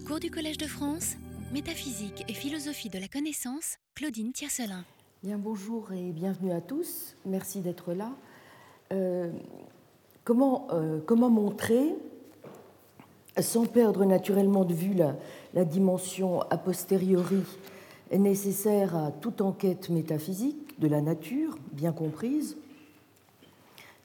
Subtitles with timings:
[0.00, 1.16] Cours du Collège de France,
[1.52, 4.84] métaphysique et philosophie de la connaissance, Claudine Tiercelin.
[5.22, 7.14] Bien, bonjour et bienvenue à tous.
[7.26, 8.12] Merci d'être là.
[8.92, 9.30] Euh,
[10.24, 11.94] comment, euh, comment montrer,
[13.38, 15.14] sans perdre naturellement de vue la,
[15.52, 17.42] la dimension a posteriori
[18.10, 22.56] nécessaire à toute enquête métaphysique de la nature, bien comprise,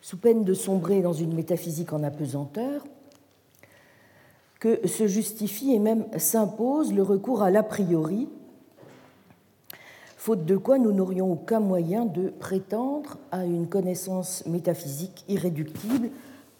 [0.01, 2.83] sous peine de sombrer dans une métaphysique en apesanteur,
[4.59, 8.27] que se justifie et même s'impose le recours à l'a priori,
[10.17, 16.09] faute de quoi nous n'aurions aucun moyen de prétendre à une connaissance métaphysique irréductible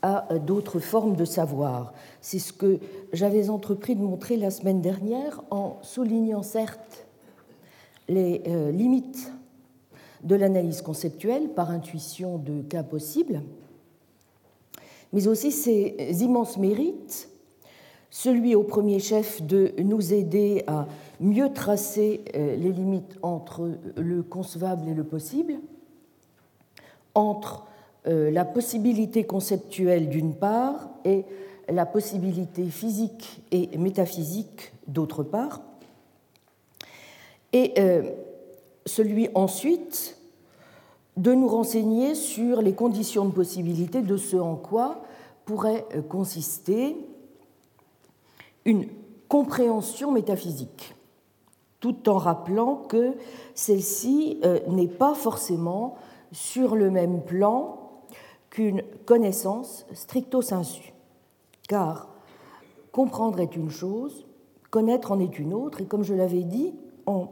[0.03, 1.93] à d'autres formes de savoir.
[2.21, 2.79] C'est ce que
[3.13, 7.07] j'avais entrepris de montrer la semaine dernière en soulignant certes
[8.07, 9.33] les euh, limites
[10.23, 13.41] de l'analyse conceptuelle par intuition de cas possibles,
[15.13, 17.29] mais aussi ses immenses mérites,
[18.17, 20.87] celui au premier chef de nous aider à
[21.19, 25.53] mieux tracer euh, les limites entre le concevable et le possible,
[27.13, 27.67] entre
[28.07, 31.25] euh, la possibilité conceptuelle d'une part et
[31.69, 35.61] la possibilité physique et métaphysique d'autre part,
[37.53, 38.01] et euh,
[38.87, 40.17] celui ensuite
[41.17, 45.03] de nous renseigner sur les conditions de possibilité de ce en quoi
[45.47, 46.97] pourrait euh, consister
[48.67, 48.85] une
[49.29, 50.93] compréhension métaphysique,
[51.79, 53.15] tout en rappelant que
[53.55, 55.95] celle-ci euh, n'est pas forcément
[56.33, 57.79] sur le même plan
[58.49, 60.93] qu'une connaissance stricto sensu,
[61.69, 62.09] car
[62.91, 64.25] comprendre est une chose,
[64.69, 66.73] connaître en est une autre, et comme je l'avais dit,
[67.05, 67.29] en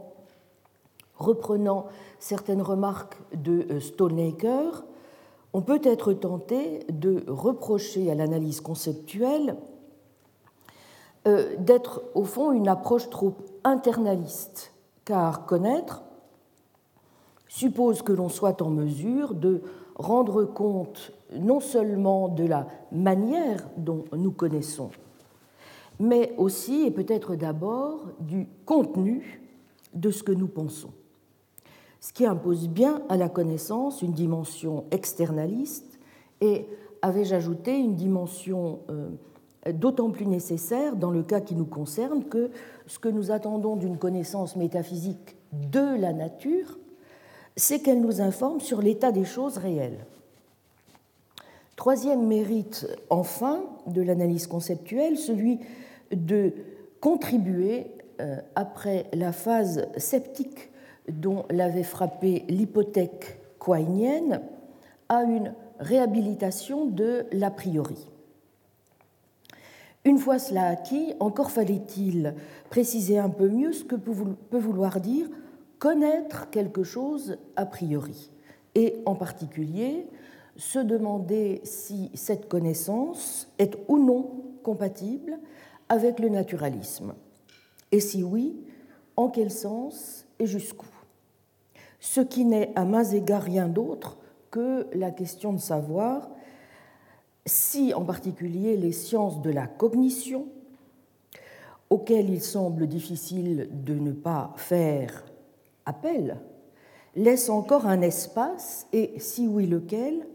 [1.16, 1.86] reprenant
[2.18, 4.84] certaines remarques de euh, Stolnaker,
[5.52, 9.56] on peut être tenté de reprocher à l'analyse conceptuelle
[11.58, 14.72] d'être au fond une approche trop internaliste,
[15.04, 16.04] car connaître
[17.48, 19.62] suppose que l'on soit en mesure de
[19.96, 24.90] rendre compte non seulement de la manière dont nous connaissons,
[25.98, 29.42] mais aussi et peut-être d'abord du contenu
[29.94, 30.92] de ce que nous pensons.
[32.00, 35.98] Ce qui impose bien à la connaissance une dimension externaliste
[36.40, 36.68] et,
[37.02, 39.08] avais-je ajouté, une dimension euh,
[39.72, 42.50] d'autant plus nécessaire dans le cas qui nous concerne que
[42.86, 46.78] ce que nous attendons d'une connaissance métaphysique de la nature,
[47.56, 50.04] c'est qu'elle nous informe sur l'état des choses réelles.
[51.76, 55.60] Troisième mérite, enfin, de l'analyse conceptuelle, celui
[56.10, 56.52] de
[57.00, 57.86] contribuer
[58.20, 60.70] euh, après la phase sceptique
[61.08, 64.40] dont l'avait frappé l'hypothèque quainienne,
[65.08, 68.08] à une réhabilitation de l'a priori.
[70.06, 72.36] Une fois cela acquis, encore fallait-il
[72.70, 75.28] préciser un peu mieux ce que peut vouloir dire
[75.80, 78.30] connaître quelque chose a priori,
[78.76, 80.06] et en particulier
[80.56, 85.40] se demander si cette connaissance est ou non compatible
[85.88, 87.14] avec le naturalisme.
[87.90, 88.56] Et si oui,
[89.16, 90.86] en quel sens et jusqu'où?
[91.98, 94.18] Ce qui n'est à mains égards rien d'autre
[94.52, 96.30] que la question de savoir
[97.46, 100.46] si en particulier les sciences de la cognition,
[101.88, 105.24] auxquelles il semble difficile de ne pas faire
[105.84, 106.38] appel,
[107.14, 110.26] laissent encore un espace, et si oui lequel,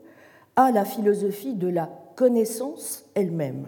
[0.56, 3.68] à la philosophie de la connaissance elle-même.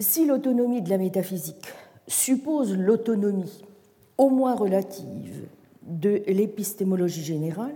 [0.00, 1.66] Si l'autonomie de la métaphysique
[2.06, 3.62] suppose l'autonomie,
[4.16, 5.46] au moins relative,
[5.82, 7.74] de l'épistémologie générale,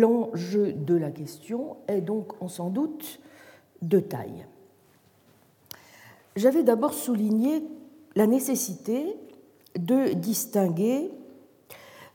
[0.00, 3.20] l'enjeu de la question est donc sans doute
[3.82, 4.46] de taille.
[6.34, 7.62] J'avais d'abord souligné
[8.14, 9.16] la nécessité
[9.78, 11.10] de distinguer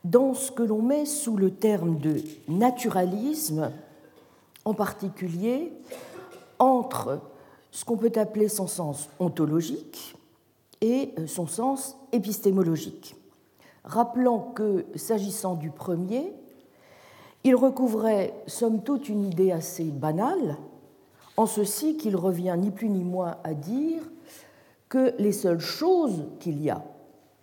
[0.04, 3.72] dans ce que l'on met sous le terme de naturalisme,
[4.66, 5.74] en particulier
[6.60, 7.20] entre
[7.72, 10.16] ce qu'on peut appeler son sens ontologique
[10.82, 13.16] et son sens épistémologique.
[13.84, 16.34] Rappelant que, s'agissant du premier,
[17.44, 20.58] il recouvrait somme toute une idée assez banale,
[21.38, 24.02] en ceci qu'il revient ni plus ni moins à dire
[24.90, 26.84] que les seules choses qu'il y a,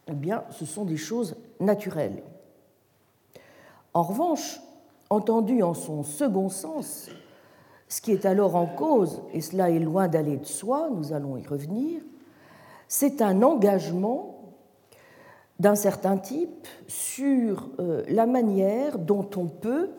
[0.06, 2.22] eh bien, ce sont des choses naturelles.
[3.94, 4.60] En revanche,
[5.10, 7.08] entendu en son second sens,
[7.88, 11.36] ce qui est alors en cause, et cela est loin d'aller de soi, nous allons
[11.36, 12.02] y revenir,
[12.86, 14.37] c'est un engagement
[15.58, 19.90] d'un certain type sur euh, la manière dont on peut,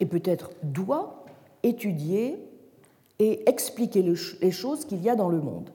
[0.00, 1.24] et peut-être doit,
[1.62, 2.42] étudier
[3.18, 5.70] et expliquer les choses qu'il y a dans le monde.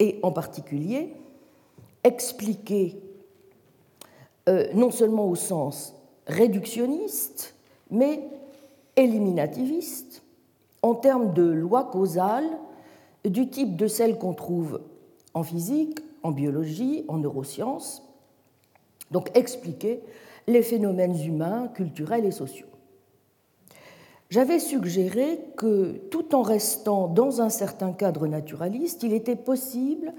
[0.00, 1.14] et en particulier
[2.04, 3.00] expliquer
[4.48, 5.94] euh, non seulement au sens
[6.26, 7.54] réductionniste,
[7.90, 8.22] mais
[8.96, 10.22] éliminativiste
[10.82, 12.48] en termes de lois causales
[13.24, 14.80] du type de celles qu'on trouve
[15.34, 18.07] en physique, en biologie, en neurosciences,
[19.10, 20.02] donc expliquer
[20.46, 22.66] les phénomènes humains, culturels et sociaux.
[24.30, 30.12] J'avais suggéré que, tout en restant dans un certain cadre naturaliste, il était possible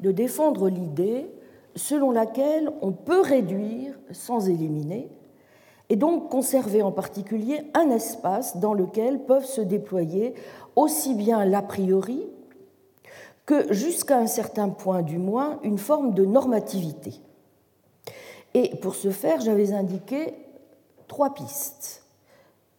[0.00, 1.30] de défendre l'idée
[1.74, 5.08] selon laquelle on peut réduire sans éliminer,
[5.88, 10.34] et donc conserver en particulier un espace dans lequel peuvent se déployer
[10.76, 12.26] aussi bien l'a priori
[13.46, 17.20] que jusqu'à un certain point du moins une forme de normativité.
[18.54, 20.34] Et pour ce faire, j'avais indiqué
[21.08, 22.04] trois pistes.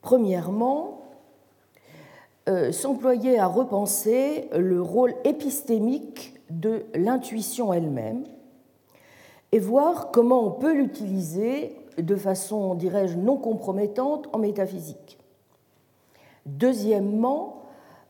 [0.01, 1.01] Premièrement,
[2.47, 8.23] euh, s'employer à repenser le rôle épistémique de l'intuition elle-même
[9.51, 15.17] et voir comment on peut l'utiliser de façon, dirais-je, non compromettante en métaphysique.
[16.45, 17.63] Deuxièmement,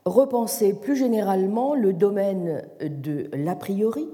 [0.04, 4.08] repenser plus généralement le domaine de l'a priori.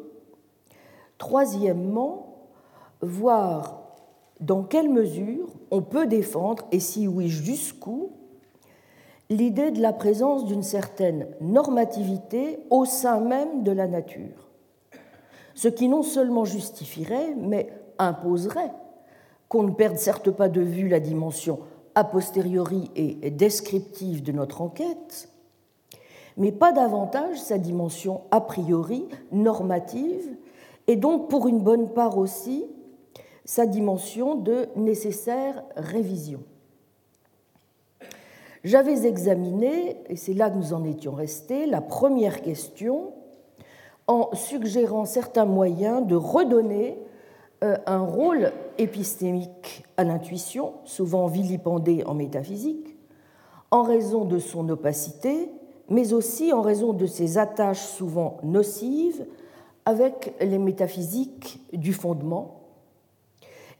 [1.18, 2.31] Troisièmement,
[3.02, 3.82] voir
[4.40, 8.10] dans quelle mesure on peut défendre, et si oui jusqu'où,
[9.30, 14.50] l'idée de la présence d'une certaine normativité au sein même de la nature,
[15.54, 18.72] ce qui non seulement justifierait, mais imposerait
[19.48, 21.60] qu'on ne perde certes pas de vue la dimension
[21.94, 25.28] a posteriori et descriptive de notre enquête,
[26.38, 30.36] mais pas davantage sa dimension a priori normative,
[30.86, 32.64] et donc pour une bonne part aussi
[33.44, 36.40] sa dimension de nécessaire révision.
[38.64, 43.12] J'avais examiné, et c'est là que nous en étions restés, la première question
[44.06, 46.98] en suggérant certains moyens de redonner
[47.64, 52.96] euh, un rôle épistémique à l'intuition, souvent vilipendée en métaphysique,
[53.70, 55.50] en raison de son opacité,
[55.88, 59.24] mais aussi en raison de ses attaches souvent nocives
[59.84, 62.61] avec les métaphysiques du fondement.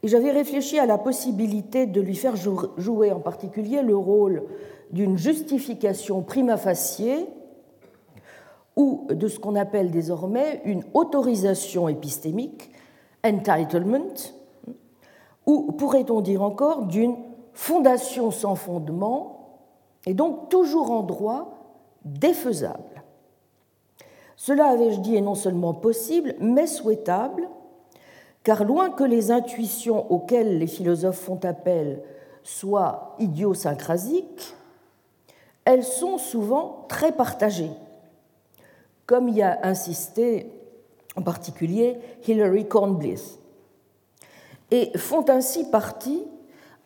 [0.03, 4.43] Et j'avais réfléchi à la possibilité de lui faire jouer en particulier le rôle
[4.91, 7.27] d'une justification prima facie
[8.77, 12.71] ou de ce qu'on appelle désormais une autorisation épistémique
[13.25, 14.15] entitlement,
[15.47, 17.17] ou pourrait-on dire encore d'une
[17.53, 19.61] fondation sans fondement,
[20.07, 23.05] et donc toujours en droit défaisable.
[24.37, 27.49] Cela, avais-je dit, est non seulement possible, mais souhaitable,
[28.45, 32.03] car loin que les intuitions auxquelles les philosophes font appel
[32.43, 34.55] soient idiosyncrasiques,
[35.65, 37.71] elles sont souvent très partagées,
[39.07, 40.51] comme y a insisté
[41.17, 43.39] en particulier Hilary Cornbliss,
[44.71, 46.25] et font ainsi partie,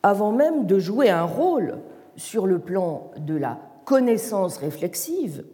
[0.02, 1.78] avant même de jouer un rôle
[2.16, 5.44] sur le plan de la connaissance réflexive,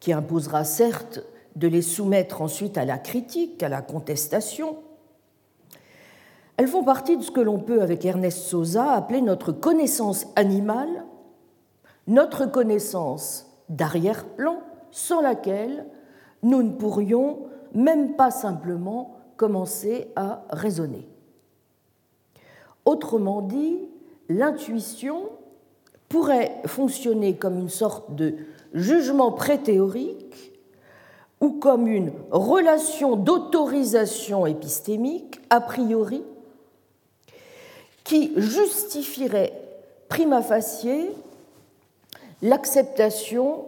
[0.00, 1.20] qui imposera certes
[1.56, 4.76] de les soumettre ensuite à la critique, à la contestation,
[6.56, 11.06] elles font partie de ce que l'on peut, avec Ernest Sosa, appeler notre connaissance animale,
[12.06, 14.60] notre connaissance d'arrière-plan,
[14.90, 15.86] sans laquelle
[16.42, 21.08] nous ne pourrions même pas simplement commencer à raisonner.
[22.84, 23.88] Autrement dit,
[24.28, 25.30] l'intuition
[26.10, 28.34] pourrait fonctionner comme une sorte de
[28.74, 30.49] jugement pré-théorique
[31.40, 36.22] ou comme une relation d'autorisation épistémique a priori
[38.04, 39.52] qui justifierait
[40.08, 41.08] prima facie
[42.42, 43.66] l'acceptation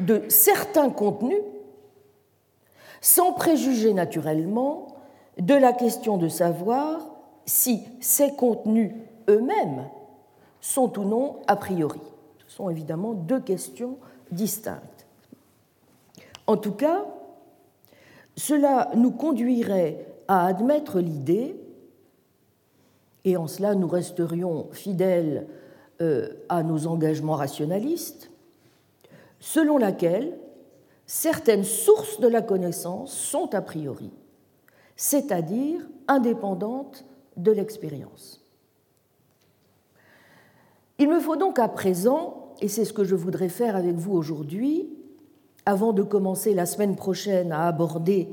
[0.00, 1.40] de certains contenus
[3.00, 4.88] sans préjuger naturellement
[5.38, 7.00] de la question de savoir
[7.44, 8.92] si ces contenus
[9.28, 9.88] eux-mêmes
[10.60, 12.00] sont ou non a priori.
[12.46, 13.98] Ce sont évidemment deux questions
[14.32, 14.95] distinctes.
[16.46, 17.04] En tout cas,
[18.36, 21.56] cela nous conduirait à admettre l'idée,
[23.24, 25.48] et en cela nous resterions fidèles
[26.00, 28.30] euh, à nos engagements rationalistes,
[29.40, 30.38] selon laquelle
[31.06, 34.10] certaines sources de la connaissance sont a priori,
[34.96, 37.04] c'est-à-dire indépendantes
[37.36, 38.44] de l'expérience.
[40.98, 44.12] Il me faut donc à présent, et c'est ce que je voudrais faire avec vous
[44.12, 44.95] aujourd'hui,
[45.66, 48.28] avant de commencer la semaine prochaine à aborder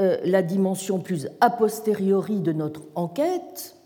[0.00, 3.76] euh, la dimension plus a posteriori de notre enquête,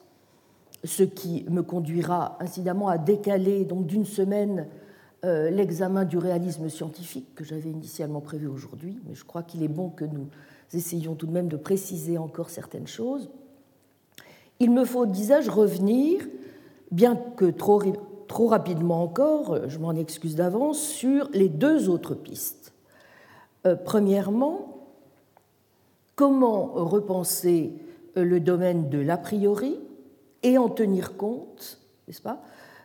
[0.84, 4.68] ce qui me conduira incidemment à décaler donc d'une semaine
[5.24, 9.68] euh, l'examen du réalisme scientifique que j'avais initialement prévu aujourd'hui, mais je crois qu'il est
[9.68, 10.26] bon que nous
[10.72, 13.30] essayons tout de même de préciser encore certaines choses.
[14.60, 16.26] Il me faut, disais-je, revenir,
[16.90, 17.82] bien que trop,
[18.32, 22.72] trop rapidement encore, je m'en excuse d'avance, sur les deux autres pistes.
[23.66, 24.86] Euh, premièrement,
[26.16, 27.74] comment repenser
[28.16, 29.78] euh, le domaine de l'a priori
[30.42, 32.40] et en tenir compte, n'est-ce pas,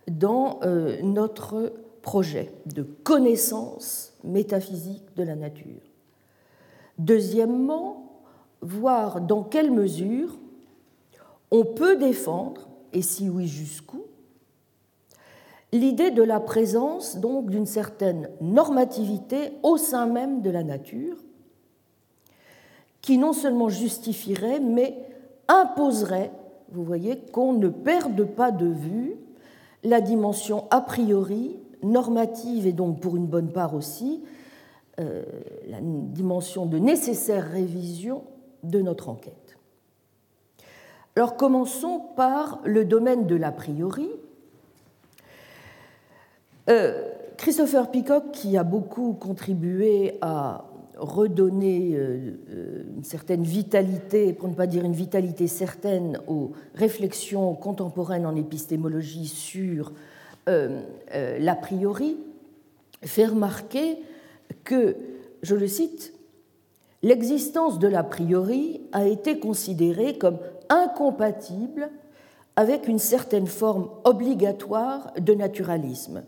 [0.10, 5.80] dans euh, notre projet de connaissance métaphysique de la nature.
[6.98, 8.20] Deuxièmement,
[8.60, 10.38] voir dans quelle mesure
[11.52, 14.07] on peut défendre, et si oui jusqu'où,
[15.72, 21.18] l'idée de la présence donc d'une certaine normativité au sein même de la nature,
[23.02, 24.98] qui non seulement justifierait, mais
[25.48, 26.32] imposerait,
[26.72, 29.16] vous voyez, qu'on ne perde pas de vue
[29.84, 34.24] la dimension a priori, normative et donc pour une bonne part aussi,
[35.00, 35.24] euh,
[35.68, 38.24] la dimension de nécessaire révision
[38.64, 39.58] de notre enquête.
[41.16, 44.10] Alors commençons par le domaine de l'a priori.
[46.70, 50.66] Euh, Christopher Peacock, qui a beaucoup contribué à
[50.98, 57.54] redonner euh, euh, une certaine vitalité, pour ne pas dire une vitalité certaine, aux réflexions
[57.54, 59.94] contemporaines en épistémologie sur
[60.48, 62.16] l'a priori,
[63.04, 63.98] fait remarquer
[64.64, 64.96] que,
[65.44, 66.14] je le cite,
[67.04, 71.90] l'existence de l'a priori a été considérée comme incompatible
[72.56, 76.24] avec une certaine forme obligatoire de naturalisme.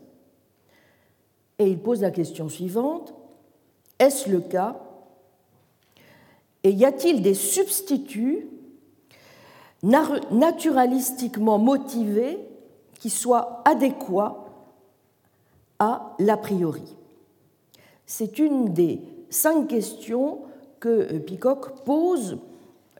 [1.60, 3.14] Et il pose la question suivante
[4.00, 4.80] est-ce le cas
[6.64, 8.48] Et y a-t-il des substituts
[9.82, 12.38] naturalistiquement motivés
[12.98, 14.46] qui soient adéquats
[15.78, 16.96] à l'a priori?
[18.06, 20.40] C'est une des cinq questions
[20.80, 22.38] que Peacock pose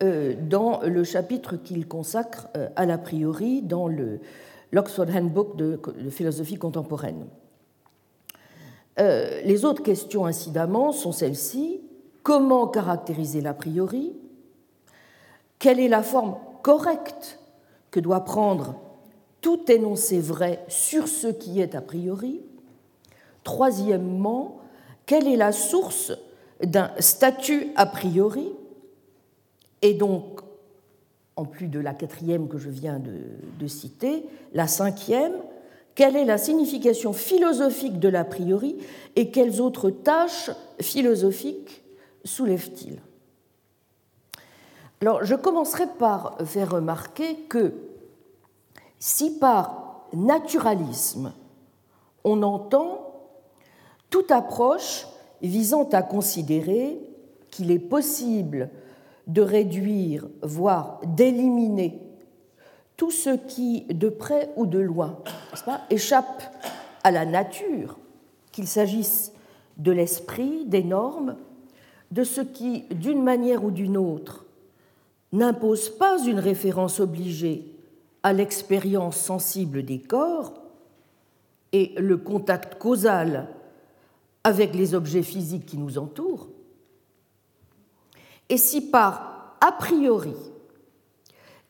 [0.03, 6.57] euh, dans le chapitre qu'il consacre euh, à l'a priori dans l'Oxford Handbook de philosophie
[6.57, 7.25] contemporaine.
[9.01, 11.81] Euh, les autres questions, incidemment, sont celles-ci.
[12.23, 14.13] Comment caractériser l'a priori?
[15.59, 17.39] Quelle est la forme correcte
[17.91, 18.75] que doit prendre
[19.41, 22.43] tout énoncé vrai sur ce qui est a priori?
[23.43, 24.59] Troisièmement,
[25.07, 26.13] quelle est la source
[26.63, 28.53] d'un statut a priori?
[29.81, 30.41] Et donc,
[31.37, 33.23] en plus de la quatrième que je viens de,
[33.59, 35.33] de citer, la cinquième,
[36.01, 38.79] quelle est la signification philosophique de l'a priori
[39.17, 41.83] et quelles autres tâches philosophiques
[42.25, 43.03] soulève-t-il
[45.03, 47.75] Alors, je commencerai par faire remarquer que
[48.99, 51.35] si par naturalisme
[52.25, 53.13] on entend
[54.09, 55.07] toute approche
[55.43, 56.99] visant à considérer
[57.51, 58.71] qu'il est possible
[59.27, 62.10] de réduire, voire d'éliminer
[63.01, 65.17] tout ce qui, de près ou de loin,
[65.89, 66.43] échappe
[67.03, 67.97] à la nature,
[68.53, 69.33] qu'il s'agisse
[69.79, 71.37] de l'esprit, des normes,
[72.11, 74.45] de ce qui, d'une manière ou d'une autre,
[75.33, 77.75] n'impose pas une référence obligée
[78.23, 80.53] à l'expérience sensible des corps
[81.73, 83.49] et le contact causal
[84.45, 86.49] avec les objets physiques qui nous entourent,
[88.51, 90.35] et si par a priori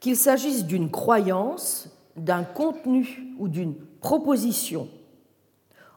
[0.00, 4.88] qu'il s'agisse d'une croyance, d'un contenu ou d'une proposition,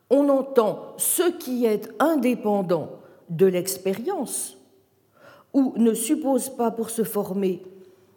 [0.09, 4.57] on entend ce qui est indépendant de l'expérience
[5.53, 7.63] ou ne suppose pas pour se former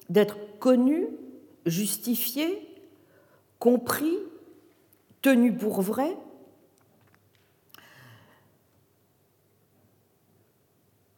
[0.09, 1.07] d'être connu,
[1.65, 2.67] justifié,
[3.59, 4.17] compris,
[5.23, 6.17] tenu pour vrai,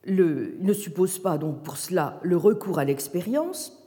[0.07, 3.79] ne suppose pas donc pour cela le recours à l'expérience,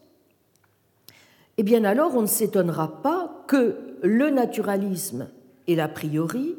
[1.61, 5.29] eh bien alors on ne s'étonnera pas que le naturalisme
[5.67, 6.57] et l'a priori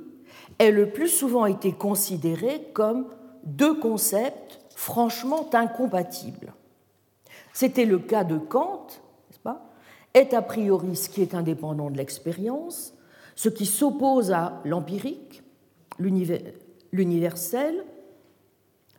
[0.60, 3.08] aient le plus souvent été considérés comme
[3.42, 6.54] deux concepts franchement incompatibles.
[7.52, 8.86] C'était le cas de Kant,
[9.28, 9.72] n'est-ce pas
[10.14, 12.94] Est a priori ce qui est indépendant de l'expérience,
[13.34, 15.42] ce qui s'oppose à l'empirique,
[15.98, 17.84] l'universel,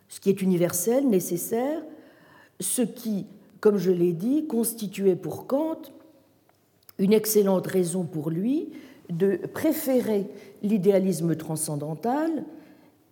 [0.09, 1.81] ce qui est universel, nécessaire,
[2.59, 3.25] ce qui
[3.63, 5.83] comme je l'ai dit, constituait pour Kant
[6.99, 8.73] une excellente raison pour lui
[9.09, 10.27] de préférer
[10.63, 12.43] l'idéalisme transcendantal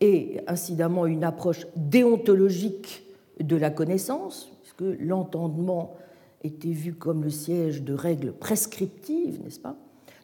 [0.02, 3.06] et incidemment une approche déontologique
[3.40, 5.96] de la connaissance, puisque l'entendement
[6.44, 9.78] était vu comme le siège de règles prescriptives, n'est-ce pas?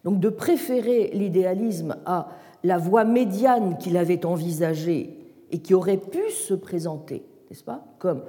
[0.03, 2.27] Donc de préférer l'idéalisme à
[2.65, 5.15] la voie médiane qu'il avait envisagée
[5.51, 8.23] et qui aurait pu se présenter, n'est-ce pas, comme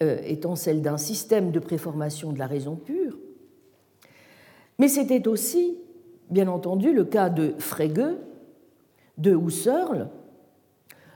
[0.00, 3.16] étant celle d'un système de préformation de la raison pure.
[4.78, 5.78] Mais c'était aussi,
[6.30, 8.16] bien entendu, le cas de Frege,
[9.18, 10.08] de Husserl,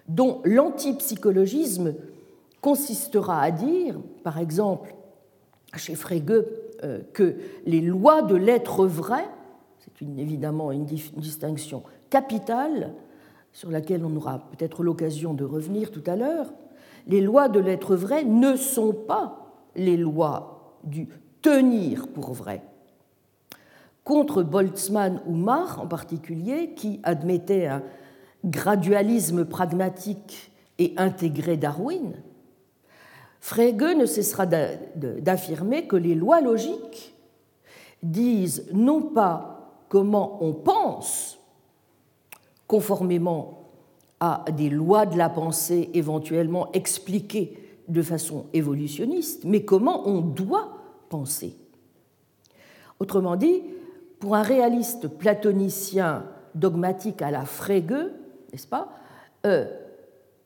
[0.07, 1.95] dont l'antipsychologisme
[2.61, 4.95] consistera à dire, par exemple,
[5.77, 6.45] chez Frege,
[6.85, 9.25] euh, que les lois de l'être vrai,
[9.79, 12.95] c'est évidemment une distinction capitale
[13.53, 16.53] sur laquelle on aura peut-être l'occasion de revenir tout à l'heure,
[17.09, 21.09] les lois de l'être vrai ne sont pas les lois du
[21.43, 22.63] tenir pour vrai.
[24.05, 27.83] Contre Boltzmann ou Marr en particulier, qui admettaient un
[28.45, 32.15] gradualisme pragmatique et intégré Darwin,
[33.41, 37.15] Frege ne cessera d'affirmer que les lois logiques
[38.03, 41.39] disent non pas comment on pense,
[42.67, 43.58] conformément
[44.21, 47.59] à des lois de la pensée éventuellement expliquées
[47.89, 51.55] de façon évolutionniste, mais comment on doit penser.
[53.01, 53.63] Autrement dit,
[54.19, 58.11] pour un réaliste platonicien dogmatique à la Frege,
[58.53, 58.89] n'est-ce pas,
[59.47, 59.67] euh,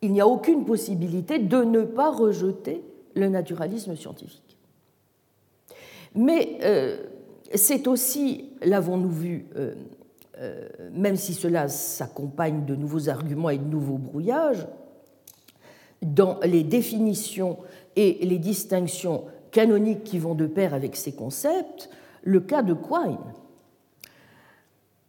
[0.03, 2.83] il n'y a aucune possibilité de ne pas rejeter
[3.15, 4.57] le naturalisme scientifique.
[6.15, 6.97] Mais euh,
[7.55, 9.75] c'est aussi, l'avons-nous vu, euh,
[10.93, 14.67] même si cela s'accompagne de nouveaux arguments et de nouveaux brouillages,
[16.03, 17.59] dans les définitions
[17.95, 21.91] et les distinctions canoniques qui vont de pair avec ces concepts,
[22.23, 23.19] le cas de Quine,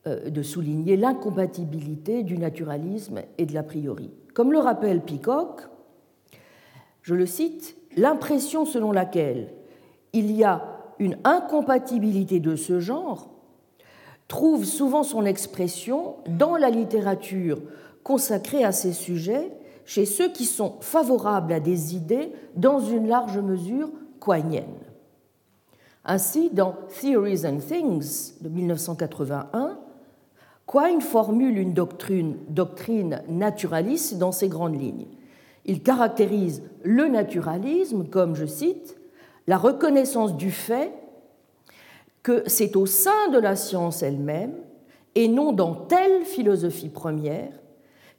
[0.06, 4.12] de souligner l'incompatibilité du naturalisme et de l'a priori.
[4.34, 5.62] Comme le rappelle Peacock,
[7.02, 9.54] je le cite, l'impression selon laquelle
[10.14, 10.64] il y a
[11.00, 13.33] une incompatibilité de ce genre
[14.28, 17.62] trouve souvent son expression dans la littérature
[18.04, 19.52] consacrée à ces sujets
[19.86, 23.90] chez ceux qui sont favorables à des idées dans une large mesure
[24.20, 24.80] quinienne.
[26.06, 29.78] Ainsi, dans Theories and Things de 1981,
[30.66, 35.08] Quine formule une doctrine, doctrine naturaliste dans ses grandes lignes.
[35.66, 38.98] Il caractérise le naturalisme comme, je cite,
[39.48, 40.94] la reconnaissance du fait
[42.24, 44.56] que c'est au sein de la science elle-même,
[45.16, 47.52] et non dans telle philosophie première,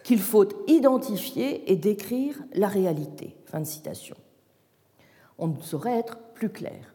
[0.04, 3.34] qu'il faut identifier et décrire la réalité.
[3.46, 4.16] Fin de citation.
[5.38, 6.94] On ne saurait être plus clair.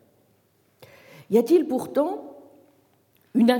[1.31, 2.37] Y a-t-il pourtant
[3.33, 3.51] une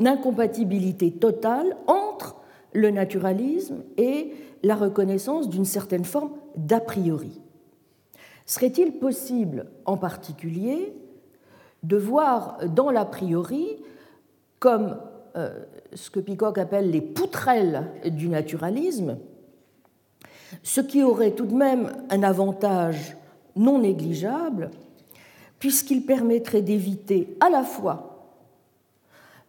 [0.00, 2.36] incompatibilité totale entre
[2.72, 4.32] le naturalisme et
[4.62, 7.40] la reconnaissance d'une certaine forme d'a priori?
[8.46, 10.94] Serait-il possible, en particulier,
[11.82, 13.76] de voir dans l'a priori
[14.58, 14.96] comme
[15.36, 15.64] euh,
[15.94, 19.18] ce que Peacock appelle les poutrelles du naturalisme,
[20.62, 23.16] ce qui aurait tout de même un avantage
[23.56, 24.70] non négligeable,
[25.58, 28.08] puisqu'il permettrait d'éviter à la fois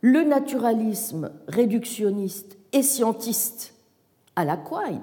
[0.02, 3.76] le naturalisme réductionniste et scientiste
[4.36, 5.02] à la Quine,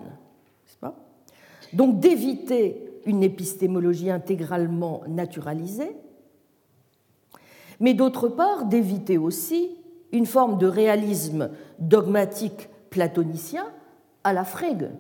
[1.73, 5.97] donc d'éviter une épistémologie intégralement naturalisée,
[7.81, 9.71] mais d'autre part d'éviter aussi
[10.13, 13.67] une forme de réalisme dogmatique platonicien
[14.25, 14.91] à la Frege.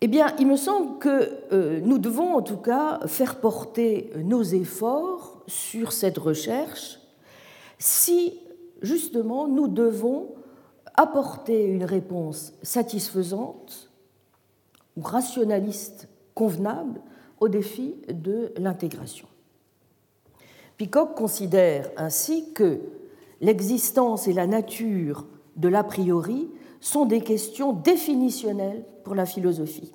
[0.00, 4.42] Eh bien, il me semble que euh, nous devons en tout cas faire porter nos
[4.42, 6.98] efforts sur cette recherche
[7.78, 8.38] si
[8.82, 10.34] justement nous devons
[10.94, 13.90] apporter une réponse satisfaisante
[14.96, 17.00] ou rationaliste convenable
[17.40, 19.26] au défi de l'intégration.
[20.76, 22.80] Peacock considère ainsi que
[23.40, 29.92] l'existence et la nature de l'a priori sont des questions définitionnelles pour la philosophie.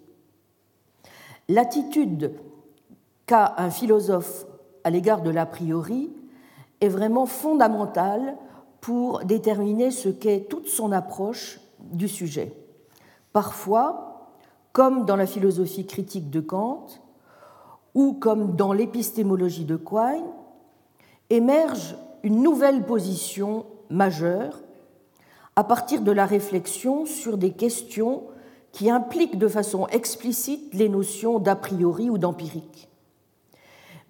[1.48, 2.34] L'attitude
[3.26, 4.46] qu'a un philosophe
[4.84, 6.12] à l'égard de l'a priori
[6.82, 8.38] est vraiment fondamentale
[8.80, 12.54] pour déterminer ce qu'est toute son approche du sujet.
[13.34, 14.32] Parfois,
[14.74, 16.88] comme dans la philosophie critique de Kant,
[17.94, 20.26] ou comme dans l'épistémologie de Quine,
[21.32, 24.60] émerge une nouvelle position majeure
[25.56, 28.24] à partir de la réflexion sur des questions
[28.72, 32.90] qui impliquent de façon explicite les notions d'a priori ou d'empirique.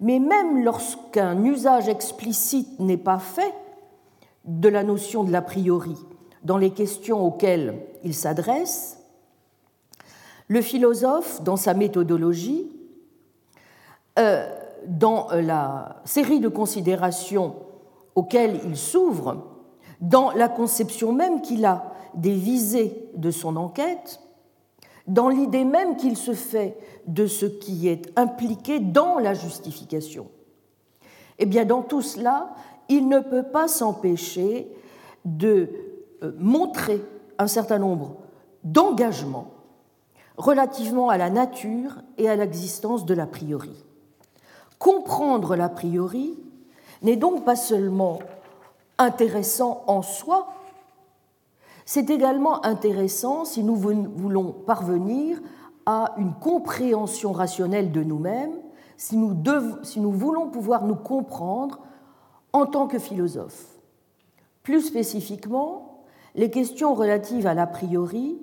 [0.00, 3.54] Mais même lorsqu'un usage explicite n'est pas fait
[4.44, 5.96] de la notion de l'a priori
[6.42, 8.98] dans les questions auxquelles il s'adresse,
[10.48, 12.68] le philosophe, dans sa méthodologie,
[14.18, 17.54] euh, dans la série de considérations
[18.14, 19.46] auquel il s'ouvre,
[20.00, 24.20] dans la conception même qu'il a des visées de son enquête,
[25.06, 30.28] dans l'idée même qu'il se fait de ce qui est impliqué dans la justification.
[31.38, 32.50] Eh bien, dans tout cela,
[32.88, 34.68] il ne peut pas s'empêcher
[35.24, 35.70] de
[36.22, 37.02] euh, montrer
[37.38, 38.16] un certain nombre
[38.64, 39.48] d'engagements
[40.36, 43.84] relativement à la nature et à l'existence de l'a priori.
[44.82, 46.36] Comprendre l'a priori
[47.02, 48.18] n'est donc pas seulement
[48.98, 50.54] intéressant en soi,
[51.86, 55.38] c'est également intéressant si nous voulons parvenir
[55.86, 58.56] à une compréhension rationnelle de nous-mêmes,
[58.96, 61.78] si nous, voulons pouvoir nous comprendre
[62.52, 63.68] en tant que philosophes.
[64.64, 66.02] Plus spécifiquement,
[66.34, 68.36] les questions relatives à l'a priori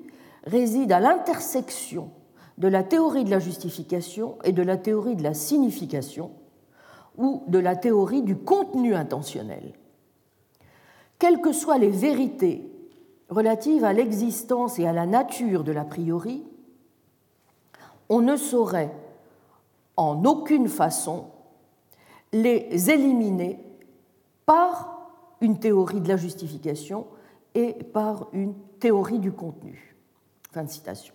[0.45, 2.11] résident à l'intersection
[2.59, 6.31] de la théorie de la justification et de la théorie de la signification,
[7.17, 9.73] ou de la théorie du contenu intentionnel.
[11.17, 12.71] Quelles que soient les vérités
[13.29, 16.45] relatives à l'existence et à la nature de l'a priori,
[18.07, 18.91] on ne saurait
[19.97, 21.27] en aucune façon
[22.31, 23.59] les éliminer
[24.45, 25.09] par
[25.41, 27.07] une théorie de la justification
[27.53, 29.95] et par une théorie du contenu.
[30.51, 31.13] Fin de citation.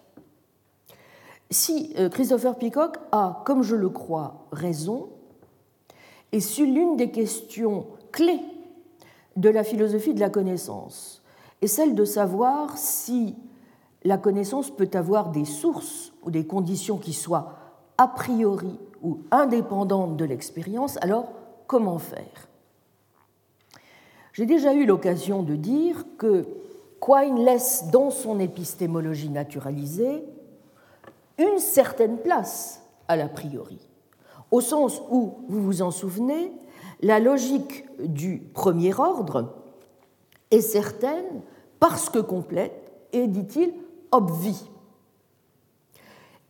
[1.51, 5.11] Si euh, Christopher Peacock a, comme je le crois, raison,
[6.33, 8.41] et si l'une des questions clés
[9.37, 11.23] de la philosophie de la connaissance
[11.63, 13.37] est celle de savoir si
[14.03, 17.55] la connaissance peut avoir des sources ou des conditions qui soient
[17.99, 21.33] a priori ou indépendantes de l'expérience, alors
[21.67, 22.49] comment faire?
[24.33, 26.47] J'ai déjà eu l'occasion de dire que
[27.01, 30.25] Quine laisse dans son épistémologie naturalisée
[31.39, 33.79] une certaine place à l'a priori,
[34.51, 36.53] au sens où, vous vous en souvenez,
[37.01, 39.55] la logique du premier ordre
[40.51, 41.43] est certaine
[41.81, 43.75] parce que complète et, dit-il,
[44.11, 44.71] obvie.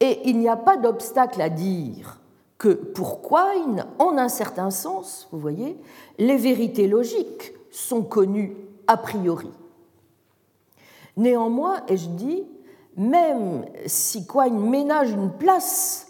[0.01, 2.21] Et il n'y a pas d'obstacle à dire
[2.59, 5.77] que pour Quine, en un certain sens, vous voyez,
[6.19, 9.51] les vérités logiques sont connues a priori.
[11.17, 12.45] Néanmoins, et je dis,
[12.97, 16.09] même si Quine ménage une place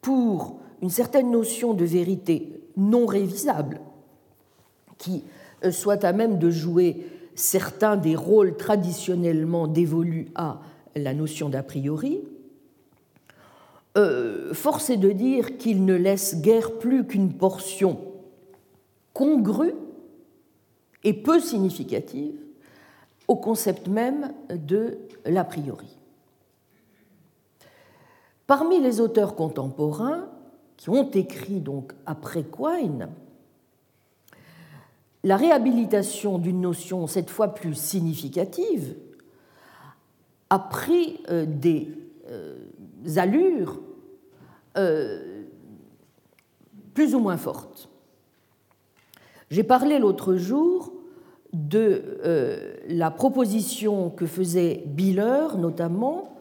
[0.00, 3.80] pour une certaine notion de vérité non révisable,
[4.98, 5.24] qui
[5.64, 10.60] euh, soit à même de jouer certains des rôles traditionnellement dévolus à
[10.96, 12.22] la notion d'a priori,
[13.98, 17.98] euh, force est de dire qu'il ne laisse guère plus qu'une portion
[19.12, 19.74] congrue
[21.02, 22.34] et peu significative
[23.26, 25.99] au concept même de l'a priori.
[28.50, 30.28] Parmi les auteurs contemporains
[30.76, 33.08] qui ont écrit donc après Quine,
[35.22, 38.96] la réhabilitation d'une notion cette fois plus significative
[40.50, 41.92] a pris euh, des
[42.28, 42.56] euh,
[43.18, 43.80] allures
[44.76, 45.44] euh,
[46.92, 47.88] plus ou moins fortes.
[49.52, 50.92] J'ai parlé l'autre jour
[51.52, 52.02] de
[52.88, 56.36] la proposition que faisait Biller notamment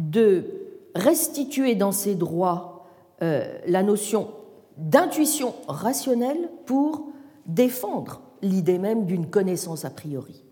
[0.00, 0.63] de
[0.94, 2.86] restituer dans ses droits
[3.20, 4.28] la notion
[4.76, 7.06] d'intuition rationnelle pour
[7.46, 10.42] défendre l'idée même d'une connaissance a priori.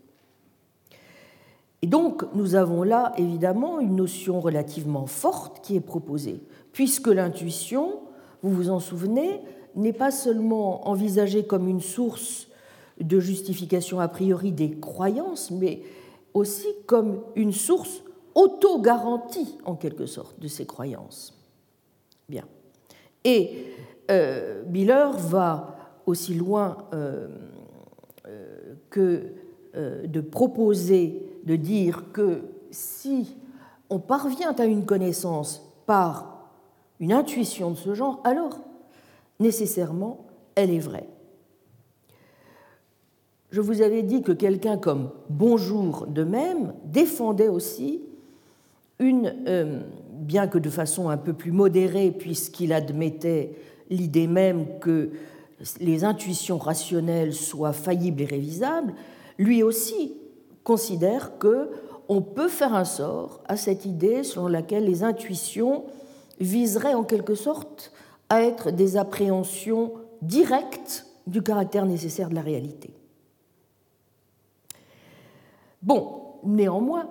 [1.81, 7.99] Et donc, nous avons là, évidemment, une notion relativement forte qui est proposée, puisque l'intuition,
[8.41, 9.41] vous vous en souvenez,
[9.75, 12.47] n'est pas seulement envisagée comme une source
[13.01, 15.81] de justification a priori des croyances, mais
[16.33, 18.02] aussi comme une source
[18.35, 21.33] auto-garantie, en quelque sorte, de ces croyances.
[22.29, 22.45] Bien.
[23.23, 23.67] Et
[24.11, 27.27] euh, Biller va aussi loin euh,
[28.27, 29.33] euh, que
[29.75, 32.41] euh, de proposer de dire que
[32.71, 33.35] si
[33.89, 36.49] on parvient à une connaissance par
[36.99, 38.59] une intuition de ce genre, alors
[39.39, 41.09] nécessairement elle est vraie.
[43.49, 48.01] Je vous avais dit que quelqu'un comme Bonjour de même défendait aussi
[49.03, 53.55] une, bien que de façon un peu plus modérée, puisqu'il admettait
[53.89, 55.11] l'idée même que
[55.79, 58.93] les intuitions rationnelles soient faillibles et révisables,
[59.37, 60.17] lui aussi
[60.63, 61.69] considère que
[62.09, 65.85] on peut faire un sort à cette idée selon laquelle les intuitions
[66.39, 67.93] viseraient en quelque sorte
[68.29, 72.93] à être des appréhensions directes du caractère nécessaire de la réalité.
[75.81, 77.09] Bon, néanmoins,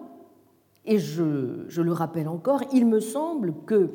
[0.84, 3.90] et je, le rappelle encore, il me semble que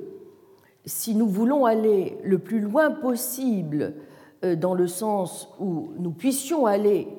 [0.85, 3.93] si nous voulons aller le plus loin possible
[4.41, 7.09] dans le sens où nous puissions aller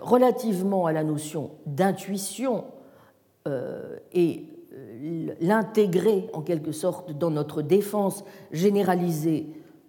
[0.00, 2.66] relativement à la notion d'intuition
[4.12, 4.44] et
[5.40, 9.48] l'intégrer en quelque sorte dans notre défense généralisée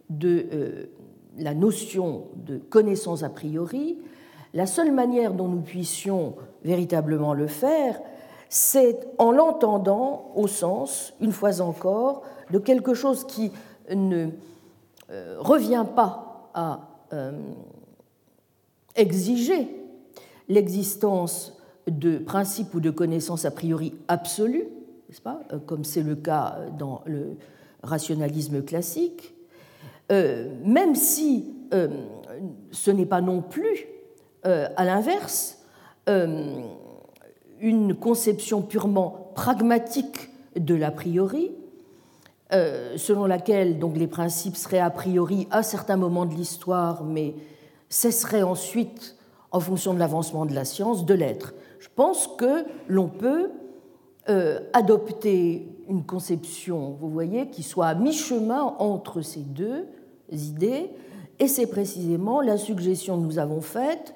[0.10, 0.90] de
[1.38, 4.00] la notion de connaissance a priori,
[4.54, 8.00] la seule manière dont nous puissions véritablement le faire,
[8.56, 13.52] c'est en l'entendant au sens, une fois encore, de quelque chose qui
[13.94, 14.30] ne
[15.12, 16.80] euh, revient pas à
[17.12, 17.34] euh,
[18.96, 19.68] exiger
[20.48, 24.70] l'existence de principes ou de connaissances a priori absolues,
[25.10, 27.36] n'est-ce pas, euh, comme c'est le cas dans le
[27.84, 29.36] rationalisme classique,
[30.10, 31.54] même si
[32.72, 33.86] ce n'est pas non plus,
[34.44, 35.60] à l'inverse,
[37.60, 41.52] une conception purement pragmatique de l'a priori,
[42.54, 47.36] euh, selon laquelle donc, les principes seraient a priori à certains moments de l'histoire, mais
[47.90, 49.16] cesseraient ensuite,
[49.52, 51.54] en fonction de l'avancement de la science, de l'être.
[51.80, 53.52] Je pense que l'on peut
[54.30, 59.86] euh, adopter une conception, vous voyez, qui soit à mi-chemin entre ces deux
[60.32, 60.90] idées,
[61.40, 64.16] et c'est précisément la suggestion que nous avons faite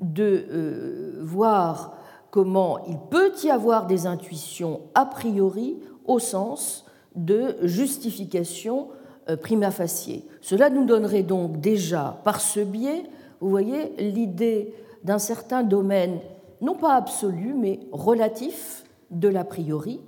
[0.00, 1.96] de euh, voir
[2.34, 8.88] comment il peut y avoir des intuitions a priori au sens de justification
[9.28, 10.24] euh, prima facie.
[10.40, 13.04] Cela nous donnerait donc déjà, par ce biais,
[13.40, 16.18] vous voyez, l'idée d'un certain domaine,
[16.60, 20.00] non pas absolu, mais relatif de l'a priori.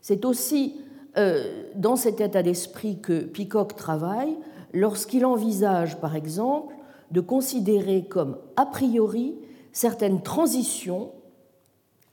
[0.00, 0.80] C'est aussi
[1.18, 1.44] euh,
[1.74, 4.34] dans cet état d'esprit que Peacock travaille
[4.72, 6.74] lorsqu'il envisage, par exemple,
[7.10, 9.34] de considérer comme a priori
[9.72, 11.10] certaines transitions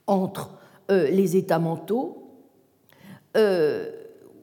[0.08, 0.50] entre
[0.90, 2.24] euh, les états mentaux
[3.36, 3.90] euh,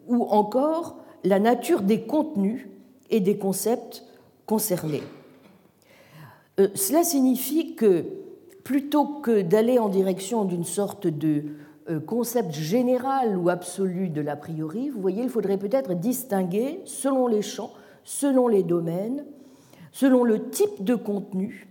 [0.08, 2.68] ou encore la nature des contenus
[3.10, 4.04] et des concepts
[4.46, 5.04] concernés.
[6.60, 8.06] Euh, cela signifie que
[8.64, 11.44] plutôt que d'aller en direction d'une sorte de
[12.08, 17.44] concept général ou absolu de l'a priori, vous voyez, il faudrait peut-être distinguer selon les
[17.44, 17.74] champs,
[18.04, 19.24] selon les domaines,
[19.92, 21.68] selon le type de contenu,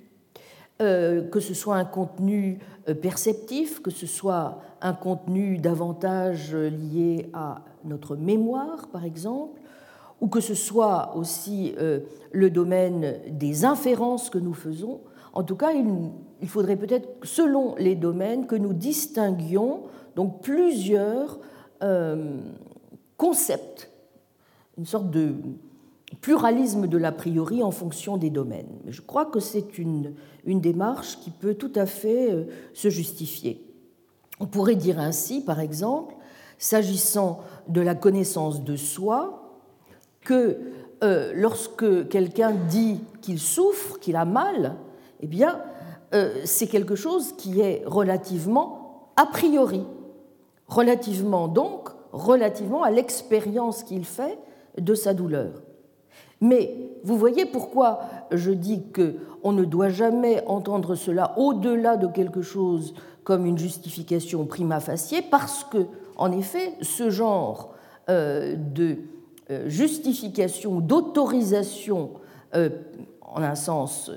[1.30, 7.62] que ce soit un contenu euh, perceptif, que ce soit un contenu davantage lié à
[7.84, 9.58] notre mémoire, par exemple,
[10.20, 12.00] ou que ce soit aussi euh,
[12.32, 15.00] le domaine des inférences que nous faisons.
[15.32, 21.38] En tout cas, il faudrait peut-être, selon les domaines, que nous distinguions donc plusieurs
[21.82, 22.38] euh,
[23.16, 23.90] concepts,
[24.76, 25.32] une sorte de
[26.14, 28.80] pluralisme de l'a priori en fonction des domaines.
[28.86, 30.14] Je crois que c'est une,
[30.46, 33.64] démarche qui peut tout à fait euh, se justifier.
[34.40, 36.14] On pourrait dire ainsi, par exemple,
[36.58, 39.60] s'agissant de la connaissance de soi,
[40.20, 40.58] que
[41.02, 44.76] euh, lorsque quelqu'un dit qu'il souffre, qu'il a mal,
[45.20, 45.60] eh bien,
[46.14, 49.84] euh, c'est quelque chose qui est relativement a priori,
[50.66, 54.38] relativement donc, relativement à l'expérience qu'il fait
[54.78, 55.62] de sa douleur.
[56.44, 62.42] Mais vous voyez pourquoi je dis qu'on ne doit jamais entendre cela au-delà de quelque
[62.42, 62.92] chose
[63.24, 65.86] comme une justification prima facie, parce que,
[66.18, 67.72] en effet, ce genre
[68.10, 68.98] euh, de
[69.50, 72.10] euh, justification d'autorisation,
[72.54, 72.68] euh,
[73.22, 74.10] en un sens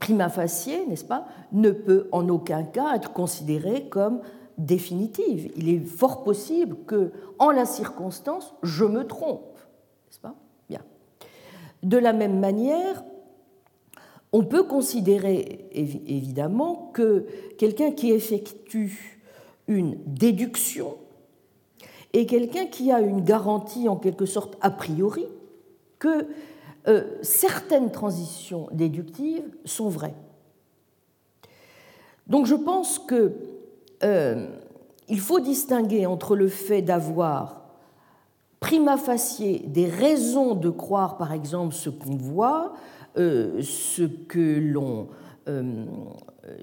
[0.00, 4.20] prima facie, n'est-ce pas, ne peut en aucun cas être considéré comme
[4.56, 5.52] définitive.
[5.54, 9.47] Il est fort possible que, en la circonstance, je me trompe.
[11.82, 13.04] De la même manière,
[14.32, 19.20] on peut considérer évidemment que quelqu'un qui effectue
[19.68, 20.96] une déduction
[22.12, 25.26] est quelqu'un qui a une garantie en quelque sorte a priori
[25.98, 26.26] que
[26.86, 30.14] euh, certaines transitions déductives sont vraies.
[32.26, 33.32] Donc je pense qu'il
[34.04, 34.46] euh,
[35.18, 37.57] faut distinguer entre le fait d'avoir
[38.60, 42.74] prima facie des raisons de croire, par exemple, ce qu'on voit,
[43.16, 45.08] euh, ce, que l'on,
[45.48, 45.84] euh,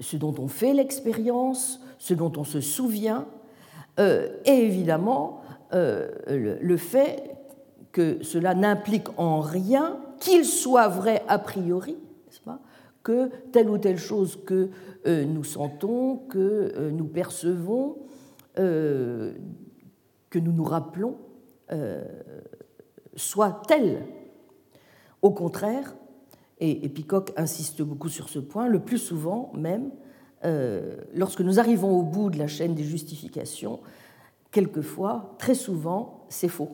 [0.00, 3.26] ce dont on fait l'expérience, ce dont on se souvient,
[3.98, 5.40] euh, et évidemment
[5.72, 7.36] le, fait
[7.92, 11.96] que cela n'implique en rien qu'il soit vrai a priori,
[12.44, 12.60] pas,
[13.02, 14.70] que telle ou telle chose que
[15.04, 17.96] nous sentons, que nous percevons,
[18.54, 19.34] que
[20.34, 21.16] nous nous rappelons,
[21.72, 22.04] euh,
[23.16, 24.04] soit telle.
[25.22, 25.94] Au contraire,
[26.58, 29.90] et, Peacock insiste beaucoup sur ce point, le plus souvent même,
[30.44, 33.80] euh, lorsque nous arrivons au bout de la chaîne des justifications,
[34.50, 36.68] quelquefois, très souvent, c'est faux.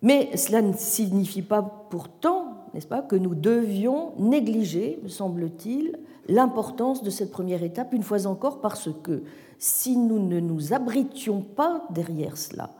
[0.00, 7.02] Mais cela ne signifie pas pourtant, n'est-ce pas, que nous devions négliger, me semble-t-il, l'importance
[7.02, 9.24] de cette première étape, une fois encore, parce que
[9.58, 12.70] si nous ne nous abritions pas derrière cela,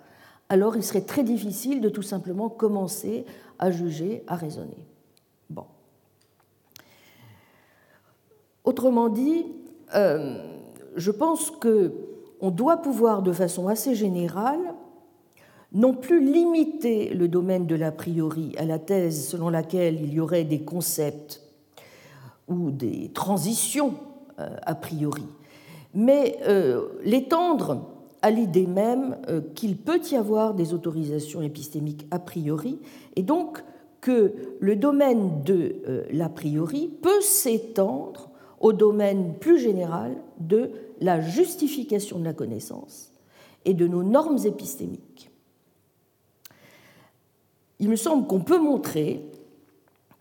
[0.49, 3.25] alors il serait très difficile de tout simplement commencer
[3.59, 4.87] à juger, à raisonner.
[5.51, 5.65] Bon.
[8.65, 9.47] Autrement dit,
[9.95, 10.43] euh,
[10.97, 14.75] je pense qu'on doit pouvoir, de façon assez générale,
[15.73, 20.21] non plus limiter le domaine de l'a priori à la thèse selon laquelle il y
[20.21, 21.43] aurait des concepts
[22.49, 23.95] ou des transitions
[24.39, 25.27] euh, a priori,
[25.93, 32.19] mais euh, l'étendre à l'idée même euh, qu'il peut y avoir des autorisations épistémiques a
[32.19, 32.79] priori,
[33.17, 33.65] et donc
[34.01, 42.19] que le domaine de l'a priori peut s'étendre au domaine plus général de la justification
[42.21, 43.13] de la connaissance
[43.65, 45.31] et de nos normes épistémiques.
[47.81, 49.23] Il me semble qu'on peut montrer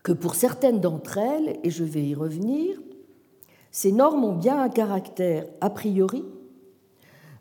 [0.02, 2.80] que pour certaines d'entre elles, et je vais y revenir,
[3.70, 6.24] ces normes ont bien un caractère a priori.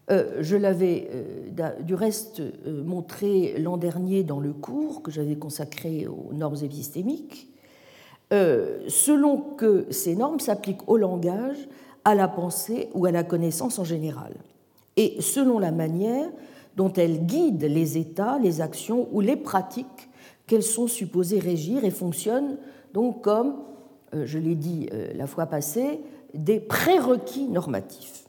[0.09, 5.35] Euh, je l'avais euh, du reste euh, montré l'an dernier dans le cours que j'avais
[5.35, 7.49] consacré aux normes épistémiques,
[8.29, 11.69] selon que ces normes s'appliquent au langage,
[12.03, 14.33] à la pensée ou à la connaissance en général,
[14.97, 16.27] et selon la manière
[16.75, 20.09] dont elles guident les états, les actions ou les pratiques
[20.45, 22.57] qu'elles sont supposées régir et fonctionnent
[22.93, 23.55] donc comme,
[24.13, 26.01] je l'ai dit la fois passée,
[26.33, 28.26] des prérequis normatifs.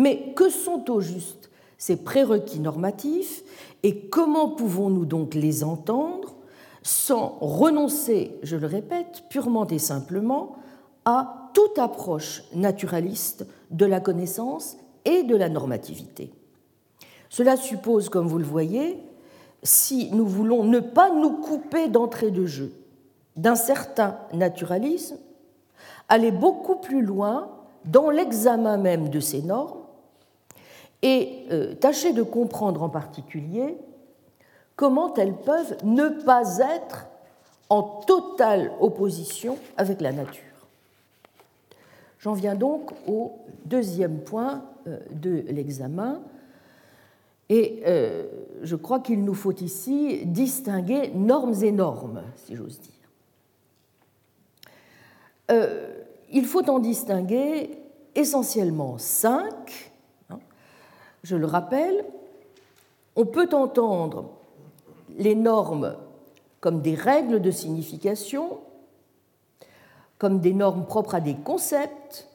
[0.00, 3.42] Mais que sont au juste ces prérequis normatifs
[3.82, 6.36] et comment pouvons-nous donc les entendre
[6.82, 10.56] sans renoncer, je le répète, purement et simplement
[11.04, 16.32] à toute approche naturaliste de la connaissance et de la normativité.
[17.28, 19.02] Cela suppose, comme vous le voyez,
[19.62, 22.72] si nous voulons ne pas nous couper d'entrée de jeu
[23.36, 25.18] d'un certain naturalisme,
[26.08, 27.50] aller beaucoup plus loin
[27.84, 29.79] dans l'examen même de ces normes
[31.02, 33.76] et euh, tâcher de comprendre en particulier
[34.76, 37.06] comment elles peuvent ne pas être
[37.68, 40.42] en totale opposition avec la nature.
[42.18, 43.32] J'en viens donc au
[43.64, 46.20] deuxième point euh, de l'examen,
[47.48, 48.26] et euh,
[48.62, 52.92] je crois qu'il nous faut ici distinguer normes et normes, si j'ose dire.
[56.32, 57.76] Il faut en distinguer
[58.14, 59.89] essentiellement cinq.
[61.22, 62.04] Je le rappelle,
[63.16, 64.30] on peut entendre
[65.18, 65.96] les normes
[66.60, 68.58] comme des règles de signification,
[70.18, 72.28] comme des normes propres à des concepts,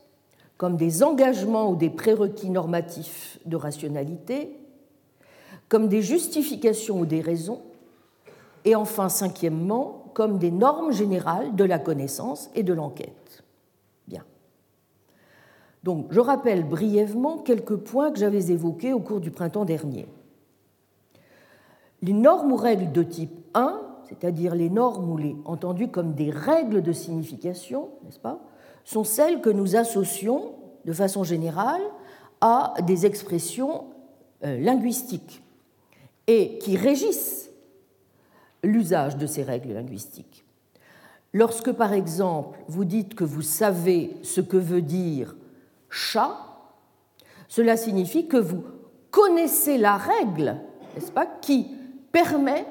[0.57, 4.55] comme des engagements ou des prérequis normatifs de rationalité,
[5.69, 7.61] comme des justifications ou des raisons,
[8.63, 13.24] et enfin, cinquièmement, comme des normes générales de la connaissance et de l'enquête.
[15.85, 20.07] Donc, je rappelle brièvement quelques points que j'avais évoqués au cours du printemps dernier.
[22.01, 26.31] Les normes ou règles de type 1, c'est-à-dire les normes ou les entendues comme des
[26.31, 28.39] règles de signification, n'est-ce pas,
[28.83, 31.83] sont celles que nous associons de façon générale
[32.41, 33.85] à des expressions
[34.43, 35.43] euh, linguistiques
[36.25, 37.51] et qui régissent
[38.63, 40.45] l'usage de ces règles linguistiques.
[41.31, 45.35] Lorsque, par exemple, vous dites que vous savez ce que veut dire
[45.95, 46.37] chat,
[47.47, 48.63] cela signifie que vous
[49.11, 50.57] connaissez la règle,
[50.93, 51.67] n'est-ce pas, qui
[52.11, 52.65] permet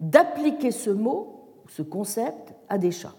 [0.00, 3.14] d'appliquer ce mot, ce concept, à des chats.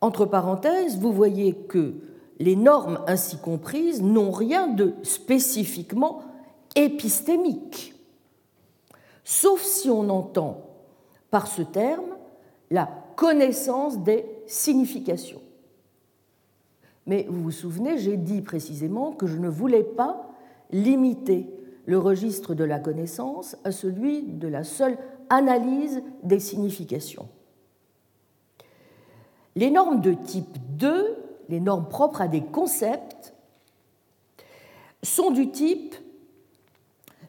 [0.00, 1.94] Entre parenthèses, vous voyez que
[2.38, 6.22] les normes ainsi comprises n'ont rien de spécifiquement
[6.74, 7.94] épistémique,
[9.24, 10.66] sauf si on entend
[11.30, 12.16] par ce terme
[12.70, 15.41] la connaissance des significations.
[17.06, 20.30] Mais vous vous souvenez, j'ai dit précisément que je ne voulais pas
[20.70, 21.48] limiter
[21.86, 24.96] le registre de la connaissance à celui de la seule
[25.28, 27.28] analyse des significations.
[29.56, 31.16] Les normes de type 2,
[31.48, 33.34] les normes propres à des concepts,
[35.02, 35.96] sont du type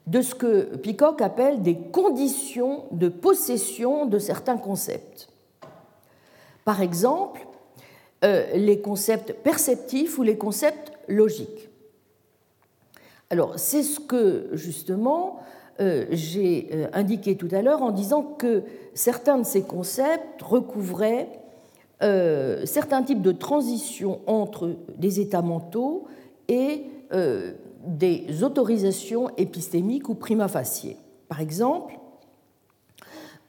[0.06, 5.30] de ce que Peacock appelle des conditions de possession de certains concepts.
[6.66, 7.46] Par exemple,
[8.24, 11.70] les concepts perceptifs ou les concepts logiques.
[13.30, 15.40] Alors, c'est ce que, justement,
[15.80, 18.62] euh, j'ai euh, indiqué tout à l'heure en disant que
[18.94, 21.30] certains de ces concepts recouvraient
[22.66, 26.04] certains types de transitions entre des états mentaux
[26.50, 26.84] et
[27.88, 30.98] des autorisations épistémiques ou prima facie.
[31.30, 31.98] Par exemple,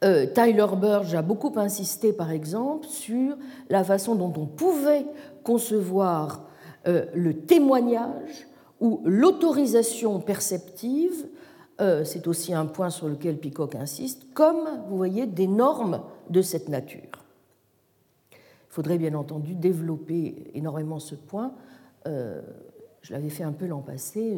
[0.03, 3.37] euh, Tyler Burge a beaucoup insisté, par exemple, sur
[3.71, 5.07] la façon dont on pouvait
[5.43, 6.45] concevoir
[6.87, 8.47] euh, le témoignage
[8.81, 11.27] ou l'autorisation perceptive,
[11.81, 16.43] euh, c'est aussi un point sur lequel Peacock insiste, comme, vous voyez, des normes de
[16.43, 17.25] cette nature.
[18.33, 21.55] Il faudrait bien entendu développer énormément ce point.
[22.05, 24.37] je l'avais fait un peu l'an passé,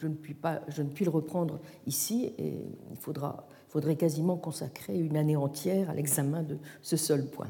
[0.00, 3.46] je, ne puis pas, je ne puis le reprendre ici, et il faudra
[3.78, 7.46] faudrait quasiment consacrer une année entière à l'examen de ce seul point.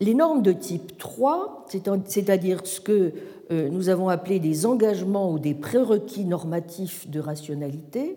[0.00, 3.12] Les normes de type 3, c'est-à-dire ce que
[3.52, 8.16] euh, nous avons appelé des engagements ou des prérequis normatifs de rationalité,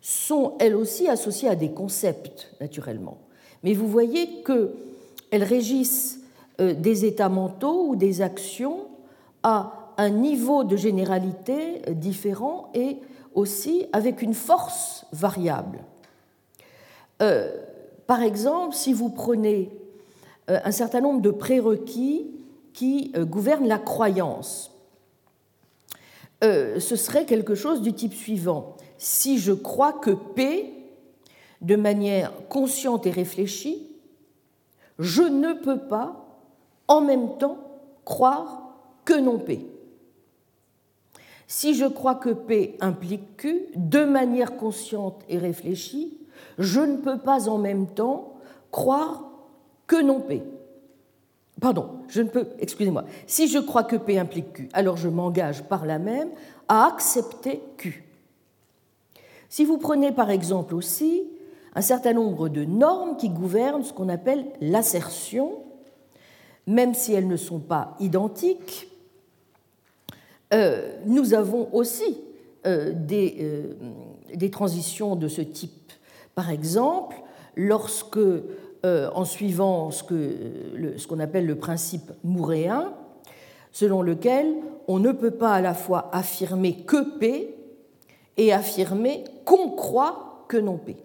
[0.00, 3.18] sont elles aussi associées à des concepts, naturellement.
[3.64, 6.20] Mais vous voyez qu'elles régissent
[6.60, 8.86] euh, des états mentaux ou des actions
[9.42, 12.98] à un niveau de généralité euh, différent et
[13.36, 15.84] aussi avec une force variable.
[17.22, 17.54] Euh,
[18.06, 19.70] par exemple, si vous prenez
[20.50, 22.26] euh, un certain nombre de prérequis
[22.72, 24.72] qui euh, gouvernent la croyance,
[26.42, 28.76] ce serait quelque chose du type suivant.
[28.98, 30.72] Si je crois que P,
[31.60, 33.88] de manière consciente et réfléchie,
[35.00, 36.38] je ne peux pas
[36.86, 37.58] en même temps
[38.04, 39.66] croire que non P.
[41.46, 46.18] Si je crois que P implique Q, de manière consciente et réfléchie,
[46.58, 48.34] je ne peux pas en même temps
[48.70, 49.24] croire
[49.86, 50.42] que non P.
[51.60, 55.62] Pardon, je ne peux, excusez-moi, si je crois que P implique Q, alors je m'engage
[55.62, 56.30] par là même
[56.68, 58.04] à accepter Q.
[59.48, 61.22] Si vous prenez par exemple aussi
[61.74, 65.52] un certain nombre de normes qui gouvernent ce qu'on appelle l'assertion,
[66.66, 68.90] même si elles ne sont pas identiques,
[70.52, 72.18] nous avons aussi
[72.66, 73.72] euh, euh,
[74.34, 75.92] des, transitions de ce type.
[76.34, 77.16] Par exemple,
[77.54, 78.18] lorsque,
[78.84, 82.92] en suivant ce qu'on appelle le principe mouréen,
[83.72, 84.54] selon lequel
[84.88, 87.56] on ne peut pas à la fois affirmer que P
[88.36, 90.96] et affirmer qu'on croit que non P.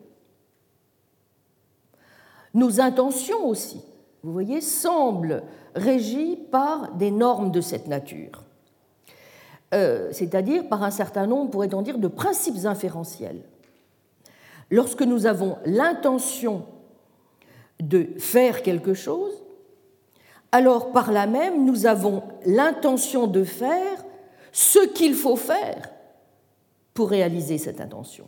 [2.53, 3.81] Nos intentions aussi,
[4.23, 8.43] vous voyez, semblent régies par des normes de cette nature.
[9.73, 13.41] Euh, c'est-à-dire par un certain nombre, pourrait-on dire, de principes inférentiels.
[14.69, 16.65] Lorsque nous avons l'intention
[17.79, 19.43] de faire quelque chose,
[20.51, 24.03] alors par là même, nous avons l'intention de faire
[24.51, 25.89] ce qu'il faut faire
[26.93, 28.27] pour réaliser cette intention.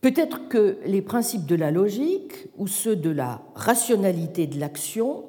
[0.00, 5.24] Peut-être que les principes de la logique ou ceux de la rationalité de l'action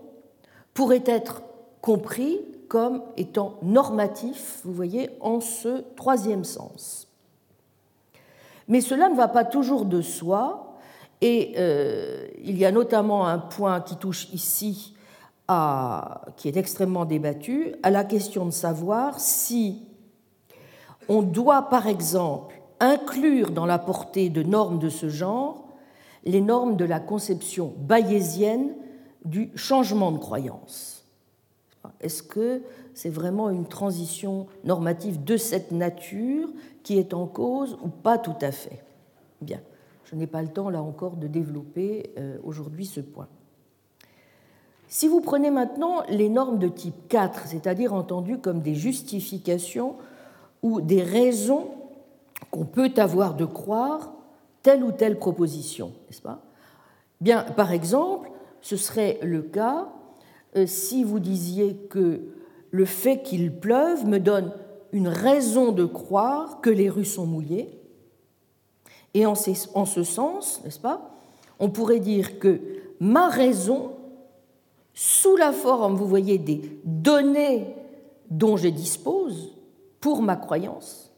[0.73, 1.43] pourraient être
[1.81, 2.39] compris
[2.73, 7.07] comme étant normatif, vous voyez, en ce troisième sens.
[8.67, 10.73] Mais cela ne va pas toujours de soi,
[11.21, 14.95] et euh, il y a notamment un point qui touche ici,
[16.35, 19.83] qui est extrêmement débattu, à la question de savoir si
[21.07, 25.67] on doit, par exemple, inclure dans la portée de normes de ce genre
[26.23, 28.73] les normes de la conception bayésienne
[29.25, 31.02] du changement de croyance.
[31.99, 32.61] Est-ce que
[32.93, 36.49] c'est vraiment une transition normative de cette nature
[36.83, 38.83] qui est en cause ou pas tout à fait?
[39.41, 39.59] Bien,
[40.05, 43.27] je n'ai pas le temps là encore de développer euh, aujourd'hui ce point.
[44.87, 49.95] Si vous prenez maintenant les normes de type 4, c'est-à-dire entendues comme des justifications
[50.61, 51.71] ou des raisons
[52.51, 54.13] qu'on peut avoir de croire
[54.61, 56.43] telle ou telle proposition, n'est-ce pas?
[57.21, 58.29] Bien, par exemple,
[58.61, 59.87] ce serait le cas
[60.65, 62.21] si vous disiez que
[62.71, 64.51] le fait qu'il pleuve me donne
[64.91, 67.79] une raison de croire que les rues sont mouillées.
[69.13, 71.11] Et en ce sens, n'est-ce pas,
[71.59, 72.61] on pourrait dire que
[72.99, 73.91] ma raison,
[74.93, 77.75] sous la forme, vous voyez, des données
[78.29, 79.55] dont je dispose
[79.99, 81.11] pour ma croyance,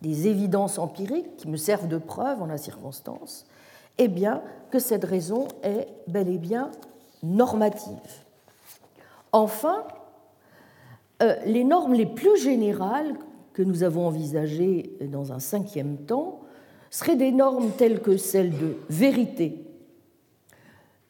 [0.00, 3.46] des évidences empiriques qui me servent de preuve en la circonstance,
[3.98, 6.70] eh bien que cette raison est bel et bien
[7.24, 8.24] normative.
[9.32, 9.84] Enfin,
[11.22, 13.16] euh, les normes les plus générales
[13.52, 16.40] que nous avons envisagées dans un cinquième temps
[16.90, 19.64] seraient des normes telles que celles de vérité.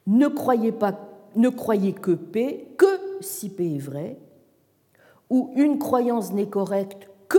[0.07, 0.97] Ne croyez, pas,
[1.35, 4.17] ne croyez que P que si P est vrai,
[5.29, 7.37] ou une croyance n'est correcte que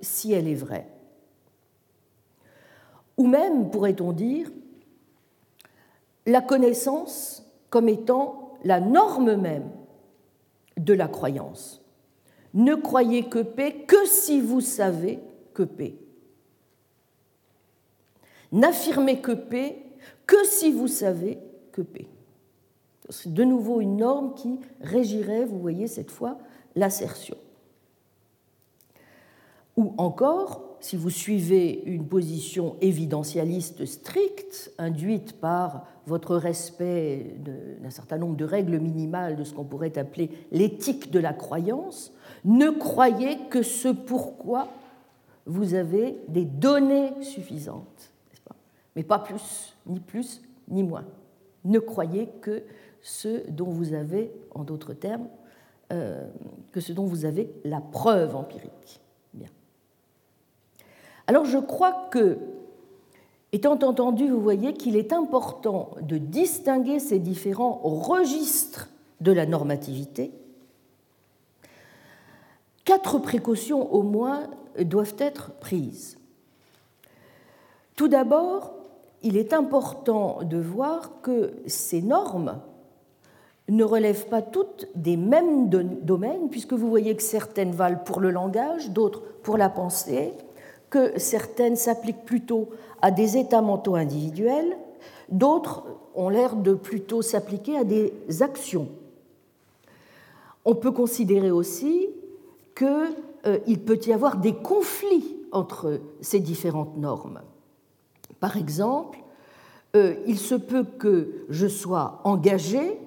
[0.00, 0.86] si elle est vraie.
[3.18, 4.50] Ou même, pourrait-on dire,
[6.26, 9.70] la connaissance comme étant la norme même
[10.76, 11.82] de la croyance.
[12.52, 15.20] Ne croyez que P que si vous savez
[15.54, 15.96] que P.
[18.52, 19.84] N'affirmez que P
[20.26, 21.38] que si vous savez
[21.72, 22.08] que P.
[23.08, 26.38] C'est de nouveau une norme qui régirait, vous voyez cette fois,
[26.76, 27.36] l'assertion.
[29.76, 37.36] Ou encore, si vous suivez une position évidentialiste stricte, induite par votre respect
[37.80, 42.12] d'un certain nombre de règles minimales de ce qu'on pourrait appeler l'éthique de la croyance,
[42.44, 44.68] ne croyez que ce pourquoi
[45.46, 48.12] vous avez des données suffisantes,
[48.44, 48.56] pas?
[48.96, 51.04] Mais pas plus, ni plus, ni moins.
[51.64, 52.62] Ne croyez que
[53.02, 55.28] ce dont vous avez, en d'autres termes,
[55.92, 56.26] euh,
[56.72, 58.99] que ce dont vous avez la preuve empirique.
[61.30, 62.38] Alors je crois que,
[63.52, 68.88] étant entendu, vous voyez qu'il est important de distinguer ces différents registres
[69.20, 70.32] de la normativité.
[72.84, 74.50] Quatre précautions au moins
[74.80, 76.18] doivent être prises.
[77.94, 78.74] Tout d'abord,
[79.22, 82.58] il est important de voir que ces normes
[83.68, 88.32] ne relèvent pas toutes des mêmes domaines, puisque vous voyez que certaines valent pour le
[88.32, 90.34] langage, d'autres pour la pensée,
[90.90, 92.68] que certaines s'appliquent plutôt
[93.00, 94.76] à des états mentaux individuels,
[95.30, 95.84] d'autres
[96.14, 98.88] ont l'air de plutôt s'appliquer à des actions.
[100.64, 102.10] On peut considérer aussi
[102.76, 102.86] qu'il
[103.46, 107.40] euh, peut y avoir des conflits entre ces différentes normes.
[108.40, 109.18] Par exemple,
[109.96, 112.98] euh, il se peut que je sois engagé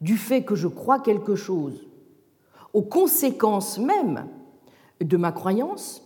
[0.00, 1.86] du fait que je crois quelque chose
[2.72, 4.26] aux conséquences même
[5.00, 6.01] de ma croyance,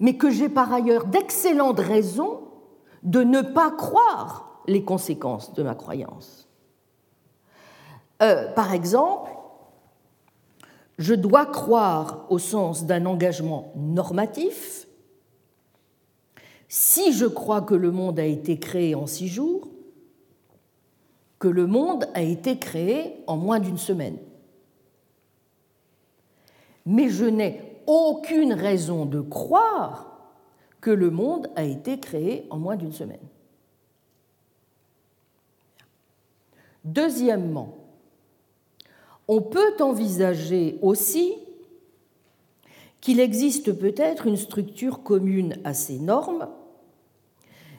[0.00, 2.40] mais que j'ai par ailleurs d'excellentes raisons
[3.02, 6.48] de ne pas croire les conséquences de ma croyance.
[8.22, 9.30] Euh, par exemple,
[10.98, 14.86] je dois croire au sens d'un engagement normatif
[16.68, 19.68] si je crois que le monde a été créé en six jours,
[21.38, 24.18] que le monde a été créé en moins d'une semaine.
[26.86, 30.06] Mais je n'ai aucune raison de croire
[30.80, 33.18] que le monde a été créé en moins d'une semaine.
[36.84, 37.74] Deuxièmement,
[39.26, 41.34] on peut envisager aussi
[43.00, 46.48] qu'il existe peut-être une structure commune à ces normes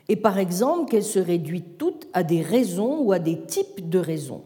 [0.10, 4.00] et par exemple qu'elles se réduisent toutes à des raisons ou à des types de
[4.00, 4.44] raisons,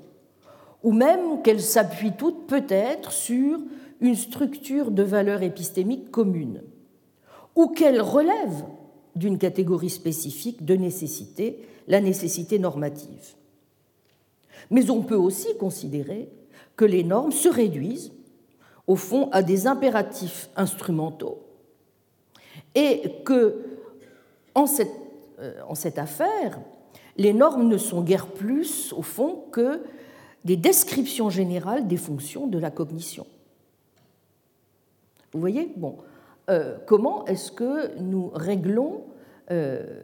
[0.84, 3.58] ou même qu'elles s'appuient toutes peut-être sur
[4.06, 6.62] une structure de valeurs épistémiques commune,
[7.56, 8.66] ou qu'elles relèvent
[9.16, 13.36] d'une catégorie spécifique de nécessité, la nécessité normative.
[14.72, 16.30] Mais on peut aussi considérer
[16.76, 18.12] que les normes se réduisent,
[18.88, 21.40] au fond, à des impératifs instrumentaux,
[22.74, 23.64] et que,
[24.54, 24.92] en cette
[25.40, 26.60] euh, en cette affaire,
[27.18, 29.82] les normes ne sont guère plus, au fond, que
[30.46, 33.26] des descriptions générales des fonctions de la cognition.
[35.36, 35.98] Vous voyez Bon.
[36.50, 39.04] Euh, comment est-ce que nous réglons
[39.52, 40.02] euh,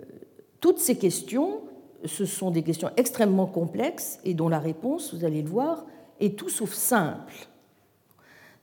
[0.60, 1.62] toutes ces questions?
[2.04, 5.86] Ce sont des questions extrêmement complexes et dont la réponse, vous allez le voir,
[6.20, 7.34] est tout sauf simple.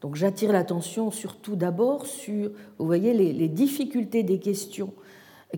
[0.01, 4.93] Donc j'attire l'attention surtout d'abord sur, vous voyez, les difficultés des questions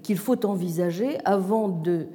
[0.03, 2.07] qu'il faut envisager avant de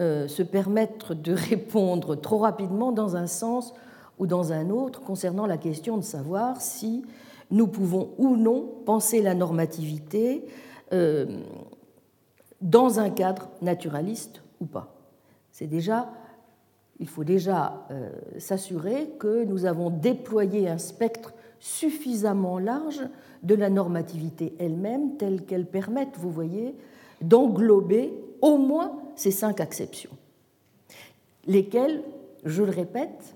[0.00, 3.74] euh, se permettre de répondre trop rapidement dans un sens
[4.18, 7.04] ou dans un autre concernant la question de savoir si
[7.50, 10.46] nous pouvons ou non penser la normativité
[10.92, 11.26] euh,
[12.60, 14.94] dans un cadre naturaliste ou pas.
[15.52, 16.10] C'est déjà,
[16.98, 23.02] il faut déjà euh, s'assurer que nous avons déployé un spectre suffisamment large
[23.42, 26.74] de la normativité elle-même, telle qu'elle permette, vous voyez,
[27.20, 30.10] d'englober au moins ces cinq acceptions,
[31.46, 32.02] lesquelles,
[32.44, 33.34] je le répète,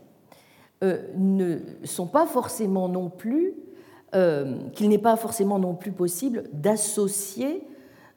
[0.83, 3.55] euh, ne sont pas forcément non plus,
[4.13, 7.67] qu'il n'est pas forcément non plus possible d'associer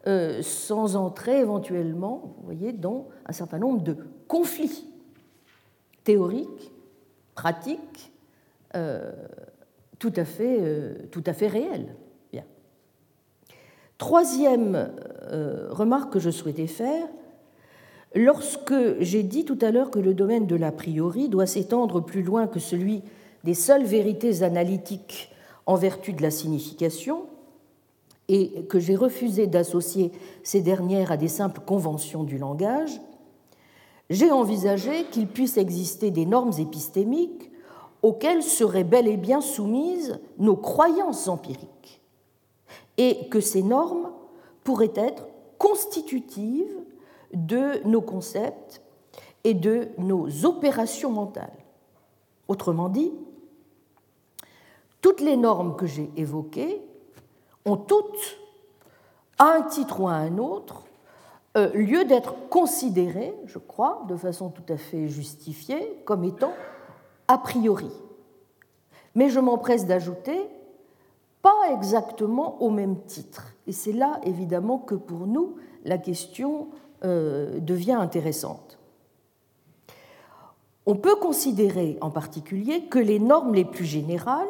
[0.07, 3.95] euh, sans entrer éventuellement, vous voyez, dans un certain nombre de
[4.27, 4.87] conflits
[6.03, 6.71] théoriques,
[7.33, 8.11] pratiques,
[9.99, 11.95] tout à fait, tout à fait réels.
[13.97, 14.91] Troisième
[15.31, 17.07] euh, remarque que je souhaitais faire,
[18.13, 22.21] lorsque j'ai dit tout à l'heure que le domaine de l'a priori doit s'étendre plus
[22.21, 23.03] loin que celui
[23.45, 25.33] des seules vérités analytiques
[25.65, 27.25] en vertu de la signification,
[28.27, 30.11] et que j'ai refusé d'associer
[30.43, 33.01] ces dernières à des simples conventions du langage,
[34.09, 37.51] j'ai envisagé qu'il puisse exister des normes épistémiques
[38.01, 42.01] auxquelles seraient bel et bien soumises nos croyances empiriques
[42.97, 44.11] et que ces normes
[44.63, 46.83] pourraient être constitutives
[47.33, 48.81] de nos concepts
[49.43, 51.57] et de nos opérations mentales.
[52.47, 53.11] Autrement dit,
[55.05, 56.81] toutes les normes que j'ai évoquées
[57.63, 58.39] ont toutes,
[59.37, 60.81] à un titre ou à un autre,
[61.55, 66.53] euh, lieu d'être considérées, je crois, de façon tout à fait justifiée, comme étant
[67.27, 67.91] a priori.
[69.13, 70.39] Mais je m'empresse d'ajouter,
[71.43, 73.53] pas exactement au même titre.
[73.67, 76.69] Et c'est là, évidemment, que pour nous, la question
[77.03, 78.79] euh, devient intéressante.
[80.87, 84.47] On peut considérer en particulier que les normes les plus générales,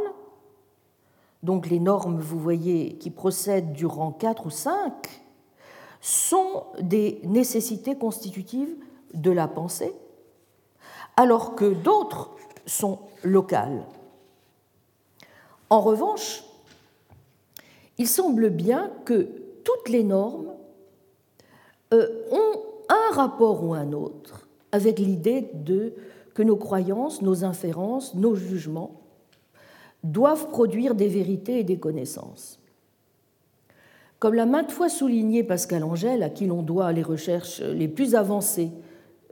[1.45, 4.91] donc les normes, vous voyez, qui procèdent du rang 4 ou 5,
[6.01, 8.75] sont des nécessités constitutives
[9.13, 9.93] de la pensée,
[11.15, 12.31] alors que d'autres
[12.65, 13.85] sont locales.
[15.69, 16.43] En revanche,
[17.99, 19.29] il semble bien que
[19.63, 20.51] toutes les normes
[21.93, 25.93] euh, ont un rapport ou un autre avec l'idée de
[26.33, 29.04] que nos croyances, nos inférences, nos jugements
[30.11, 32.59] doivent produire des vérités et des connaissances.
[34.19, 38.15] Comme l'a maintes fois souligné Pascal Angèle, à qui l'on doit les recherches les plus
[38.15, 38.71] avancées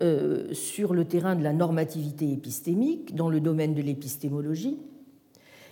[0.02, 4.80] euh, sur le terrain de la normativité épistémique dans le domaine de l'épistémologie,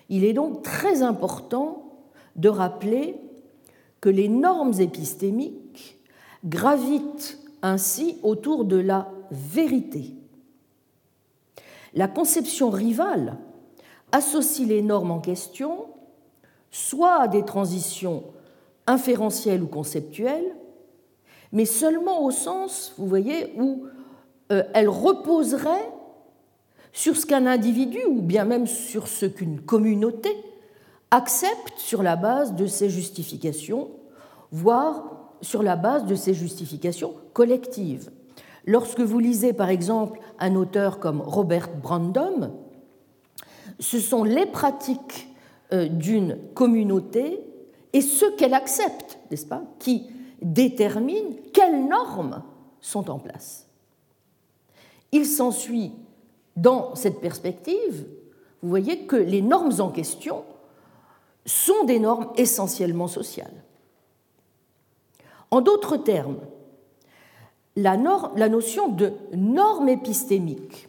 [0.10, 2.00] il est donc très important
[2.36, 3.16] de rappeler
[4.00, 6.00] que les normes épistémiques
[6.46, 10.16] gravitent ainsi autour de la vérité.
[11.94, 13.38] La conception rivale
[14.12, 15.86] associe les normes en question
[16.72, 18.24] soit à des transitions
[18.88, 20.56] inférentielles ou conceptuelles,
[21.52, 23.86] mais seulement au sens, vous voyez, où
[24.52, 25.92] euh, elles reposeraient
[26.94, 30.30] sur ce qu'un individu, ou bien même sur ce qu'une communauté,
[31.12, 33.90] accepte sur la base de ses justifications,
[34.52, 35.04] voire
[35.42, 38.12] sur la base de ses justifications collectives.
[38.66, 42.52] Lorsque vous lisez par exemple un auteur comme Robert Brandom,
[43.82, 45.28] ce sont les pratiques
[45.74, 47.42] euh, d'une communauté
[47.94, 50.08] et ce qu'elle accepte, n'est-ce pas, qui
[50.42, 52.44] déterminent quelles normes
[52.80, 53.68] sont en place.
[55.12, 55.92] Il s'ensuit,
[56.56, 58.08] dans cette perspective,
[58.62, 60.44] vous voyez que les normes en question
[61.46, 63.64] sont des normes essentiellement sociales.
[65.50, 66.40] En d'autres termes,
[67.76, 70.88] la, notion de norme épistémique,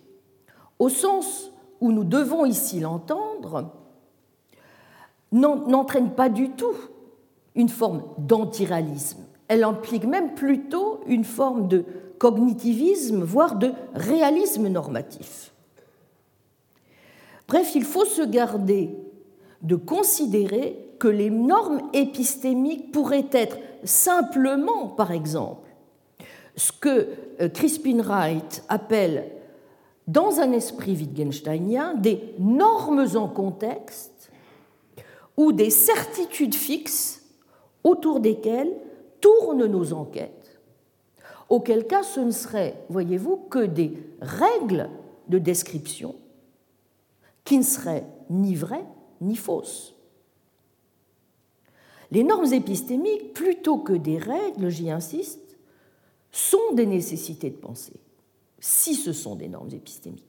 [0.79, 1.52] au sens
[1.83, 3.73] où nous devons ici l'entendre,
[5.33, 6.77] n'entraîne pas du tout
[7.57, 9.25] une forme d'antiralisme.
[9.49, 11.85] Elle implique même plutôt une forme de
[12.19, 15.53] cognitivisme, voire de réalisme normatif.
[17.49, 18.97] Bref, il faut se garder
[19.63, 25.69] de considérer que les normes épistémiques pourraient être simplement, par exemple,
[26.55, 27.09] ce que
[27.41, 29.42] euh, Crispin Wright appelle,
[30.07, 34.31] dans un esprit wittgensteinien, des normes en contexte
[35.37, 37.23] ou des certitudes fixes
[37.85, 38.73] autour desquelles
[39.21, 40.61] tournent nos enquêtes,
[41.49, 44.91] auquel cas ce ne serait, voyez-vous, que des règles
[45.29, 46.15] de description
[47.45, 48.87] qui ne seraient ni vraies
[49.21, 49.95] ni fausses.
[52.11, 55.57] Les normes épistémiques, plutôt que des règles, j'y insiste,
[56.31, 58.01] sont des nécessités de pensée,
[58.63, 60.23] si ce sont des normes épistémiques.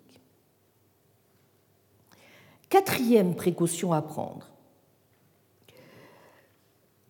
[2.67, 4.49] Quatrième précaution à prendre.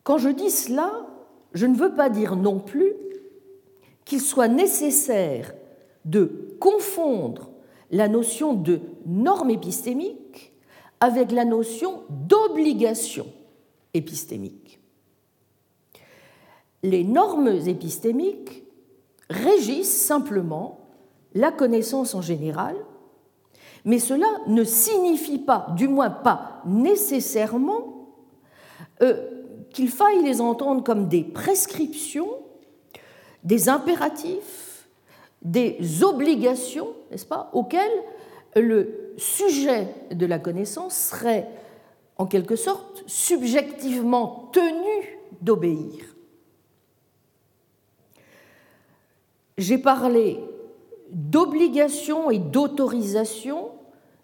[0.04, 1.08] Quand je dis cela,
[1.54, 2.92] je ne veux pas dire non plus
[4.04, 5.54] qu'il soit nécessaire
[6.04, 7.50] de confondre
[7.90, 10.52] la notion de norme épistémique
[11.00, 13.28] avec la notion d'obligation
[13.94, 14.82] épistémique.
[16.82, 18.66] Les normes épistémiques
[19.30, 20.83] régissent simplement
[21.34, 22.76] la connaissance en général,
[23.86, 28.08] mais cela ne signifie pas, du moins pas nécessairement,
[29.02, 29.30] euh,
[29.72, 32.30] qu'il faille les entendre comme des prescriptions,
[33.44, 34.88] des impératifs,
[35.42, 37.92] des obligations, n'est-ce pas, auxquelles
[38.56, 41.50] le sujet de la connaissance serait
[42.18, 46.14] en quelque sorte subjectivement tenu d'obéir.
[49.58, 50.40] j'ai parlé
[51.14, 53.70] d'obligation et d'autorisation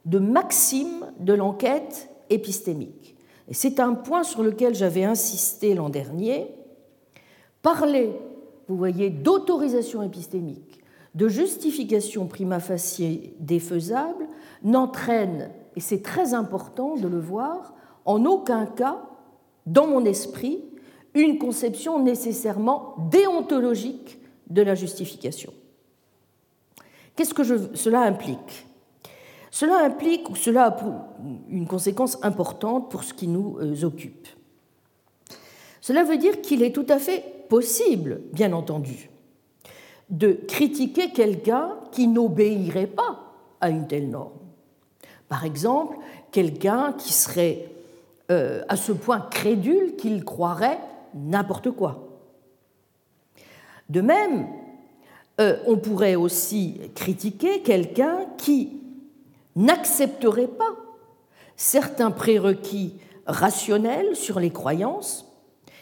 [0.06, 3.16] de maxime de l'enquête épistémique.
[3.48, 6.48] Et c'est un point sur lequel j'avais insisté l'an dernier.
[7.62, 8.12] Parler,
[8.68, 10.84] vous voyez, d'autorisation épistémique,
[11.16, 14.28] de justification prima facie défaisable,
[14.64, 17.74] n'entraîne, et c'est très important de le voir,
[18.06, 19.02] en aucun cas,
[19.66, 20.64] dans mon esprit,
[21.14, 24.20] une conception nécessairement déontologique
[24.50, 25.54] de la justification.
[27.20, 28.66] Qu'est-ce que cela implique?
[29.52, 30.78] Cela implique, ou cela a
[31.50, 34.26] une conséquence importante pour ce qui nous euh, occupe.
[35.82, 39.10] Cela veut dire qu'il est tout à fait possible, bien entendu,
[40.10, 44.40] de critiquer quelqu'un qui n'obéirait pas à une telle norme.
[45.28, 45.98] Par exemple,
[46.32, 47.70] quelqu'un qui serait
[48.32, 50.80] euh, à ce point crédule qu'il croirait
[51.14, 52.22] n'importe quoi.
[53.90, 54.48] De même,
[55.40, 58.82] euh, on pourrait aussi critiquer quelqu'un qui
[59.56, 60.76] n'accepterait pas
[61.56, 65.26] certains prérequis rationnels sur les croyances,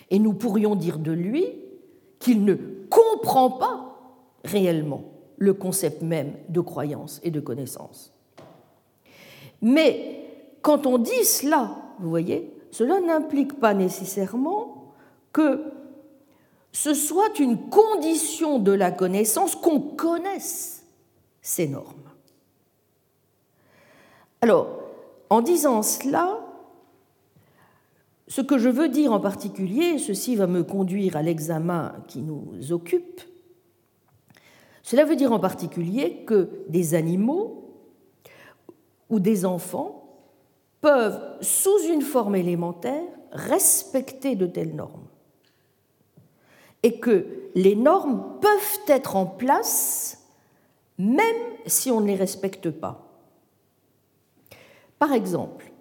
[0.10, 1.46] et nous pourrions dire de lui
[2.20, 2.56] qu'il ne
[2.90, 4.00] comprend pas
[4.44, 5.04] réellement
[5.38, 8.14] le concept même de croyance et de connaissance.
[9.62, 10.24] Mais
[10.62, 14.94] quand on dit cela, vous voyez, cela n'implique pas nécessairement
[15.32, 15.62] que
[16.80, 20.86] ce soit une condition de la connaissance qu'on connaisse
[21.42, 22.12] ces normes.
[24.42, 24.68] Alors,
[25.32, 26.40] en disant cela,
[28.28, 32.72] ce que je veux dire en particulier, ceci va me conduire à l'examen qui nous
[32.72, 33.22] occupe,
[34.84, 37.74] cela veut dire en particulier que des animaux
[39.10, 40.22] ou des enfants
[40.82, 45.07] peuvent, sous une forme élémentaire, respecter de telles normes.
[46.84, 47.26] Et que
[47.56, 50.24] les normes peuvent être en place
[50.98, 53.04] même si on ne les respecte pas.
[54.98, 55.72] Par exemple,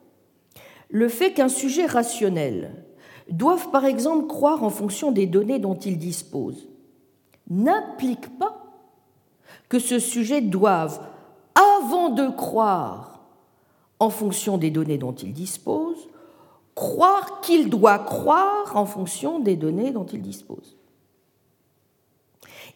[0.90, 2.84] le fait qu'un sujet rationnel
[3.30, 6.68] doive par exemple croire en fonction des données dont il dispose
[7.48, 8.62] n'implique pas
[9.68, 11.00] que ce sujet doive,
[11.54, 13.20] avant de croire
[13.98, 16.08] en fonction des données dont il dispose,
[16.74, 20.75] croire qu'il doit croire en fonction des données dont il dispose.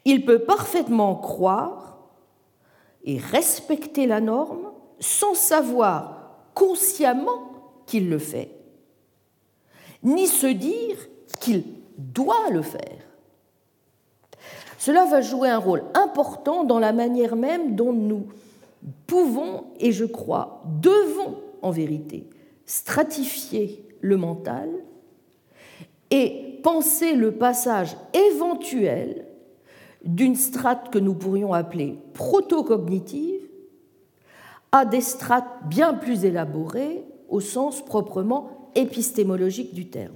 [0.05, 1.99] Il peut parfaitement croire
[3.05, 6.21] et respecter la norme sans savoir
[6.55, 7.51] consciemment
[7.87, 8.51] qu'il le fait,
[10.03, 10.97] ni se dire
[11.41, 11.65] qu'il
[11.97, 12.99] doit le faire.
[14.79, 18.27] Cela va jouer un rôle important dans la manière même dont nous
[19.07, 22.29] pouvons, et je crois, devons en vérité,
[22.65, 24.71] stratifier le mental
[26.11, 29.27] et penser le passage éventuel
[30.05, 33.41] d'une strate que nous pourrions appeler protocognitive
[34.73, 40.15] à des strates bien plus élaborées au sens proprement épistémologique du terme.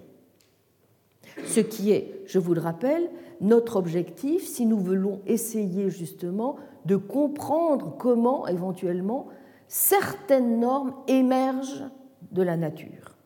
[1.44, 3.10] Ce qui est, je vous le rappelle,
[3.40, 9.28] notre objectif si nous voulons essayer justement de comprendre comment éventuellement
[9.68, 11.90] certaines normes émergent
[12.30, 13.16] de la nature.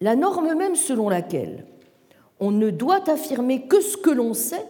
[0.00, 1.66] La norme même selon laquelle
[2.44, 4.66] on ne doit affirmer que ce que l'on sait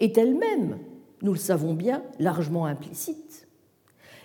[0.00, 0.78] est elle-même,
[1.22, 3.46] nous le savons bien, largement implicite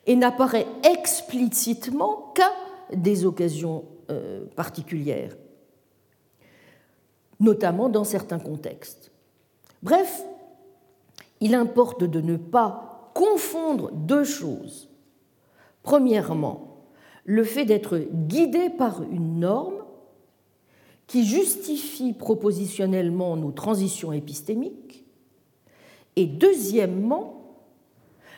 [0.07, 2.51] et n'apparaît explicitement qu'à
[2.91, 5.35] des occasions euh, particulières
[7.41, 9.11] notamment dans certains contextes.
[9.81, 10.23] Bref,
[11.41, 14.89] il importe de ne pas confondre deux choses.
[15.81, 16.85] Premièrement,
[17.25, 19.80] le fait d'être guidé par une norme
[21.12, 25.03] qui justifie propositionnellement nos transitions épistémiques,
[26.16, 27.57] et deuxièmement,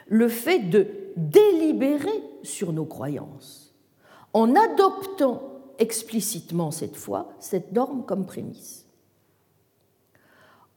[0.07, 3.75] le fait de délibérer sur nos croyances,
[4.33, 5.43] en adoptant
[5.77, 8.87] explicitement cette fois cette norme comme prémisse.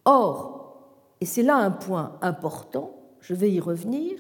[0.05, 0.83] Or,
[1.23, 4.19] et c'est là un point important, je vais y revenir,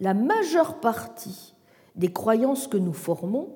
[0.00, 1.54] la majeure partie
[1.96, 3.54] des croyances que nous formons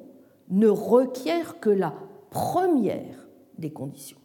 [0.49, 1.93] ne requiert que la
[2.31, 3.24] première
[3.59, 4.19] des conditions.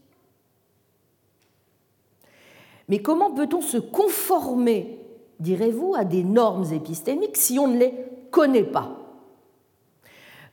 [2.87, 4.99] Mais comment peut-on se conformer,
[5.39, 7.93] direz-vous, à des normes épistémiques si on ne les
[8.31, 8.95] connaît pas?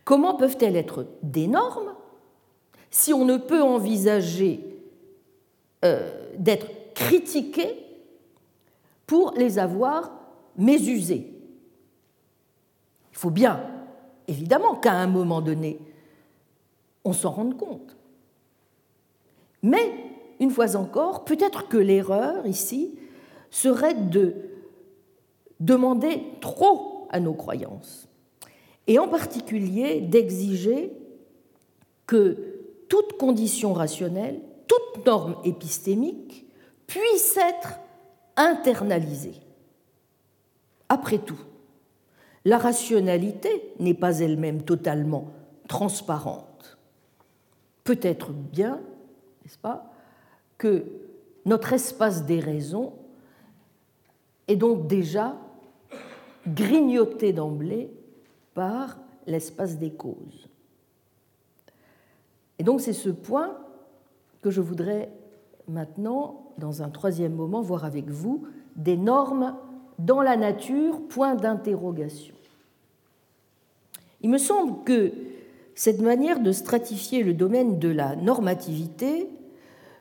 [0.05, 1.95] Comment peuvent-elles être des normes
[2.91, 4.61] si on ne peut envisager
[5.85, 7.87] euh, d'être critiqués
[9.07, 10.11] pour les avoir
[10.57, 11.33] mésusés.
[13.13, 13.63] Il faut bien,
[14.27, 15.79] évidemment, qu'à un moment donné,
[17.05, 17.96] on s'en rende compte.
[19.67, 19.93] Mais,
[20.39, 22.95] une fois encore, peut-être que l'erreur ici
[23.51, 24.35] serait de
[25.59, 28.09] demander trop à nos croyances,
[28.87, 30.93] et en particulier d'exiger
[32.07, 32.37] que
[32.89, 36.47] toute condition rationnelle toute norme épistémique
[36.87, 37.81] puisse être
[38.37, 39.41] internalisée.
[40.89, 41.41] Après tout,
[42.45, 45.33] la rationalité n'est pas elle-même totalement
[45.67, 46.79] transparente.
[47.83, 48.81] peut-être bien,
[49.47, 49.89] n'est-ce pas,
[50.59, 50.85] que
[51.45, 52.95] notre espace des raisons
[54.49, 55.37] est donc déjà
[56.49, 57.89] grignoté d'emblée
[58.55, 60.49] par l'espace des causes.
[62.59, 63.57] Et donc c'est ce point
[64.43, 65.13] que je voudrais
[65.69, 69.55] maintenant, dans un troisième moment, voir avec vous, des normes
[70.01, 72.35] dans la nature, point d'interrogation.
[74.23, 75.13] Il me semble que
[75.77, 79.29] cette manière de stratifier le domaine de la normativité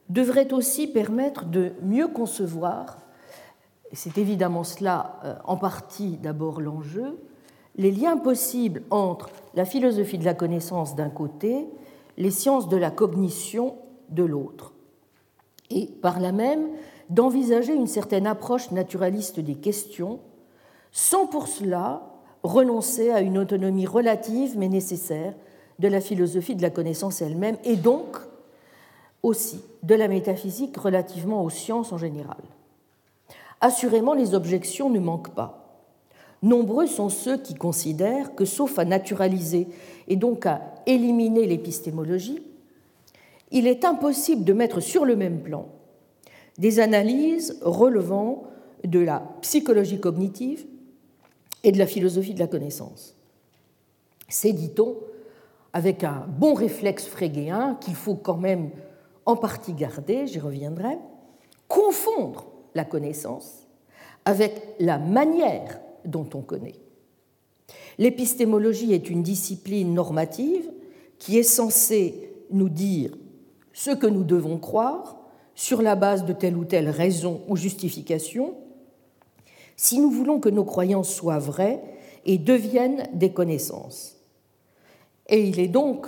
[0.09, 2.97] devrait aussi permettre de mieux concevoir,
[3.91, 7.17] et c'est évidemment cela euh, en partie d'abord l'enjeu,
[7.75, 11.67] les liens possibles entre la philosophie de la connaissance d'un côté,
[12.17, 13.75] les sciences de la cognition
[14.09, 14.73] de l'autre,
[15.69, 16.69] et par là même
[17.09, 20.19] d'envisager une certaine approche naturaliste des questions,
[20.91, 25.33] sans pour cela renoncer à une autonomie relative mais nécessaire
[25.79, 28.17] de la philosophie de la connaissance elle-même, et donc
[29.23, 32.37] aussi de la métaphysique relativement aux sciences en général.
[33.61, 35.81] Assurément, les objections ne manquent pas.
[36.41, 39.67] Nombreux sont ceux qui considèrent que, sauf à naturaliser
[40.07, 42.41] et donc à éliminer l'épistémologie,
[43.51, 45.67] il est impossible de mettre sur le même plan
[46.57, 48.43] des analyses relevant
[48.83, 50.65] de la psychologie cognitive
[51.63, 53.15] et de la philosophie de la connaissance.
[54.29, 54.95] C'est, dit-on,
[55.73, 58.69] avec un bon réflexe frégéen qu'il faut quand même
[59.25, 60.97] en partie garder, j'y reviendrai,
[61.67, 62.45] confondre
[62.75, 63.67] la connaissance
[64.25, 66.75] avec la manière dont on connaît.
[67.97, 70.69] L'épistémologie est une discipline normative
[71.17, 73.15] qui est censée nous dire
[73.73, 75.17] ce que nous devons croire
[75.55, 78.55] sur la base de telle ou telle raison ou justification,
[79.77, 81.81] si nous voulons que nos croyances soient vraies
[82.25, 84.17] et deviennent des connaissances.
[85.27, 86.07] Et il est donc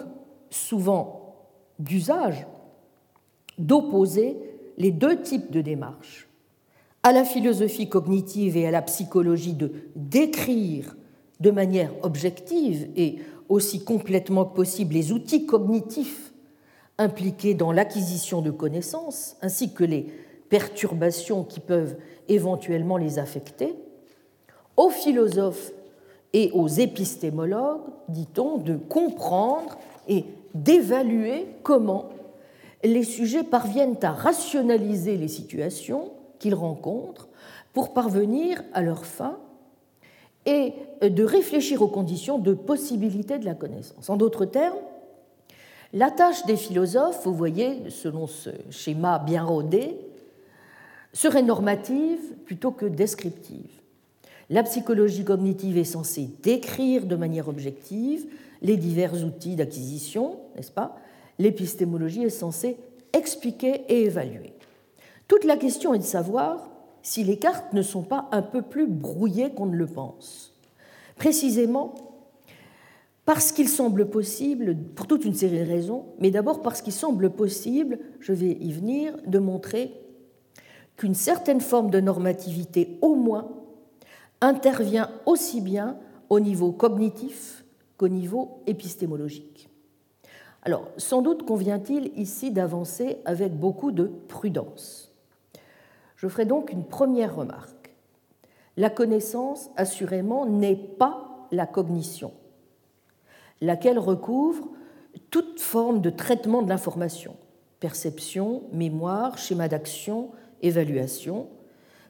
[0.49, 1.35] souvent
[1.79, 2.45] d'usage
[3.57, 4.37] d'opposer
[4.77, 6.27] les deux types de démarches.
[7.03, 10.95] À la philosophie cognitive et à la psychologie de décrire
[11.39, 13.17] de manière objective et
[13.49, 16.33] aussi complètement que possible les outils cognitifs
[16.97, 20.07] impliqués dans l'acquisition de connaissances, ainsi que les
[20.49, 21.95] perturbations qui peuvent
[22.27, 23.75] éventuellement les affecter,
[24.75, 25.71] aux philosophes
[26.33, 29.77] et aux épistémologues, dit-on, de comprendre
[30.07, 32.09] et d'évaluer comment
[32.83, 37.27] les sujets parviennent à rationaliser les situations qu'ils rencontrent
[37.73, 39.37] pour parvenir à leur fin
[40.45, 44.09] et de réfléchir aux conditions de possibilité de la connaissance.
[44.09, 44.77] En d'autres termes,
[45.93, 49.97] la tâche des philosophes, vous voyez, selon ce schéma bien rodé,
[51.13, 53.71] serait normative plutôt que descriptive.
[54.49, 58.25] La psychologie cognitive est censée décrire de manière objective
[58.61, 60.97] les divers outils d'acquisition, n'est-ce pas
[61.39, 62.77] L'épistémologie est censée
[63.13, 64.53] expliquer et évaluer.
[65.27, 66.69] Toute la question est de savoir
[67.01, 70.53] si les cartes ne sont pas un peu plus brouillées qu'on ne le pense.
[71.15, 71.95] Précisément
[73.27, 77.29] parce qu'il semble possible, pour toute une série de raisons, mais d'abord parce qu'il semble
[77.29, 79.93] possible, je vais y venir, de montrer
[80.95, 83.49] qu'une certaine forme de normativité, au moins,
[84.39, 85.97] intervient aussi bien
[86.29, 87.65] au niveau cognitif
[87.97, 89.66] qu'au niveau épistémologique.
[90.67, 95.13] Alors, sans doute convient-il ici d'avancer avec beaucoup de prudence.
[96.17, 97.95] Je ferai donc une première remarque.
[98.75, 102.33] La connaissance, assurément, n'est pas la cognition,
[103.61, 104.67] laquelle recouvre
[105.31, 107.37] toute forme de traitement de l'information,
[107.79, 111.47] perception, mémoire, schéma d'action, évaluation,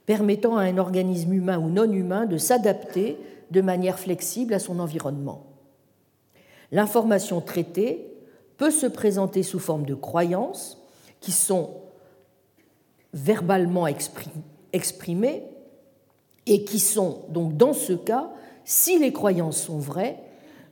[0.07, 3.19] permettant à un organisme humain ou non humain de s'adapter
[3.51, 5.45] de manière flexible à son environnement.
[6.71, 8.16] L'information traitée
[8.57, 10.77] peut se présenter sous forme de croyances
[11.19, 11.75] qui sont
[13.13, 13.87] verbalement
[14.73, 15.43] exprimées
[16.45, 18.29] et qui sont donc dans ce cas,
[18.65, 20.19] si les croyances sont vraies,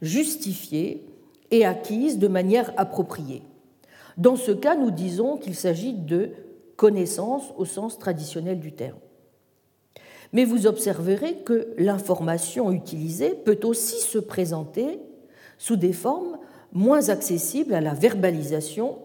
[0.02, 1.06] justifiées
[1.52, 3.44] et acquises de manière appropriée.
[4.18, 6.32] Dans ce cas, nous disons qu'il s'agit de
[6.76, 8.98] connaissances au sens traditionnel du terme.
[10.34, 15.00] Mais vous observerez que l'information utilisée peut aussi se présenter
[15.58, 16.38] sous des formes
[16.76, 19.00] moins accessibles à la verbalisation,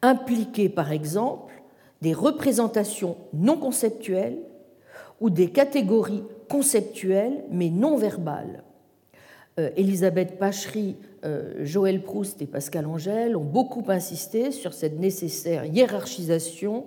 [0.00, 1.52] impliquer par exemple
[2.00, 4.38] des représentations non conceptuelles
[5.20, 8.62] ou des catégories conceptuelles mais non verbales.
[9.58, 15.64] Euh, Elisabeth Pachery, euh, Joël Proust et Pascal Angèle ont beaucoup insisté sur cette nécessaire
[15.64, 16.84] hiérarchisation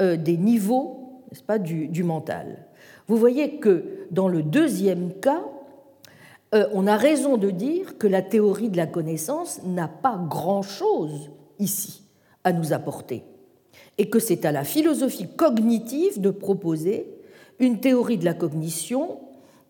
[0.00, 0.98] euh, des niveaux
[1.60, 2.66] du mental.
[3.08, 5.42] Vous voyez que dans le deuxième cas,
[6.54, 11.30] euh, on a raison de dire que la théorie de la connaissance n'a pas grand-chose
[11.58, 12.02] ici
[12.44, 13.24] à nous apporter,
[13.98, 17.06] et que c'est à la philosophie cognitive de proposer
[17.58, 19.20] une théorie de la cognition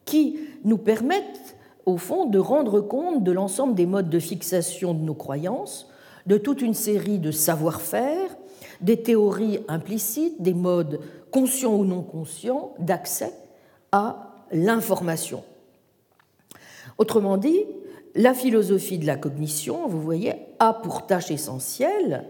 [0.04, 1.56] qui nous permette,
[1.86, 5.88] au fond, de rendre compte de l'ensemble des modes de fixation de nos croyances,
[6.26, 8.36] de toute une série de savoir-faire,
[8.80, 13.32] des théories implicites, des modes conscients ou non conscients d'accès
[13.92, 15.42] à l'information.
[16.98, 17.64] Autrement dit,
[18.14, 22.24] la philosophie de la cognition, vous voyez, a pour tâche essentielle,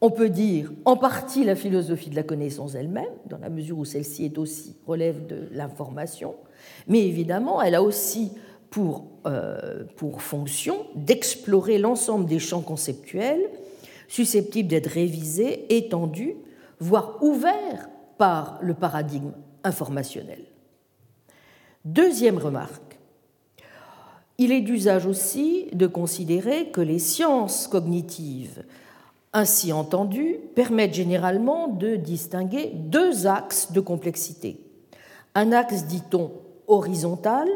[0.00, 3.84] on peut dire en partie la philosophie de la connaissance elle-même, dans la mesure où
[3.84, 6.34] celle-ci est aussi relève de l'information,
[6.88, 8.32] mais évidemment, elle a aussi
[8.70, 13.48] pour, euh, pour fonction d'explorer l'ensemble des champs conceptuels
[14.08, 16.34] susceptibles d'être révisés, étendus,
[16.80, 17.88] voire ouverts
[18.18, 19.32] par le paradigme
[19.62, 20.44] informationnel.
[21.84, 22.83] Deuxième remarque,
[24.38, 28.64] il est d'usage aussi de considérer que les sciences cognitives
[29.32, 34.60] ainsi entendues permettent généralement de distinguer deux axes de complexité.
[35.34, 36.30] Un axe, dit-on,
[36.68, 37.48] horizontal,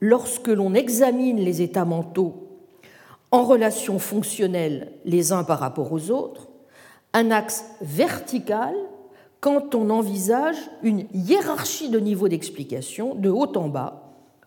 [0.00, 2.48] lorsque l'on examine les états mentaux
[3.30, 6.48] en relation fonctionnelle les uns par rapport aux autres,
[7.12, 8.74] un axe vertical
[9.40, 13.99] quand on envisage une hiérarchie de niveaux d'explication de haut en bas,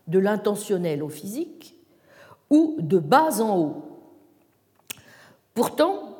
[0.07, 1.75] de l'intentionnel au physique
[2.49, 3.83] ou de bas en haut.
[5.53, 6.13] Pourtant,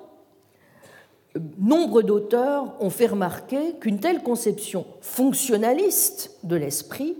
[1.57, 7.17] nombre d'auteurs ont fait remarquer qu'une telle conception fonctionnaliste de l'esprit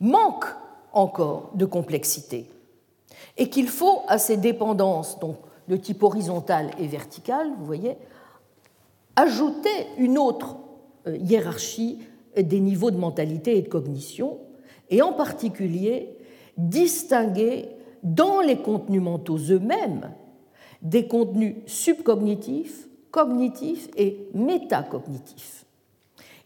[0.00, 0.46] manque
[0.92, 2.50] encore de complexité
[3.36, 5.36] et qu'il faut à ces dépendances, donc
[5.68, 7.96] de type horizontal et vertical, vous voyez,
[9.16, 10.56] ajouter une autre
[11.06, 11.98] euh, hiérarchie
[12.36, 14.38] des niveaux de mentalité et de cognition,
[14.90, 16.16] et en particulier
[16.56, 17.68] distinguer
[18.02, 20.10] dans les contenus mentaux eux-mêmes
[20.82, 25.64] des contenus subcognitifs, cognitifs et métacognitifs.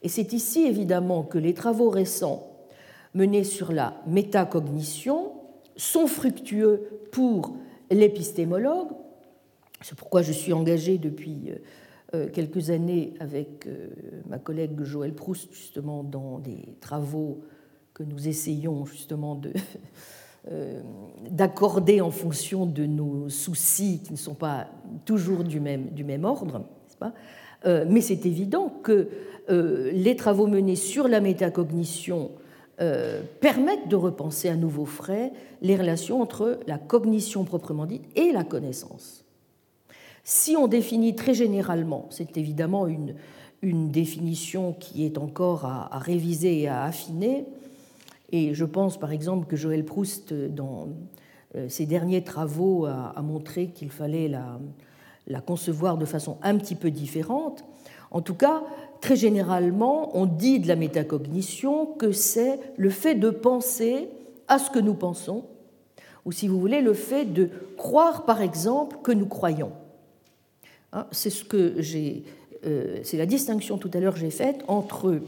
[0.03, 2.49] Et c'est ici évidemment que les travaux récents
[3.15, 5.33] menés sur la métacognition
[5.77, 7.57] sont fructueux pour
[7.91, 8.89] l'épistémologue.
[9.81, 11.57] C'est pourquoi je suis engagé depuis euh,
[12.15, 13.89] euh, quelques années avec euh,
[14.29, 17.41] ma collègue Joël Proust, justement, dans des travaux
[17.95, 19.53] que nous essayons justement de,
[21.31, 24.67] d'accorder en fonction de nos soucis qui ne sont pas
[25.05, 26.65] toujours du même, du même ordre.
[26.99, 27.13] Pas?
[27.65, 29.09] Mais c'est évident que
[29.49, 32.31] les travaux menés sur la métacognition
[32.83, 35.31] euh, permettent de repenser à nouveau frais
[35.61, 39.25] les relations entre la cognition proprement dite et la connaissance.
[40.25, 43.15] Si on définit très généralement, c'est évidemment une,
[43.61, 47.45] une, définition qui est encore à, réviser et à affiner,
[48.33, 50.89] et je pense par exemple que Joël Proust, dans
[51.55, 56.91] euh, ses derniers travaux, a, montré qu'il fallait la, concevoir de façon un petit peu
[56.91, 57.65] différente.
[58.11, 58.63] En tout cas,
[59.03, 64.09] Très généralement, on dit de la métacognition que c'est le fait de penser
[64.47, 65.45] à ce que nous pensons,
[66.25, 69.73] ou si vous voulez, le fait de croire, par exemple, que nous croyons.
[70.93, 71.45] Hein, c'est ce
[72.65, 75.19] euh, la distinction tout à l'heure que j'ai faite entre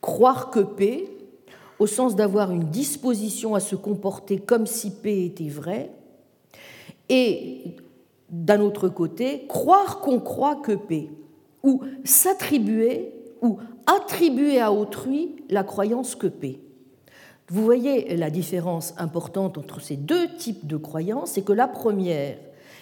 [0.00, 1.10] croire que P,
[1.80, 5.90] au sens d'avoir une disposition à se comporter comme si P était vrai,
[7.08, 7.74] et
[8.28, 11.10] d'un autre côté, croire qu'on croit que P
[11.64, 13.12] ou s'attribuer
[13.42, 16.60] ou attribuer à autrui la croyance que P.
[17.48, 22.36] Vous voyez la différence importante entre ces deux types de croyances, c'est que la première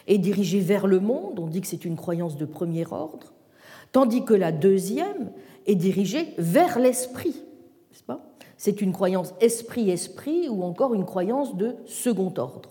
[0.07, 3.33] est dirigée vers le monde, on dit que c'est une croyance de premier ordre,
[3.93, 5.31] tandis que la deuxième
[5.67, 7.43] est dirigée vers l'esprit.
[8.59, 12.71] C'est une croyance esprit-esprit ou encore une croyance de second ordre.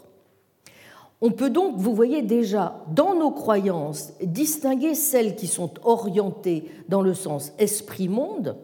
[1.22, 7.02] On peut donc, vous voyez déjà, dans nos croyances, distinguer celles qui sont orientées dans
[7.02, 8.58] le sens esprit-monde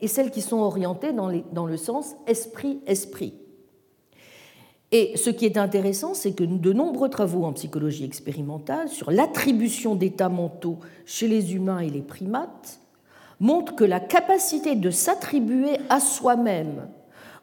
[0.00, 3.34] et celles qui sont orientées dans, le sens esprit-esprit.
[4.92, 9.96] Et ce qui est intéressant, c'est que de nombreux travaux en psychologie expérimentale sur l'attribution
[9.96, 12.80] d'états mentaux chez les humains et les primates
[13.40, 16.88] montrent que la capacité de s'attribuer à soi-même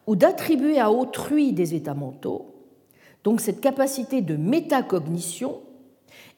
[0.08, 2.54] ou d'attribuer à autrui des états mentaux
[3.24, 5.62] donc cette capacité de métacognition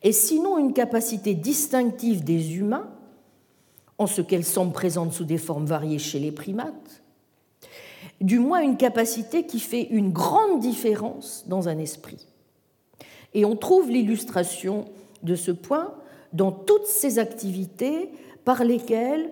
[0.04, 2.90] est sinon une capacité distinctive des humains,
[3.98, 7.02] en ce qu'elle semble présente sous des formes variées chez les primates,
[8.22, 12.28] du moins une capacité qui fait une grande différence dans un esprit.
[13.34, 14.86] Et on trouve l'illustration
[15.24, 15.94] de ce point
[16.34, 18.10] dans toutes ces activités
[18.44, 19.32] par lesquelles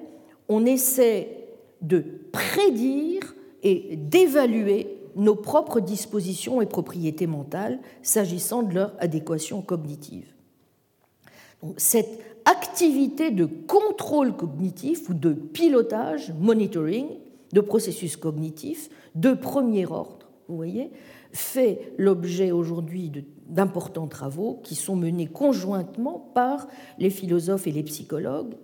[0.49, 1.47] on essaie
[1.81, 10.33] de prédire et d'évaluer nos propres dispositions et propriétés mentales s'agissant de leur adéquation cognitive.
[11.77, 17.07] cette activité de contrôle cognitif ou de pilotage, monitoring,
[17.53, 20.91] de processus cognitifs de premier ordre, vous voyez,
[21.31, 23.11] fait l'objet aujourd'hui
[23.47, 26.67] d'importants travaux qui sont menés conjointement par
[26.99, 28.55] les philosophes et les psychologues.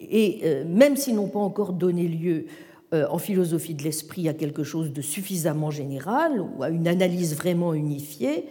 [0.00, 2.46] Et euh, même s'ils n'ont pas encore donné lieu
[2.94, 7.34] euh, en philosophie de l'esprit à quelque chose de suffisamment général ou à une analyse
[7.36, 8.46] vraiment unifiée,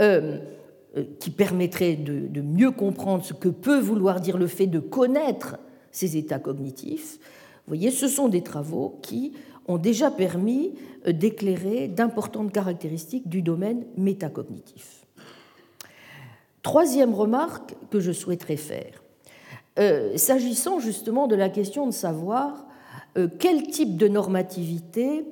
[0.00, 0.38] euh,
[1.20, 5.58] qui permettrait de, mieux comprendre ce que peut vouloir dire le fait de connaître
[5.90, 7.18] ces états cognitifs,
[7.66, 9.32] voyez, ce sont des travaux qui
[9.68, 10.74] ont déjà permis
[11.06, 15.06] d'éclairer d'importantes caractéristiques du domaine métacognitif.
[16.62, 19.01] Troisième remarque que je souhaiterais faire,
[19.78, 22.66] euh, s'agissant justement de la question de savoir
[23.16, 25.26] euh, quel type de normativité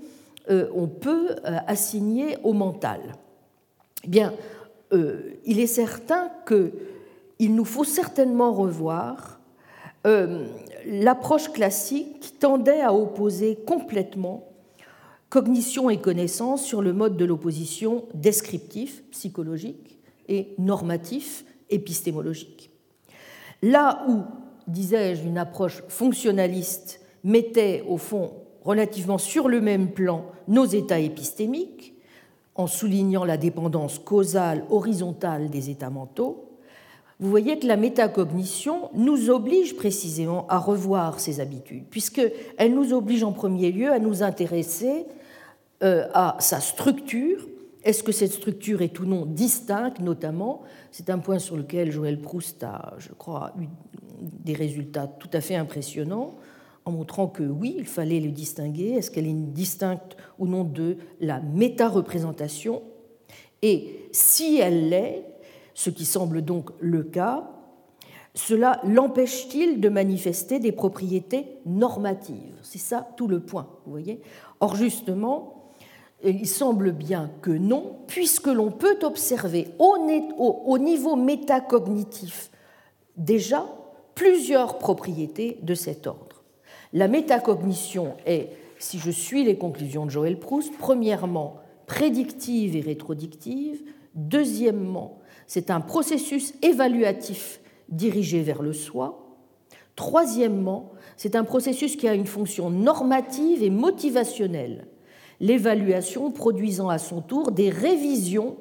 [0.75, 1.37] on peut
[1.69, 2.99] assigner au mental.
[4.05, 9.39] Il est certain qu'il nous faut certainement revoir
[10.85, 14.51] l'approche classique qui tendait à opposer complètement
[15.31, 22.70] cognition et connaissance sur le mode de l'opposition descriptif, psychologique, et normatif, épistémologique.
[23.63, 24.23] Là où,
[24.67, 28.33] disais-je, une approche fonctionnaliste mettait au fond
[28.65, 31.95] relativement sur le même plan nos états épistémiques,
[32.55, 36.51] en soulignant la dépendance causale horizontale des états mentaux,
[37.21, 43.23] vous voyez que la métacognition nous oblige précisément à revoir ces habitudes, puisqu'elle nous oblige
[43.23, 45.05] en premier lieu à nous intéresser
[45.83, 47.47] euh, à sa structure.
[47.83, 50.63] Est-ce que cette structure est ou non distincte, notamment?
[50.91, 53.67] C'est un point sur lequel Joël Proust a, je crois, eu
[54.21, 56.37] des résultats tout à fait impressionnants,
[56.85, 58.91] en montrant que oui, il fallait le distinguer.
[58.91, 62.83] Est-ce qu'elle est distincte ou non de la méta-représentation?
[63.63, 65.25] Et si elle l'est,
[65.75, 67.51] ce qui semble donc le cas,
[68.35, 72.59] cela l'empêche-t-il de manifester des propriétés normatives?
[72.63, 74.21] C'est ça tout le point, vous voyez?
[74.61, 75.60] Or, justement,
[76.25, 82.51] il semble bien que non, puisque l'on peut observer au niveau métacognitif
[83.17, 83.67] déjà
[84.15, 86.43] plusieurs propriétés de cet ordre.
[86.93, 91.57] La métacognition est, si je suis les conclusions de Joël Proust, premièrement
[91.87, 93.83] prédictive et rétrodictive,
[94.15, 99.37] deuxièmement c'est un processus évaluatif dirigé vers le soi.
[99.97, 104.87] Troisièmement, c'est un processus qui a une fonction normative et motivationnelle,
[105.41, 108.57] l'évaluation produisant à son tour des révisions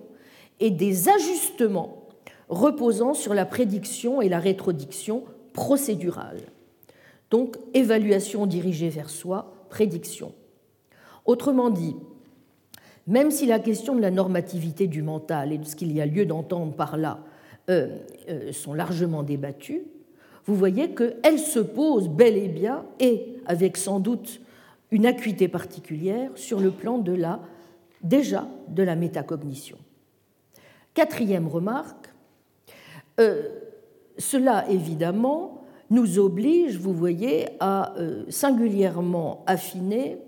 [0.60, 2.08] et des ajustements
[2.48, 5.24] reposant sur la prédiction et la rétrodiction
[5.54, 6.42] procédurale.
[7.30, 10.34] Donc, évaluation dirigée vers soi, prédiction.
[11.26, 11.96] Autrement dit,
[13.06, 16.06] même si la question de la normativité du mental et de ce qu'il y a
[16.06, 17.20] lieu d'entendre par là
[17.70, 17.98] euh,
[18.30, 19.84] euh, sont largement débattues,
[20.46, 24.42] vous voyez qu'elles se posent bel et bien, et avec sans doute
[24.92, 27.40] une acuité particulière, sur le plan de la,
[28.02, 29.78] déjà de la métacognition.
[30.94, 32.14] Quatrième remarque,
[33.20, 33.50] euh,
[34.18, 37.94] cela évidemment nous oblige, vous voyez, à
[38.30, 40.20] singulièrement affiner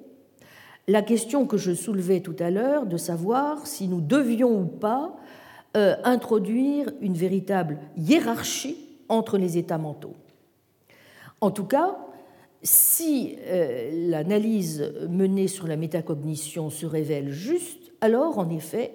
[0.88, 5.16] la question que je soulevais tout à l'heure de savoir si nous devions ou pas
[5.78, 8.78] euh, introduire une véritable hiérarchie
[9.08, 10.16] entre les états mentaux.
[11.40, 11.98] En tout cas,
[12.64, 18.92] si euh, l'analyse menée sur la métacognition se révèle juste, alors en effet,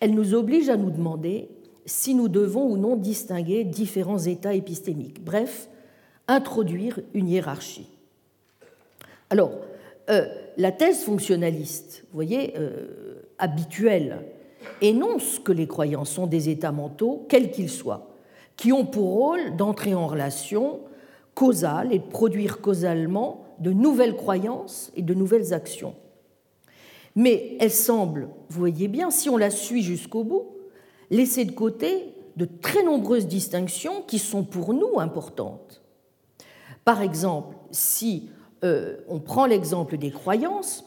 [0.00, 1.48] elle nous oblige à nous demander
[1.86, 5.68] si nous devons ou non distinguer différents états épistémiques, bref,
[6.28, 7.88] introduire une hiérarchie.
[9.30, 9.52] Alors,
[10.10, 14.20] euh, la thèse fonctionnaliste, vous voyez, euh, habituelle,
[14.80, 18.14] énonce que les croyances sont des états mentaux, quels qu'ils soient,
[18.56, 20.80] qui ont pour rôle d'entrer en relation
[21.34, 25.94] causale et de produire causalement de nouvelles croyances et de nouvelles actions.
[27.16, 30.46] Mais elle semble, vous voyez bien, si on la suit jusqu'au bout,
[31.10, 35.82] laisser de côté de très nombreuses distinctions qui sont pour nous importantes.
[36.84, 38.28] Par exemple, si
[38.64, 40.84] euh, on prend l'exemple des croyances,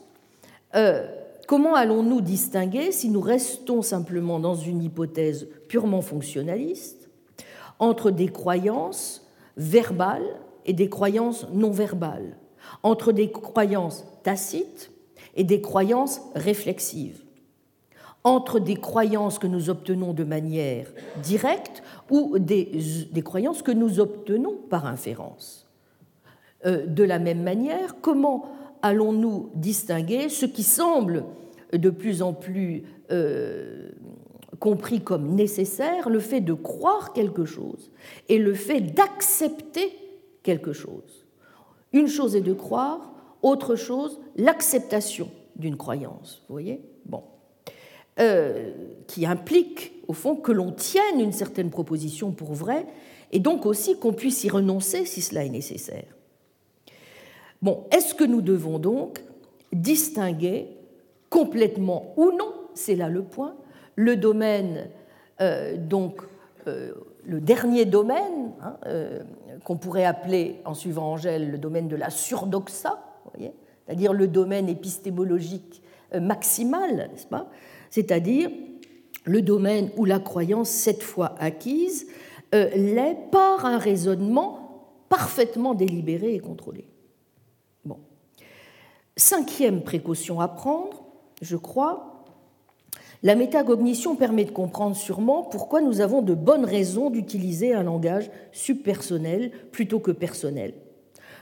[0.75, 1.07] euh,
[1.47, 7.09] comment allons-nous distinguer, si nous restons simplement dans une hypothèse purement fonctionnaliste,
[7.79, 9.26] entre des croyances
[9.57, 12.37] verbales et des croyances non verbales,
[12.83, 14.91] entre des croyances tacites
[15.35, 17.21] et des croyances réflexives,
[18.23, 20.87] entre des croyances que nous obtenons de manière
[21.23, 25.67] directe ou des croyances que nous obtenons par inférence.
[26.65, 28.49] Euh, de la même manière, comment
[28.81, 31.23] allons-nous distinguer ce qui semble
[31.71, 33.89] de plus en plus euh,
[34.59, 37.91] compris comme nécessaire le fait de croire quelque chose
[38.29, 39.97] et le fait d'accepter
[40.43, 41.25] quelque chose.
[41.93, 46.43] Une chose est de croire, autre chose, l'acceptation d'une croyance.
[46.47, 46.81] Vous voyez?
[47.05, 47.23] Bon.
[48.19, 48.71] Euh,
[49.05, 52.87] qui implique, au fond, que l'on tienne une certaine proposition pour vraie
[53.31, 56.15] et donc aussi qu'on puisse y renoncer si cela est nécessaire.
[57.61, 59.23] Bon, est-ce que nous devons donc
[59.73, 60.67] distinguer
[61.29, 63.55] complètement ou non, c'est là le point,
[63.97, 64.89] le domaine,
[65.41, 66.21] euh, donc
[66.67, 66.93] euh,
[67.25, 69.19] le dernier domaine, hein, euh,
[69.65, 73.03] qu'on pourrait appeler, en suivant Angèle, le domaine de la surdoxa,
[73.85, 75.81] c'est-à-dire le domaine épistémologique
[76.13, 77.09] maximal,
[77.89, 78.49] C'est-à-dire
[79.25, 82.07] le domaine où la croyance, cette fois acquise,
[82.53, 86.85] l'est par un raisonnement parfaitement délibéré et contrôlé.
[87.83, 87.99] Bon.
[89.17, 91.03] Cinquième précaution à prendre,
[91.41, 92.16] je crois,
[93.23, 98.29] la métacognition permet de comprendre sûrement pourquoi nous avons de bonnes raisons d'utiliser un langage
[98.51, 100.73] subpersonnel plutôt que personnel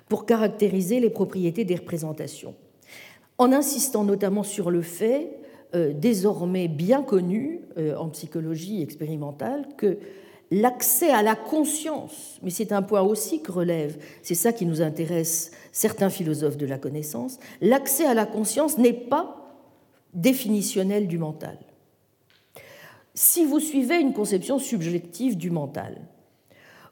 [0.07, 2.55] pour caractériser les propriétés des représentations,
[3.37, 5.31] en insistant notamment sur le fait,
[5.73, 9.97] euh, désormais bien connu euh, en psychologie expérimentale, que
[10.51, 14.81] l'accès à la conscience, mais c'est un point aussi que relève, c'est ça qui nous
[14.81, 19.41] intéresse certains philosophes de la connaissance, l'accès à la conscience n'est pas
[20.13, 21.57] définitionnel du mental.
[23.15, 26.01] Si vous suivez une conception subjective du mental,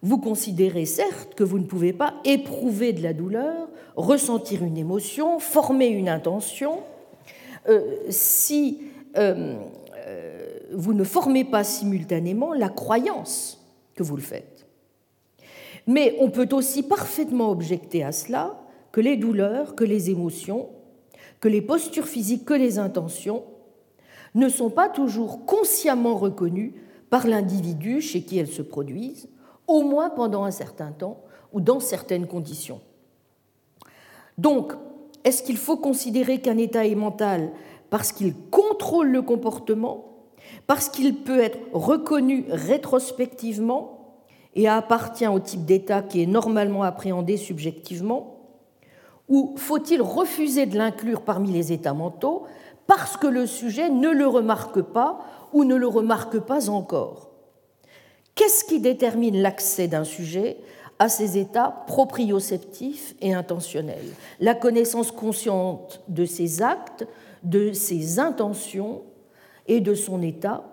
[0.02, 3.68] vous considérez certes que vous ne pouvez pas éprouver de la douleur,
[3.98, 6.80] ressentir une émotion, former une intention,
[7.68, 8.80] euh, si
[9.18, 9.58] euh,
[9.98, 13.62] euh, vous ne formez pas simultanément la croyance
[13.94, 14.66] que vous le faites.
[15.88, 18.62] Mais on peut aussi parfaitement objecter à cela
[18.94, 20.70] que les douleurs, que les émotions
[21.44, 23.44] que les postures physiques, que les intentions
[24.36, 26.74] ne sont pas toujours consciemment reconnues
[27.10, 29.30] par l'individu chez qui elles se produisent,
[29.68, 32.82] au moins pendant un certain temps ou dans certaines conditions.
[34.38, 34.74] Donc,
[35.24, 37.52] est-ce qu'il faut considérer qu'un état est mental
[37.90, 40.06] parce qu'il contrôle le comportement,
[40.66, 44.18] parce qu'il peut être reconnu rétrospectivement
[44.56, 48.34] et appartient au type d'état qui est normalement appréhendé subjectivement
[49.30, 52.44] ou faut-il refuser de l'inclure parmi les états mentaux
[52.88, 55.20] parce que le sujet ne le remarque pas
[55.54, 57.34] ou ne le remarque pas encore
[58.36, 60.58] Qu'est-ce qui détermine l'accès d'un sujet
[60.98, 64.14] à ces états proprioceptifs et intentionnels?
[64.40, 67.06] La connaissance consciente de ses actes,
[67.44, 69.04] de ses intentions
[69.68, 70.64] et de son état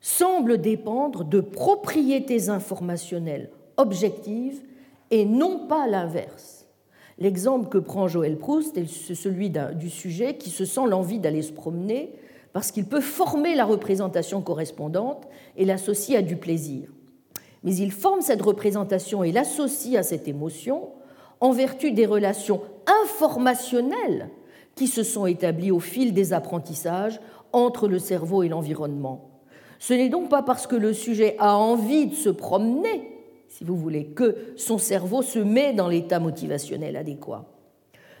[0.00, 4.60] semble dépendre de propriétés informationnelles objectives
[5.10, 6.55] et non pas l'inverse.
[7.18, 11.52] L'exemple que prend Joël Proust est celui du sujet qui se sent l'envie d'aller se
[11.52, 12.12] promener
[12.52, 15.26] parce qu'il peut former la représentation correspondante
[15.56, 16.90] et l'associer à du plaisir.
[17.64, 20.90] Mais il forme cette représentation et l'associe à cette émotion
[21.40, 22.60] en vertu des relations
[23.04, 24.30] informationnelles
[24.74, 27.20] qui se sont établies au fil des apprentissages
[27.52, 29.30] entre le cerveau et l'environnement.
[29.78, 33.15] Ce n'est donc pas parce que le sujet a envie de se promener
[33.56, 37.46] si vous voulez, que son cerveau se met dans l'état motivationnel adéquat.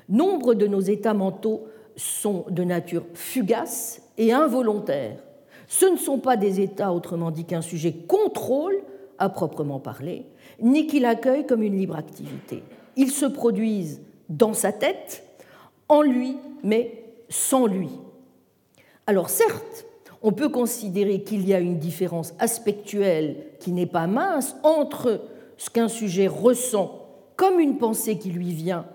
[0.08, 5.18] Nombre de nos états mentaux sont de nature fugace et involontaire.
[5.68, 8.76] Ce ne sont pas des états, autrement dit, qu'un sujet contrôle
[9.18, 10.24] à proprement parler,
[10.58, 12.62] ni qu'il accueille comme une libre activité.
[12.96, 14.00] Ils se produisent
[14.30, 15.22] dans sa tête,
[15.90, 17.90] en lui, mais sans lui.
[19.06, 19.84] Alors certes,
[20.22, 25.22] on peut considérer qu'il y a une différence aspectuelle qui n'est pas mince entre
[25.56, 27.06] ce qu'un sujet ressent
[27.36, 28.86] comme une pensée qui lui vient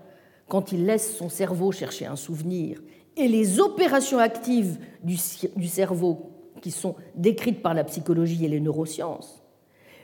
[0.48, 2.81] quand il laisse son cerveau chercher un souvenir
[3.15, 5.18] et les opérations actives du,
[5.68, 6.31] cerveau
[6.61, 9.43] qui sont décrites par la psychologie et les neurosciences.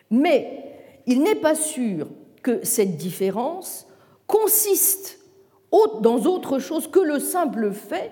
[0.09, 0.63] Mais
[1.05, 2.07] il n'est pas sûr
[2.43, 3.87] que cette différence
[4.25, 5.19] consiste
[6.01, 8.11] dans autre chose que le simple fait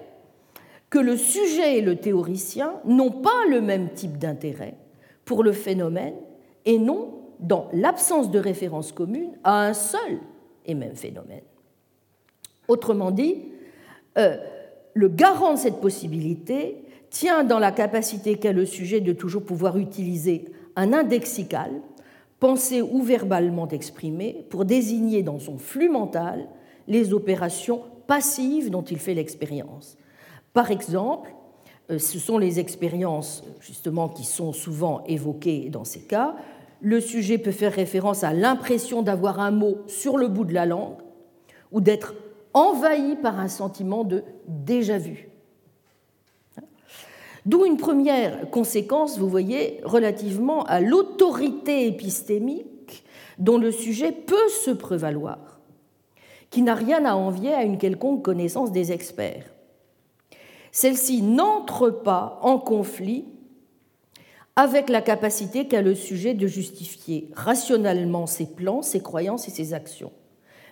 [0.96, 4.76] que le sujet et le théoricien n'ont pas le même type d'intérêt
[5.26, 6.14] pour le phénomène
[6.64, 10.20] et non, dans l'absence de référence commune, à un seul
[10.66, 11.42] et même phénomène.
[12.70, 13.44] Autrement dit,
[14.18, 14.38] euh,
[14.94, 16.78] le garant de cette possibilité
[17.10, 20.46] tient dans la capacité qu'a le sujet de toujours pouvoir utiliser
[20.78, 21.72] un indexical,
[22.40, 26.48] pensé ou verbalement exprimé, pour désigner dans son flux mental
[26.88, 29.98] les opérations passives dont il fait l'expérience,
[30.56, 31.36] par exemple,
[31.91, 36.36] euh, ce sont les expériences justement qui sont souvent évoquées dans ces cas.
[36.80, 40.65] Le sujet peut faire référence à l'impression d'avoir un mot sur le bout de la
[40.65, 40.95] langue
[41.73, 42.15] ou d'être
[42.53, 45.27] envahi par un sentiment de déjà vu.
[47.45, 53.03] D'où une première conséquence, vous voyez, relativement à l'autorité épistémique
[53.40, 55.60] dont le sujet peut se prévaloir,
[56.49, 59.55] qui n'a rien à envier à une quelconque connaissance des experts.
[60.76, 63.23] Celle-ci n'entre pas en conflit
[64.57, 69.73] avec la capacité qu'a le sujet de justifier rationnellement ses plans, ses croyances et ses
[69.73, 70.11] actions.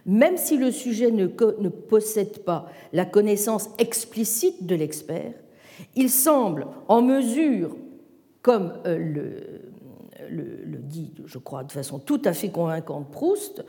[0.06, 5.32] Même si le sujet ne, possède pas la connaissance explicite de l'expert,
[5.96, 7.78] il semble en mesure,
[8.42, 8.98] comme euh,
[10.30, 13.64] le, dit, je crois, de façon tout à fait convaincante Proust,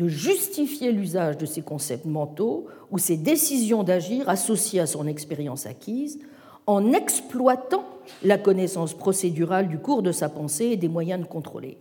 [0.00, 5.66] de justifier l'usage de ses concepts mentaux ou ses décisions d'agir associées à son expérience
[5.66, 6.20] acquise
[6.66, 7.84] en exploitant
[8.22, 11.76] la connaissance procédurale du cours de sa pensée et des moyens de contrôler.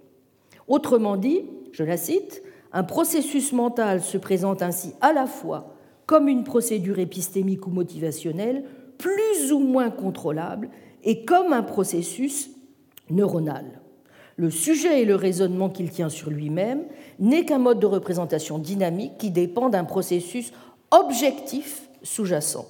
[0.67, 2.43] Autrement dit, je la cite,
[2.73, 5.75] un processus mental se présente ainsi à la fois
[6.05, 8.65] comme une procédure épistémique ou motivationnelle
[8.97, 10.69] plus ou moins contrôlable
[11.05, 12.49] et comme un processus
[13.09, 13.78] neuronal.
[14.39, 16.85] Le sujet et le raisonnement qu'il tient sur lui-même
[17.19, 20.53] n'est qu'un mode de représentation dynamique qui dépend d'un processus
[20.91, 22.65] objectif sous-jacent.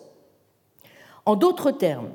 [1.28, 2.10] En d'autres termes,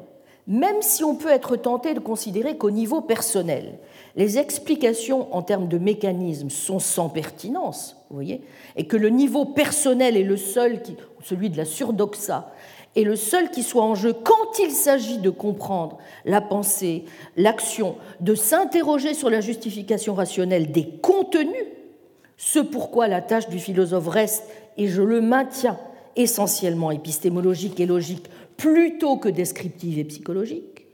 [0.48, 3.78] même si on peut être tenté de considérer qu'au niveau personnel,
[4.16, 8.40] les explications en termes de mécanismes sont sans pertinence, vous voyez,
[8.74, 12.52] et que le niveau personnel est le seul, qui, celui de la surdoxa,
[12.96, 17.04] est le seul qui soit en jeu quand il s'agit de comprendre la pensée,
[17.36, 21.66] l'action, de s'interroger sur la justification rationnelle des contenus,
[22.36, 24.44] ce pourquoi la tâche du philosophe reste,
[24.76, 25.78] et je le maintiens,
[26.16, 30.86] essentiellement épistémologique et logique, plutôt que descriptive et psychologique,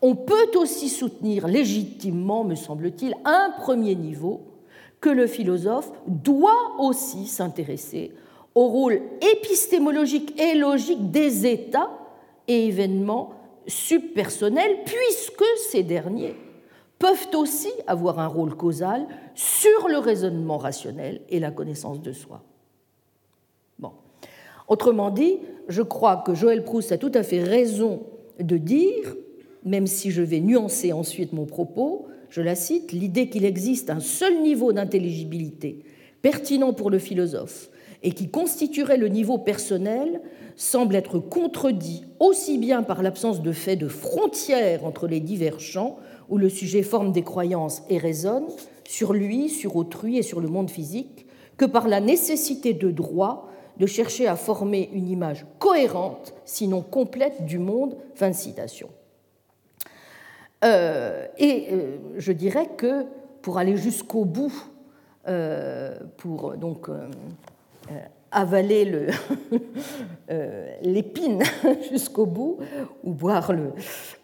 [0.00, 4.42] on peut aussi soutenir légitimement, me semble-t-il, un premier niveau,
[5.00, 8.12] que le philosophe doit aussi s'intéresser
[8.58, 9.00] au rôle
[9.36, 11.90] épistémologique et logique des états
[12.48, 13.30] et événements
[13.68, 16.34] subpersonnels, puisque ces derniers
[16.98, 19.06] peuvent aussi avoir un rôle causal
[19.36, 22.42] sur le raisonnement rationnel et la connaissance de soi.
[24.66, 28.02] Autrement dit, je crois que Joël Proust a tout à fait raison
[28.40, 29.14] de dire,
[29.64, 34.00] même si je vais nuancer ensuite mon propos, je la cite, l'idée qu'il existe un
[34.00, 35.84] seul niveau d'intelligibilité
[36.20, 37.70] pertinent pour le philosophe
[38.02, 40.20] et qui constituerait le niveau personnel
[40.56, 45.98] semble être contredit aussi bien par l'absence de fait de frontières entre les divers champs
[46.28, 48.46] où le sujet forme des croyances et raisonne
[48.86, 51.26] sur lui, sur autrui et sur le monde physique,
[51.56, 57.44] que par la nécessité de droit de chercher à former une image cohérente, sinon complète,
[57.44, 57.96] du monde.
[58.14, 58.88] Fin de citation.
[60.64, 63.04] Euh, et euh, je dirais que
[63.42, 64.52] pour aller jusqu'au bout,
[65.28, 66.88] euh, pour donc
[68.30, 69.08] avaler
[70.82, 71.42] l'épine
[71.90, 72.58] jusqu'au bout,
[73.04, 73.72] ou boire le,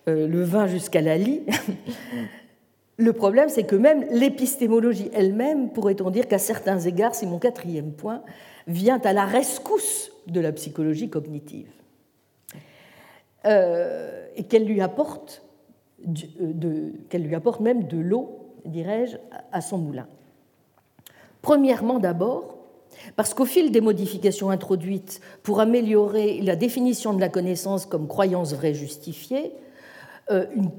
[0.07, 1.43] le vin jusqu'à la lie,
[2.97, 7.93] le problème, c'est que même l'épistémologie elle-même, pourrait-on dire qu'à certains égards, c'est mon quatrième
[7.93, 8.23] point,
[8.67, 11.71] vient à la rescousse de la psychologie cognitive
[13.47, 15.43] euh, et qu'elle lui apporte
[16.41, 19.17] euh, qu'elle lui apporte même de l'eau, dirais-je,
[19.53, 20.07] à son moulin.
[21.43, 22.59] Premièrement, d'abord,
[23.17, 28.55] parce qu'au fil des modifications introduites pour améliorer la définition de la connaissance comme croyance
[28.55, 29.53] vraie justifiée,
[30.31, 30.71] euh, une,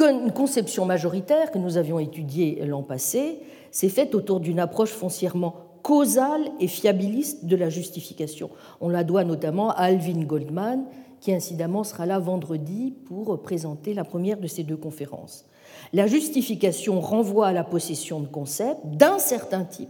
[0.00, 3.40] une, conception majoritaire que nous avions étudiée l'an passé
[3.72, 8.50] s'est faite autour d'une approche foncièrement causale et fiabiliste de la justification.
[8.80, 10.84] On la doit notamment à Alvin Goldman,
[11.20, 15.44] qui incidemment sera là vendredi pour présenter la première de ces deux conférences.
[15.92, 19.88] La justification renvoie à la possession de concepts d'un certain type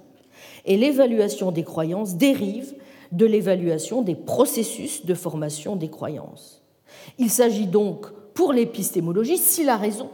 [0.69, 2.74] et l'évaluation des croyances dérive
[3.11, 6.62] de l'évaluation des processus de formation des croyances.
[7.19, 10.11] Il s'agit donc, pour l'épistémologie, s'il a raison,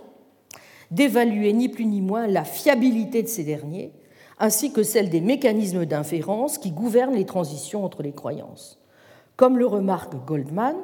[0.90, 3.92] d'évaluer ni plus ni moins la fiabilité de ces derniers
[4.38, 8.80] ainsi que celle des mécanismes d'inférence qui gouvernent les transitions entre les croyances.
[9.36, 10.76] Comme le remarque Goldman,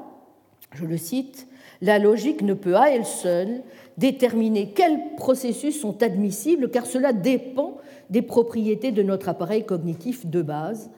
[0.72, 1.48] je le cite,
[1.80, 3.62] la logique ne peut à elle seule
[4.00, 7.76] déterminer quels processus sont admissibles car cela dépend
[8.08, 10.90] des propriétés de notre appareil cognitif de base,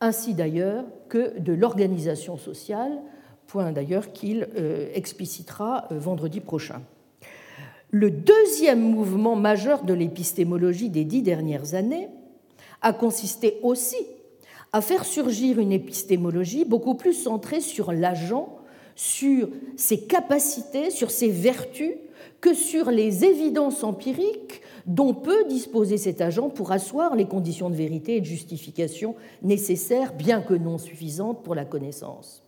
[0.00, 3.02] ainsi d'ailleurs que de l'organisation sociale,
[3.46, 6.80] point d'ailleurs qu'il euh, explicitera euh, vendredi prochain.
[7.90, 12.08] Le deuxième mouvement majeur de l'épistémologie des dix dernières années
[12.80, 14.06] a consisté aussi
[14.72, 18.56] à faire surgir une épistémologie beaucoup plus centrée sur l'agent,
[18.94, 21.92] sur ses capacités, sur ses vertus,
[22.42, 27.76] que sur les évidences empiriques dont peut disposer cet agent pour asseoir les conditions de
[27.76, 32.42] vérité et de justification nécessaires, bien que non suffisantes, pour la connaissance.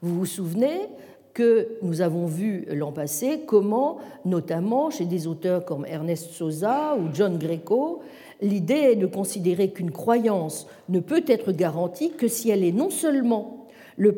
[0.00, 0.88] Vous vous souvenez
[1.34, 7.14] que nous avons vu l'an passé comment, notamment chez des auteurs comme Ernest Sosa ou
[7.14, 8.00] John Greco,
[8.40, 12.88] l'idée est de considérer qu'une croyance ne peut être garantie que si elle est non
[12.88, 13.66] seulement
[13.98, 14.16] le,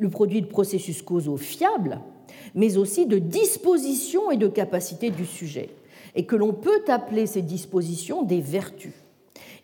[0.00, 2.00] le produit de processus causaux fiables,
[2.54, 5.70] mais aussi de dispositions et de capacités du sujet,
[6.14, 8.94] et que l'on peut appeler ces dispositions des vertus.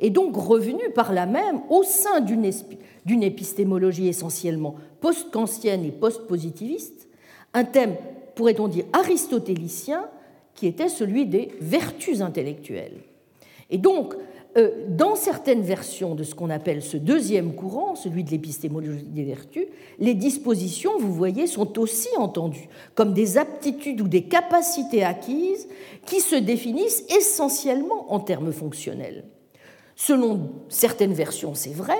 [0.00, 7.08] Et donc revenu par là même au sein d'une épistémologie essentiellement post-kantienne et post-positiviste,
[7.52, 7.96] un thème,
[8.34, 10.08] pourrait-on dire, aristotélicien,
[10.54, 12.98] qui était celui des vertus intellectuelles.
[13.70, 14.14] Et donc,
[14.88, 19.66] dans certaines versions de ce qu'on appelle ce deuxième courant, celui de l'épistémologie des vertus,
[19.98, 25.66] les dispositions, vous voyez, sont aussi entendues comme des aptitudes ou des capacités acquises
[26.06, 29.24] qui se définissent essentiellement en termes fonctionnels.
[29.96, 31.98] Selon certaines versions, c'est vrai,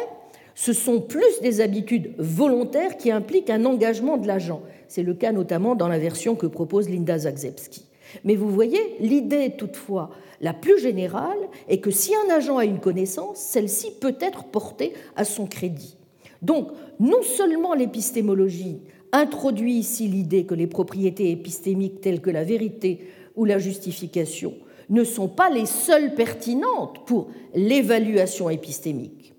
[0.54, 4.62] ce sont plus des habitudes volontaires qui impliquent un engagement de l'agent.
[4.86, 7.84] C'est le cas notamment dans la version que propose Linda Zagzebski.
[8.22, 10.10] Mais vous voyez, l'idée toutefois
[10.40, 11.38] la plus générale
[11.68, 15.96] est que si un agent a une connaissance, celle-ci peut être portée à son crédit.
[16.42, 16.68] Donc,
[17.00, 18.80] non seulement l'épistémologie
[19.12, 24.54] introduit ici l'idée que les propriétés épistémiques telles que la vérité ou la justification
[24.90, 29.34] ne sont pas les seules pertinentes pour l'évaluation épistémique,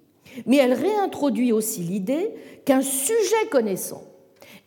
[0.46, 2.32] mais elle réintroduit aussi l'idée
[2.66, 4.04] qu'un sujet connaissant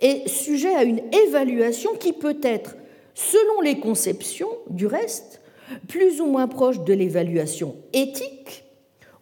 [0.00, 2.76] est sujet à une évaluation qui peut être,
[3.18, 5.40] selon les conceptions du reste,
[5.88, 8.64] plus ou moins proche de l'évaluation éthique,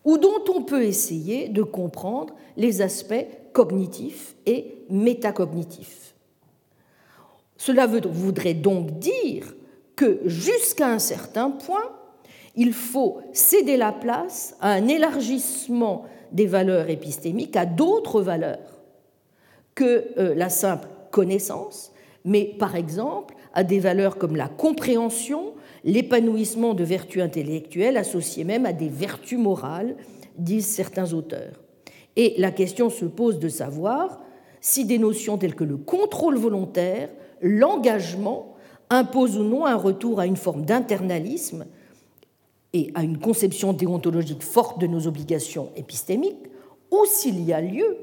[0.05, 6.15] ou dont on peut essayer de comprendre les aspects cognitifs et métacognitifs.
[7.57, 9.55] Cela voudrait donc dire
[9.97, 11.91] que jusqu'à un certain point,
[12.55, 18.83] il faut céder la place à un élargissement des valeurs épistémiques à d'autres valeurs
[19.75, 21.93] que euh, la simple connaissance,
[22.27, 28.67] mais par exemple à des valeurs comme la compréhension, l'épanouissement de vertus intellectuelles associées même
[28.67, 29.97] à des vertus morales,
[30.37, 31.63] disent certains auteurs.
[32.17, 34.21] Et la question se pose de savoir
[34.61, 37.09] si des notions telles que le contrôle volontaire,
[37.41, 38.55] l'engagement,
[38.91, 41.65] imposent ou non un retour à une forme d'internalisme
[42.75, 46.47] et à une conception déontologique forte de nos obligations épistémiques,
[46.91, 47.97] ou s'il y a lieu,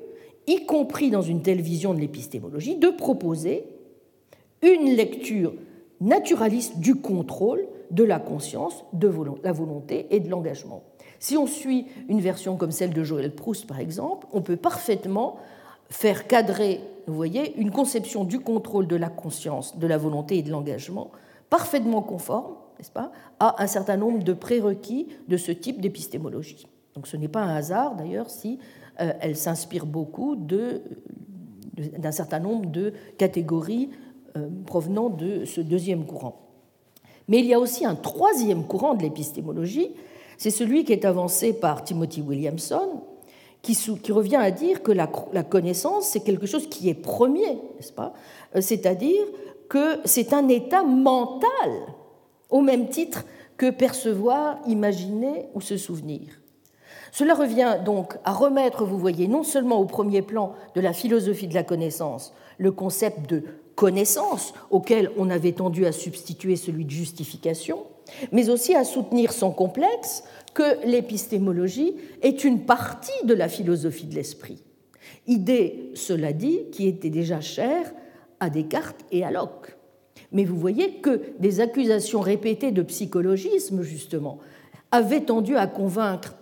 [0.47, 3.65] y compris dans une telle vision de l'épistémologie, de proposer
[4.63, 5.53] une lecture
[6.01, 9.11] naturaliste du contrôle de la conscience, de
[9.43, 10.83] la volonté et de l'engagement.
[11.19, 15.37] Si on suit une version comme celle de Joël Proust, par exemple, on peut parfaitement
[15.89, 20.41] faire cadrer, vous voyez, une conception du contrôle de la conscience, de la volonté et
[20.41, 21.11] de l'engagement
[21.49, 26.67] parfaitement conforme, n'est-ce pas, à un certain nombre de prérequis de ce type d'épistémologie.
[26.95, 28.57] Donc ce n'est pas un hasard d'ailleurs si
[28.99, 33.91] euh, elle s'inspire beaucoup d'un certain nombre de catégories
[34.65, 36.43] provenant de ce deuxième courant.
[37.27, 39.91] Mais il y a aussi un troisième courant de l'épistémologie,
[40.37, 43.01] c'est celui qui est avancé par Timothy Williamson,
[43.61, 48.13] qui, revient à dire que la, connaissance, c'est quelque chose qui est premier, n'est-ce pas?
[48.55, 49.23] Euh, C'est-à-dire
[49.69, 51.71] que c'est un état mental,
[52.49, 53.23] au même titre
[53.55, 56.41] que percevoir, imaginer ou se souvenir.
[57.13, 61.47] Cela revient donc à remettre, vous voyez, non seulement au premier plan de la philosophie
[61.47, 63.43] de la connaissance le concept de
[63.75, 67.83] connaissance auquel on avait tendu à substituer celui de justification,
[68.31, 70.23] mais aussi à soutenir sans complexe
[70.53, 74.63] que l'épistémologie est une partie de la philosophie de l'esprit.
[75.27, 77.91] Idée, cela dit, qui était déjà chère
[78.39, 79.75] à Descartes et à Locke.
[80.31, 84.39] Mais vous voyez que des accusations répétées de psychologisme, justement,
[84.91, 86.35] avaient tendu à convaincre,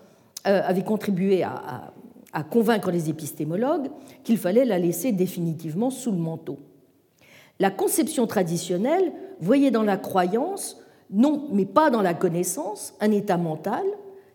[0.48, 1.94] euh, avaient contribué à,
[2.34, 3.90] à convaincre les épistémologues
[4.24, 6.58] qu'il fallait la laisser définitivement sous le manteau.
[7.62, 10.82] La conception traditionnelle voyait dans la croyance,
[11.12, 13.84] non, mais pas dans la connaissance, un état mental,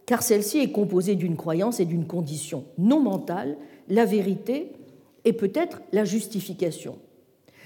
[0.07, 3.57] car celle-ci est composée d'une croyance et d'une condition non mentale,
[3.89, 4.71] la vérité
[5.25, 6.99] et peut-être la justification.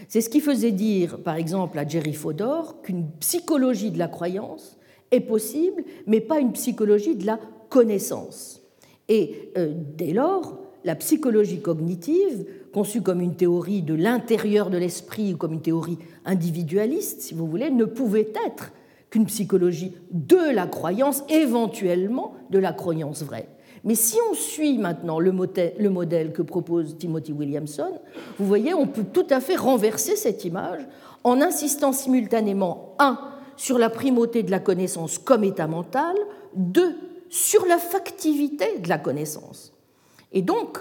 [0.09, 4.79] C'est ce qui faisait dire, par exemple, à Jerry Fodor qu'une psychologie de la croyance
[5.11, 7.39] est possible, mais pas une psychologie de la
[7.69, 8.63] connaissance.
[9.11, 15.35] Et euh, dès lors, la psychologie cognitive, conçue comme une théorie de l'intérieur de l'esprit
[15.35, 18.73] ou comme une théorie individualiste, si vous voulez, ne pouvait être
[19.11, 23.49] qu'une psychologie de la croyance, éventuellement de la croyance vraie.
[23.83, 27.99] Mais si on suit maintenant le modèle que propose Timothy Williamson,
[28.39, 30.83] vous voyez, on peut tout à fait renverser cette image
[31.25, 33.19] en insistant simultanément, un,
[33.57, 36.17] sur la primauté de la connaissance comme état mental,
[36.55, 36.95] deux,
[37.31, 39.73] sur la factivité de la connaissance.
[40.33, 40.79] Et donc,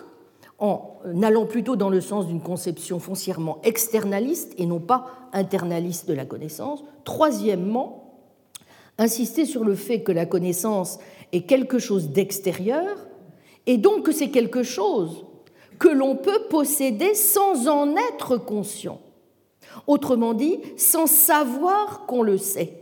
[0.59, 6.13] en allant plutôt dans le sens d'une conception foncièrement externaliste et non pas internaliste de
[6.13, 6.83] la connaissance.
[7.05, 8.13] Troisièmement,
[8.97, 10.99] insister sur le fait que la connaissance
[11.31, 12.97] est quelque chose d'extérieur
[13.65, 15.25] et donc que c'est quelque chose
[15.79, 18.99] que l'on peut posséder sans en être conscient.
[19.87, 22.73] Autrement dit, sans savoir qu'on le sait.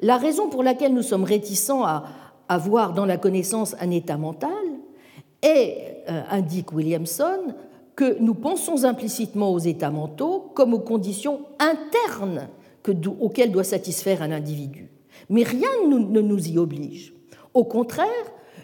[0.00, 2.04] La raison pour laquelle nous sommes réticents à
[2.48, 4.50] avoir dans la connaissance un état mental
[5.42, 7.54] est, indique Williamson,
[7.96, 12.48] que nous pensons implicitement aux états mentaux comme aux conditions internes
[13.20, 14.88] auxquelles doit satisfaire un individu.
[15.28, 17.12] Mais rien ne nous y oblige.
[17.54, 18.06] Au contraire,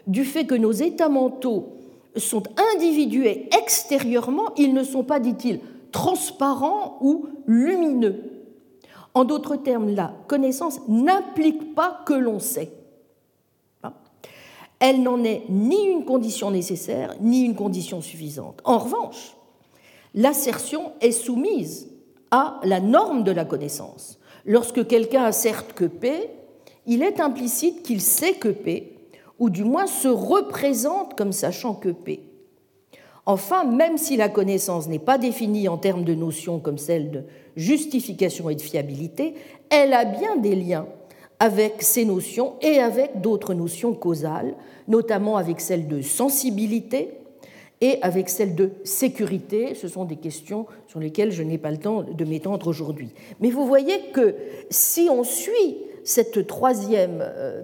[0.06, 1.74] du fait que nos états mentaux
[2.16, 2.42] sont
[2.74, 5.60] individués extérieurement, ils ne sont pas, dit-il,
[5.90, 8.34] transparents ou lumineux.
[9.14, 12.70] En d'autres termes, la connaissance n'implique pas que l'on sait.
[14.86, 18.60] Elle n'en est ni une condition nécessaire, ni une condition suffisante.
[18.64, 19.34] En revanche,
[20.12, 21.88] l'assertion est soumise
[22.30, 24.18] à la norme de la connaissance.
[24.44, 26.28] Lorsque quelqu'un asserte que P,
[26.84, 28.98] il est implicite qu'il sait que P,
[29.38, 32.20] ou du moins se représente comme sachant que P.
[33.24, 37.24] Enfin, même si la connaissance n'est pas définie en termes de notions comme celle de
[37.56, 39.34] justification et de fiabilité,
[39.70, 40.86] elle a bien des liens
[41.44, 44.54] avec ces notions et avec d'autres notions causales,
[44.88, 47.18] notamment avec celle de sensibilité
[47.82, 49.74] et avec celle de sécurité.
[49.74, 53.10] Ce sont des questions sur lesquelles je n'ai pas le temps de m'étendre aujourd'hui.
[53.40, 54.34] Mais vous voyez que
[54.70, 57.60] si on suit cette troisième, euh,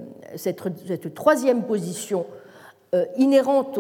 [1.66, 2.26] position
[2.94, 3.78] euh, inhérente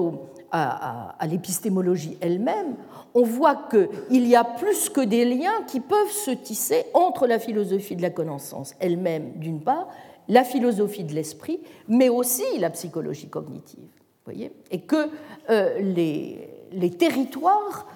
[0.52, 2.74] à, l'épistémologie elle-même,
[3.14, 7.38] on voit qu'il y a plus que des liens qui peuvent se tisser entre la
[7.38, 9.88] philosophie de la connaissance elle-même, d'une part,
[10.28, 13.88] la philosophie de l'esprit, mais aussi la psychologie cognitive.
[14.24, 15.08] Voyez Et que
[15.50, 17.86] euh, les, territoires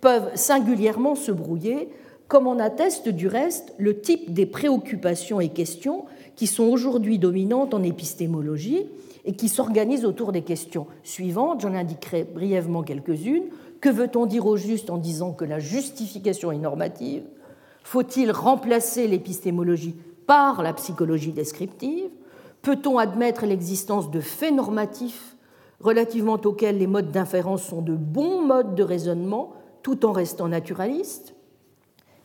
[0.00, 1.90] peuvent singulièrement se brouiller
[2.28, 7.72] comme en atteste du reste le type des préoccupations et questions qui sont aujourd'hui dominantes
[7.72, 8.86] en épistémologie
[9.26, 11.60] et qui s'organisent autour des questions suivantes.
[11.60, 13.48] J'en indiquerai brièvement quelques-unes.
[13.80, 17.24] Que veut-on dire au juste en disant que la justification est normative?
[17.82, 19.96] Faut-il remplacer l'épistémologie
[20.26, 22.08] par la psychologie descriptive?
[22.62, 25.36] Peut-on admettre l'existence de faits normatifs
[25.80, 31.34] relativement auxquels les modes d'inférence sont de bons modes de raisonnement tout en restant naturalistes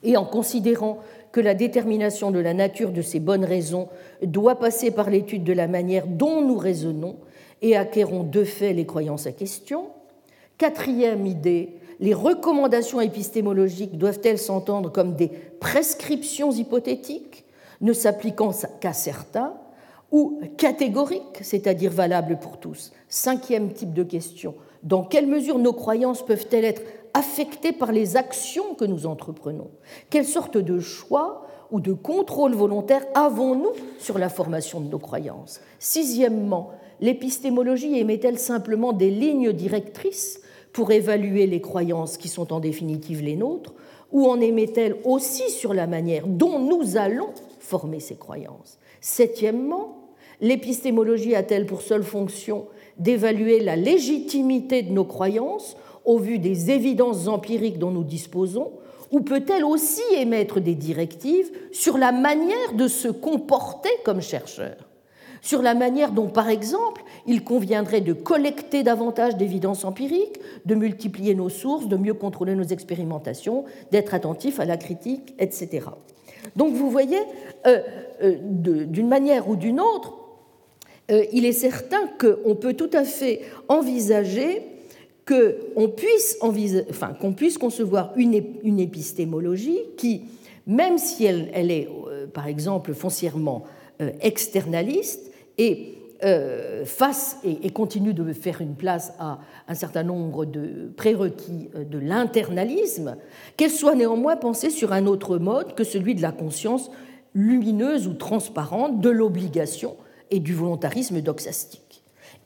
[0.04, 1.00] et en considérant
[1.32, 3.88] que la détermination de la nature de ces bonnes raisons
[4.22, 7.18] doit passer par l'étude de la manière dont nous raisonnons
[7.62, 9.88] et acquérons de fait les croyances à question.
[10.58, 15.30] Quatrième idée, les recommandations épistémologiques doivent-elles s'entendre comme des
[15.60, 17.46] prescriptions hypothétiques
[17.82, 19.54] ne s'appliquant qu'à certains
[20.12, 22.92] ou catégoriques, c'est-à-dire valables pour tous?
[23.08, 26.82] Cinquième type de question, dans quelle mesure nos croyances peuvent-elles être
[27.14, 29.72] affectés par les actions que nous entreprenons.
[30.10, 35.62] Quelle sorte de choix ou de contrôle volontaire avons-nous sur la formation de nos croyances?
[35.80, 40.42] Sixièmement, l'épistémologie émet-elle simplement des lignes directrices
[40.74, 43.74] pour évaluer les croyances qui sont en définitive les nôtres?
[44.12, 47.30] Ou en émet-elle aussi sur la manière dont nous allons
[47.60, 48.78] former ces croyances?
[49.00, 52.68] Septièmement, l'épistémologie a-t-elle pour seule fonction
[52.98, 58.72] d'évaluer la légitimité de nos croyances au vu des évidences empiriques dont nous disposons,
[59.12, 64.76] ou peut-elle aussi émettre des directives sur la manière de se comporter comme chercheur?
[65.42, 71.34] Sur la manière dont, par exemple, il conviendrait de collecter davantage d'évidences empiriques, de multiplier
[71.34, 75.88] nos sources, de mieux contrôler nos expérimentations, d'être attentif à la critique, etc.
[76.56, 77.20] Donc vous voyez,
[77.66, 77.80] euh,
[78.24, 80.14] euh, d'une manière ou d'une autre,
[81.12, 84.62] euh, il est certain qu'on peut tout à fait envisager
[85.32, 90.24] qu'on puisse, concevoir une, épistémologie qui,
[90.68, 93.64] même si elle, est, euh, par exemple, foncièrement
[94.02, 100.46] euh, externaliste, et euh, face et, continue de faire une place à un certain nombre
[100.46, 103.18] de prérequis de l'internalisme,
[103.58, 106.90] qu'elle soit néanmoins pensée sur un autre mode que celui de la conscience
[107.34, 109.96] lumineuse ou transparente, de l'obligation
[110.30, 111.81] et du volontarisme doxastique.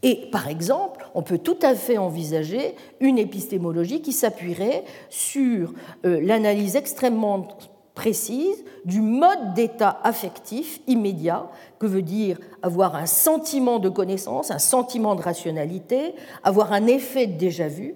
[0.06, 5.74] Et par exemple, on peut tout à fait envisager une épistémologie qui s'appuierait sur
[6.06, 7.48] euh, l'analyse extrêmement
[7.96, 11.50] précise du mode d'état affectif immédiat,
[11.80, 16.14] que veut dire avoir un sentiment de connaissance, un sentiment de rationalité,
[16.44, 17.96] avoir un effet déjà-vu,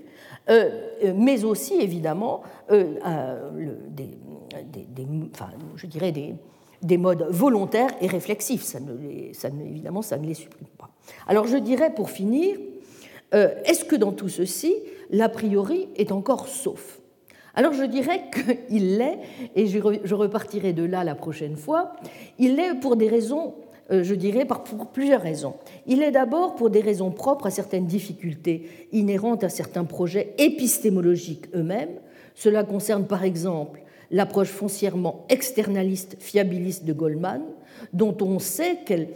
[0.49, 0.69] euh,
[1.03, 2.41] euh, mais aussi évidemment
[6.81, 8.63] des, modes volontaires et réflexifs.
[8.63, 8.79] Ça
[9.63, 10.69] évidemment, ça ne les supprime.
[11.27, 12.57] Alors je dirais pour finir
[13.33, 14.75] euh, est-ce que dans tout ceci,
[15.11, 16.99] l'a priori est encore sauf?
[17.55, 18.23] Alors je dirais
[18.69, 19.19] qu'il l'est,
[19.55, 21.93] et je repartirai de là la prochaine fois,
[22.37, 23.55] il l'est pour des raisons,
[23.91, 25.55] euh, je dirais, pour plusieurs raisons.
[25.85, 31.45] Il est d'abord pour des raisons propres à certaines difficultés inhérentes à certains projets épistémologiques
[31.55, 31.99] eux-mêmes.
[32.35, 33.81] Cela concerne par exemple
[34.11, 37.43] l'approche foncièrement externaliste, fiabiliste de Goldman,
[37.93, 39.09] dont on sait qu'elle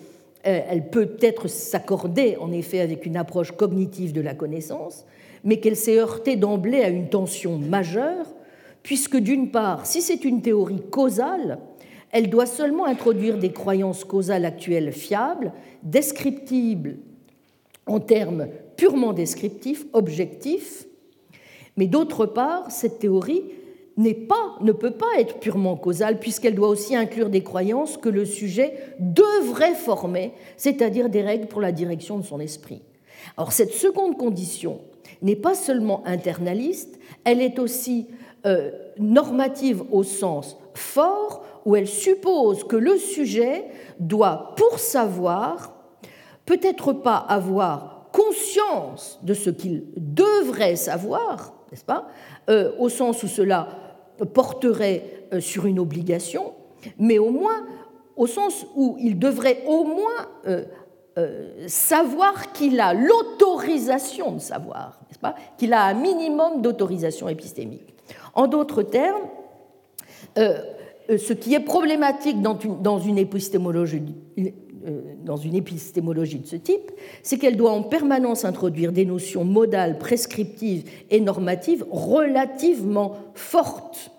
[0.44, 5.06] elle peut être s'accorder en effet avec une approche cognitive de la connaissance,
[5.44, 8.28] mais qu'elle s'est heurtée d'emblée à une tension majeure,
[8.82, 11.60] puisque d'une part, si c'est une théorie causale,
[12.12, 15.52] elle doit seulement introduire des croyances causales actuelles fiables,
[15.82, 16.98] descriptibles
[17.88, 18.48] en termes
[18.78, 20.86] purement descriptifs, objectifs,
[21.76, 23.44] mais d'autre part, cette théorie
[24.28, 28.26] pas, ne peut pas être purement causale puisqu'elle doit aussi inclure des croyances que le
[28.26, 32.82] sujet devrait former, c'est-à-dire des règles pour la direction de son esprit.
[33.38, 34.82] Alors cette seconde condition
[35.22, 38.08] n'est pas seulement internaliste, elle est aussi
[38.46, 43.66] euh, normative au sens fort où elle suppose que le sujet
[44.00, 45.74] doit, pour savoir,
[46.46, 52.08] peut-être pas avoir conscience de ce qu'il devrait savoir, n'est-ce pas,
[52.50, 53.83] euh, au sens où cela
[54.26, 56.54] porterait euh, sur une obligation,
[57.00, 57.66] mais au moins
[58.16, 60.66] au sens où il devrait au moins euh,
[61.18, 67.96] euh, savoir qu'il a l'autorisation de savoir, n'est-ce pas Qu'il a un minimum d'autorisation épistémique.
[68.36, 69.24] En d'autres termes,
[70.36, 76.92] ce qui est problématique dans une, épistémologie de ce type,
[77.24, 84.13] c'est qu'elle doit en permanence introduire des notions modales, prescriptives et normatives relativement fortes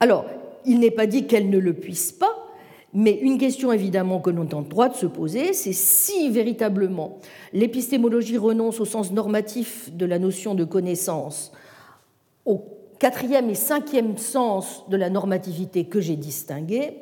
[0.00, 0.26] alors,
[0.64, 2.48] il n'est pas dit qu'elle ne le puisse pas,
[2.94, 7.18] mais une question évidemment que l'on a droit de se poser, c'est si véritablement
[7.52, 11.52] l'épistémologie renonce au sens normatif de la notion de connaissance,
[12.44, 12.64] au
[12.98, 16.92] quatrième et cinquième sens de la normativité que j'ai distingué,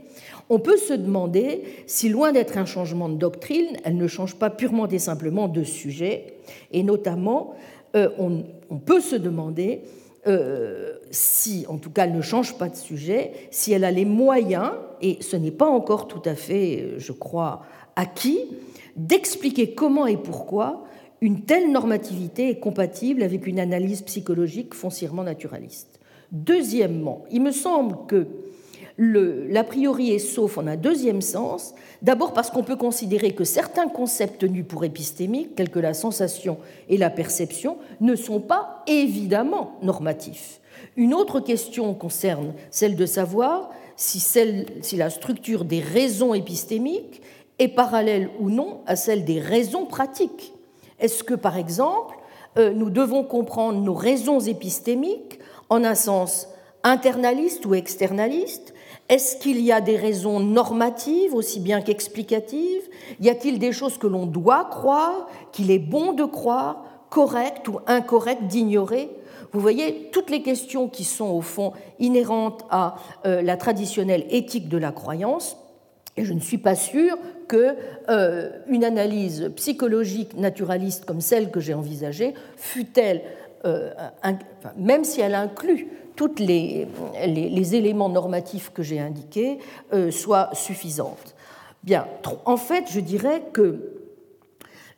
[0.49, 4.51] on peut se demander si, loin d'être un changement de doctrine, elle ne change pas
[4.51, 6.35] purement et simplement de sujet,
[6.73, 7.55] et notamment,
[7.95, 8.45] euh, on,
[8.79, 9.83] peut se demander
[10.27, 14.05] euh, si, en tout cas, elle ne change pas de sujet, si elle a les
[14.05, 17.63] moyens, et ce n'est pas encore tout à fait, euh, je crois,
[17.95, 18.41] acquis,
[18.97, 20.85] d'expliquer comment et pourquoi
[21.21, 26.01] une telle normativité est compatible avec une analyse psychologique foncièrement naturaliste.
[26.33, 28.27] Deuxièmement, il me semble que
[28.99, 33.89] l'a priori est sauf en un deuxième sens, d'abord parce qu'on peut considérer que certains
[33.89, 36.59] concepts tenus pour épistémiques, tels que la sensation
[36.89, 40.61] et la perception, ne sont pas évidemment normatifs.
[40.97, 44.23] Une autre question concerne celle de savoir si,
[44.97, 47.23] la structure des raisons épistémiques
[47.59, 50.53] est parallèle ou non à celle des raisons pratiques.
[51.01, 52.17] Est-ce que, par exemple,
[52.59, 56.49] euh, nous devons comprendre nos raisons épistémiques en un sens
[56.83, 58.75] internaliste ou externaliste
[59.09, 62.83] est-ce qu'il y a des raisons normatives aussi bien qu'explicatives?
[63.21, 67.79] Y a-t-il des choses que l'on doit croire, qu'il est bon de croire, correctes ou
[67.87, 69.11] incorrectes d'ignorer?
[69.53, 74.69] Vous voyez, toutes les questions qui sont au fond inhérentes à euh, la traditionnelle éthique
[74.69, 75.57] de la croyance,
[76.17, 77.17] et je ne suis pas sûre
[77.47, 77.77] qu'une
[78.09, 83.23] euh, analyse psychologique naturaliste comme celle que j'ai envisagée fût-elle,
[83.65, 83.93] euh,
[84.77, 86.87] même si elle inclut tous les,
[87.75, 89.59] éléments normatifs que j'ai indiqués
[89.93, 91.35] euh, soient suffisantes.
[91.85, 92.07] Bien,
[92.47, 93.93] en fait, je dirais que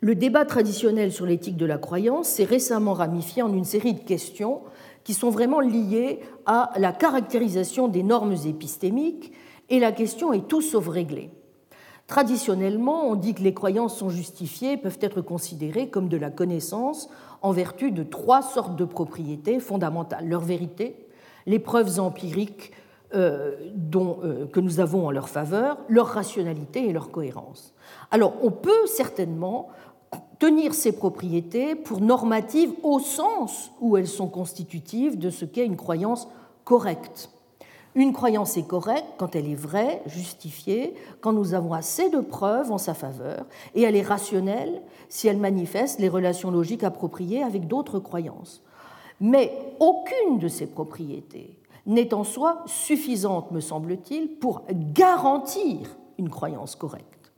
[0.00, 4.00] le débat traditionnel sur l'éthique de la croyance s'est récemment ramifié en une série de
[4.00, 4.60] questions
[5.02, 9.32] qui sont vraiment liées à la caractérisation des normes épistémiques,
[9.70, 11.30] et la question est tout sauf réglée.
[12.06, 17.10] Traditionnellement, on dit que les croyances sont justifiées, peuvent être considérées comme de la connaissance
[17.42, 20.26] en vertu de trois sortes de propriétés fondamentales.
[20.26, 21.07] Leur vérité,
[21.48, 22.72] les preuves empiriques
[23.14, 23.56] euh,
[23.96, 27.72] euh, que nous avons en leur faveur, leur rationalité et leur cohérence.
[28.10, 29.68] Alors on peut certainement
[30.38, 35.76] tenir ces propriétés pour normatives au sens où elles sont constitutives de ce qu'est une
[35.76, 36.28] croyance
[36.64, 37.30] correcte.
[37.94, 42.70] Une croyance est correcte quand elle est vraie, justifiée, quand nous avons assez de preuves
[42.70, 47.66] en sa faveur, et elle est rationnelle si elle manifeste les relations logiques appropriées avec
[47.66, 48.62] d'autres croyances.
[49.20, 56.76] Mais aucune de ces propriétés n'est en soi suffisante, me semble-t-il, pour garantir une croyance
[56.76, 57.32] correcte.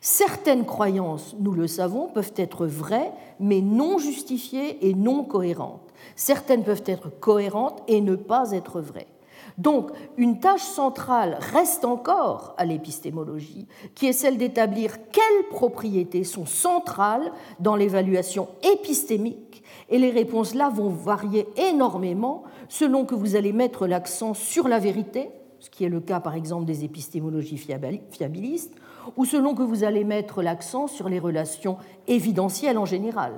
[0.00, 5.92] Certaines croyances, nous le savons, peuvent être vraies, mais non justifiées et non cohérentes.
[6.14, 9.08] Certaines peuvent être cohérentes et ne pas être vraies.
[9.56, 16.46] Donc, une tâche centrale reste encore à l'épistémologie, qui est celle d'établir quelles propriétés sont
[16.46, 23.52] centrales dans l'évaluation épistémique, et les réponses là vont varier énormément selon que vous allez
[23.52, 25.30] mettre l'accent sur la vérité,
[25.60, 28.74] ce qui est le cas par exemple des épistémologies fiabilistes,
[29.16, 33.32] ou selon que vous allez mettre l'accent sur les relations évidentielles en général.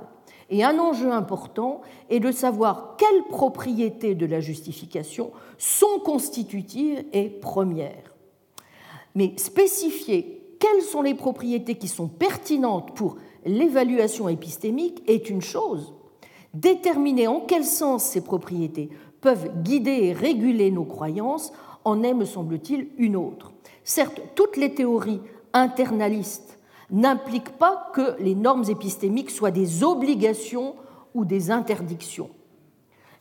[0.49, 7.29] Et un enjeu important est de savoir quelles propriétés de la justification sont constitutives et
[7.29, 8.13] premières.
[9.13, 15.93] Mais spécifier quelles sont les propriétés qui sont pertinentes pour l'évaluation épistémique est une chose.
[16.57, 18.89] Déterminer en quel sens ces propriétés
[19.21, 21.53] peuvent guider et réguler nos croyances
[21.85, 23.53] en est, me semble-t-il, une autre.
[23.83, 25.21] Certes, toutes les théories
[25.53, 26.57] internalistes
[26.89, 30.73] n'impliquent pas que les normes épistémiques soient des obligations
[31.13, 32.31] ou des interdictions.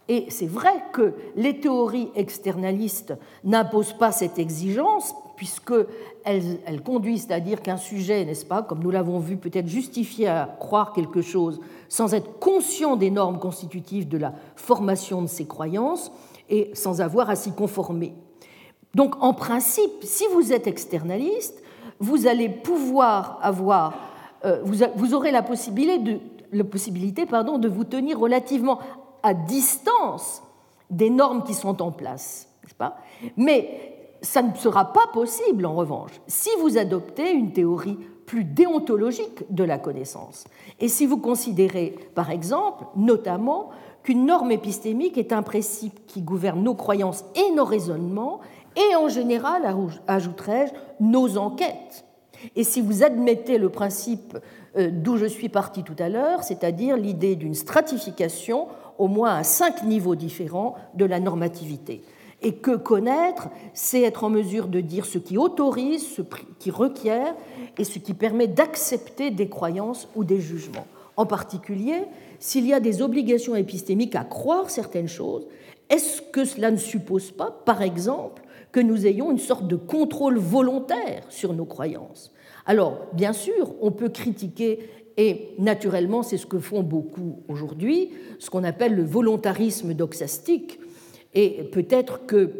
[0.09, 3.13] Et c'est vrai que les théories externalistes
[3.45, 5.89] n'imposent pas cette exigence, puisqu'elles
[6.25, 10.27] elles conduisent à dire qu'un sujet, n'est-ce pas, comme nous l'avons vu, peut être justifié
[10.27, 15.47] à croire quelque chose sans être conscient des normes constitutives de la formation de ses
[15.47, 16.13] croyances
[16.49, 18.15] et sans avoir à s'y conformer.
[18.95, 21.63] Donc, en principe, si vous êtes externaliste,
[21.99, 23.95] vous allez pouvoir avoir,
[24.45, 26.21] euh, vous, aurez la possibilité, de,
[26.53, 28.79] la possibilité pardon, de vous tenir relativement
[29.23, 30.43] à distance
[30.91, 32.49] des normes qui sont en place,
[32.79, 32.97] pas?
[33.37, 39.45] Mais ça ne sera pas possible, en revanche, si vous adoptez une théorie plus déontologique
[39.51, 40.45] de la connaissance.
[40.81, 43.71] Et si vous considérez, par exemple, notamment,
[44.03, 48.41] qu'une norme épistémique est un principe qui gouverne nos croyances et nos raisonnements,
[48.77, 49.63] et en général,
[50.07, 52.05] ajouterais-je, nos enquêtes.
[52.55, 54.37] Et si vous admettez le principe
[54.77, 59.45] euh, d'où je suis parti tout à l'heure, c'est-à-dire l'idée d'une stratification au moins à
[59.45, 62.03] cinq niveaux différents de la normativité.
[62.43, 66.23] Et que connaître, c'est être en mesure de dire ce qui autorise, ce
[66.59, 67.35] qui requiert
[67.79, 70.87] et ce qui permet d'accepter des croyances ou des jugements.
[71.17, 72.03] En particulier,
[72.39, 75.47] s'il y a des obligations épistémiques à croire certaines choses,
[75.89, 78.43] est-ce que cela ne suppose pas, par exemple,
[78.73, 82.33] que nous ayons une sorte de contrôle volontaire sur nos croyances?
[82.67, 88.51] Alors, bien sûr, on peut critiquer et naturellement, c'est ce que font beaucoup aujourd'hui, ce
[88.51, 90.79] qu'on appelle le volontarisme doxastique.
[91.37, 92.51] Et peut-être que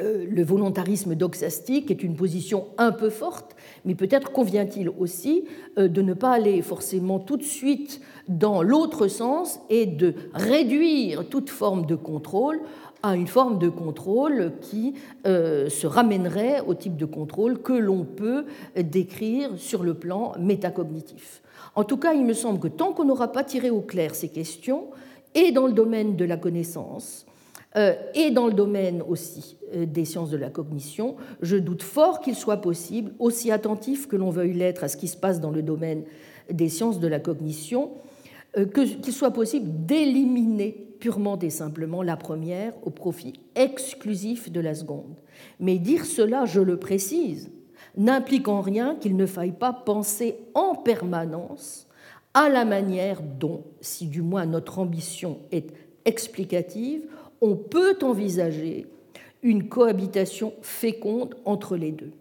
[0.00, 5.44] euh, le volontarisme doxastique est une position un peu forte, mais peut-être convient-il aussi
[5.78, 11.28] euh, de ne pas aller forcément tout de suite dans l'autre sens et de réduire
[11.28, 12.60] toute forme de contrôle
[13.02, 14.94] à une forme de contrôle qui
[15.26, 18.44] euh, se ramènerait au type de contrôle que l'on peut
[18.76, 21.42] décrire sur le plan métacognitif.
[21.74, 24.28] En tout cas, il me semble que tant qu'on n'aura pas tiré au clair ces
[24.28, 24.84] questions,
[25.34, 27.26] et dans le domaine de la connaissance,
[27.76, 32.34] et dans le domaine aussi euh, des sciences de la cognition, je doute fort qu'il
[32.34, 35.62] soit possible, aussi attentif que l'on veuille l'être à ce qui se passe dans le
[35.62, 36.04] domaine
[36.50, 37.92] des sciences de la cognition,
[38.58, 44.74] euh, qu'il soit possible d'éliminer purement et simplement la première au profit exclusif de la
[44.74, 45.16] seconde.
[45.58, 47.50] Mais dire cela, je le précise,
[47.96, 51.86] n'implique en rien qu'il ne faille pas penser en permanence
[52.34, 55.72] à la manière dont, si du moins notre ambition est
[56.04, 57.02] explicative,
[57.42, 58.86] on peut envisager
[59.42, 62.12] une cohabitation féconde entre les deux.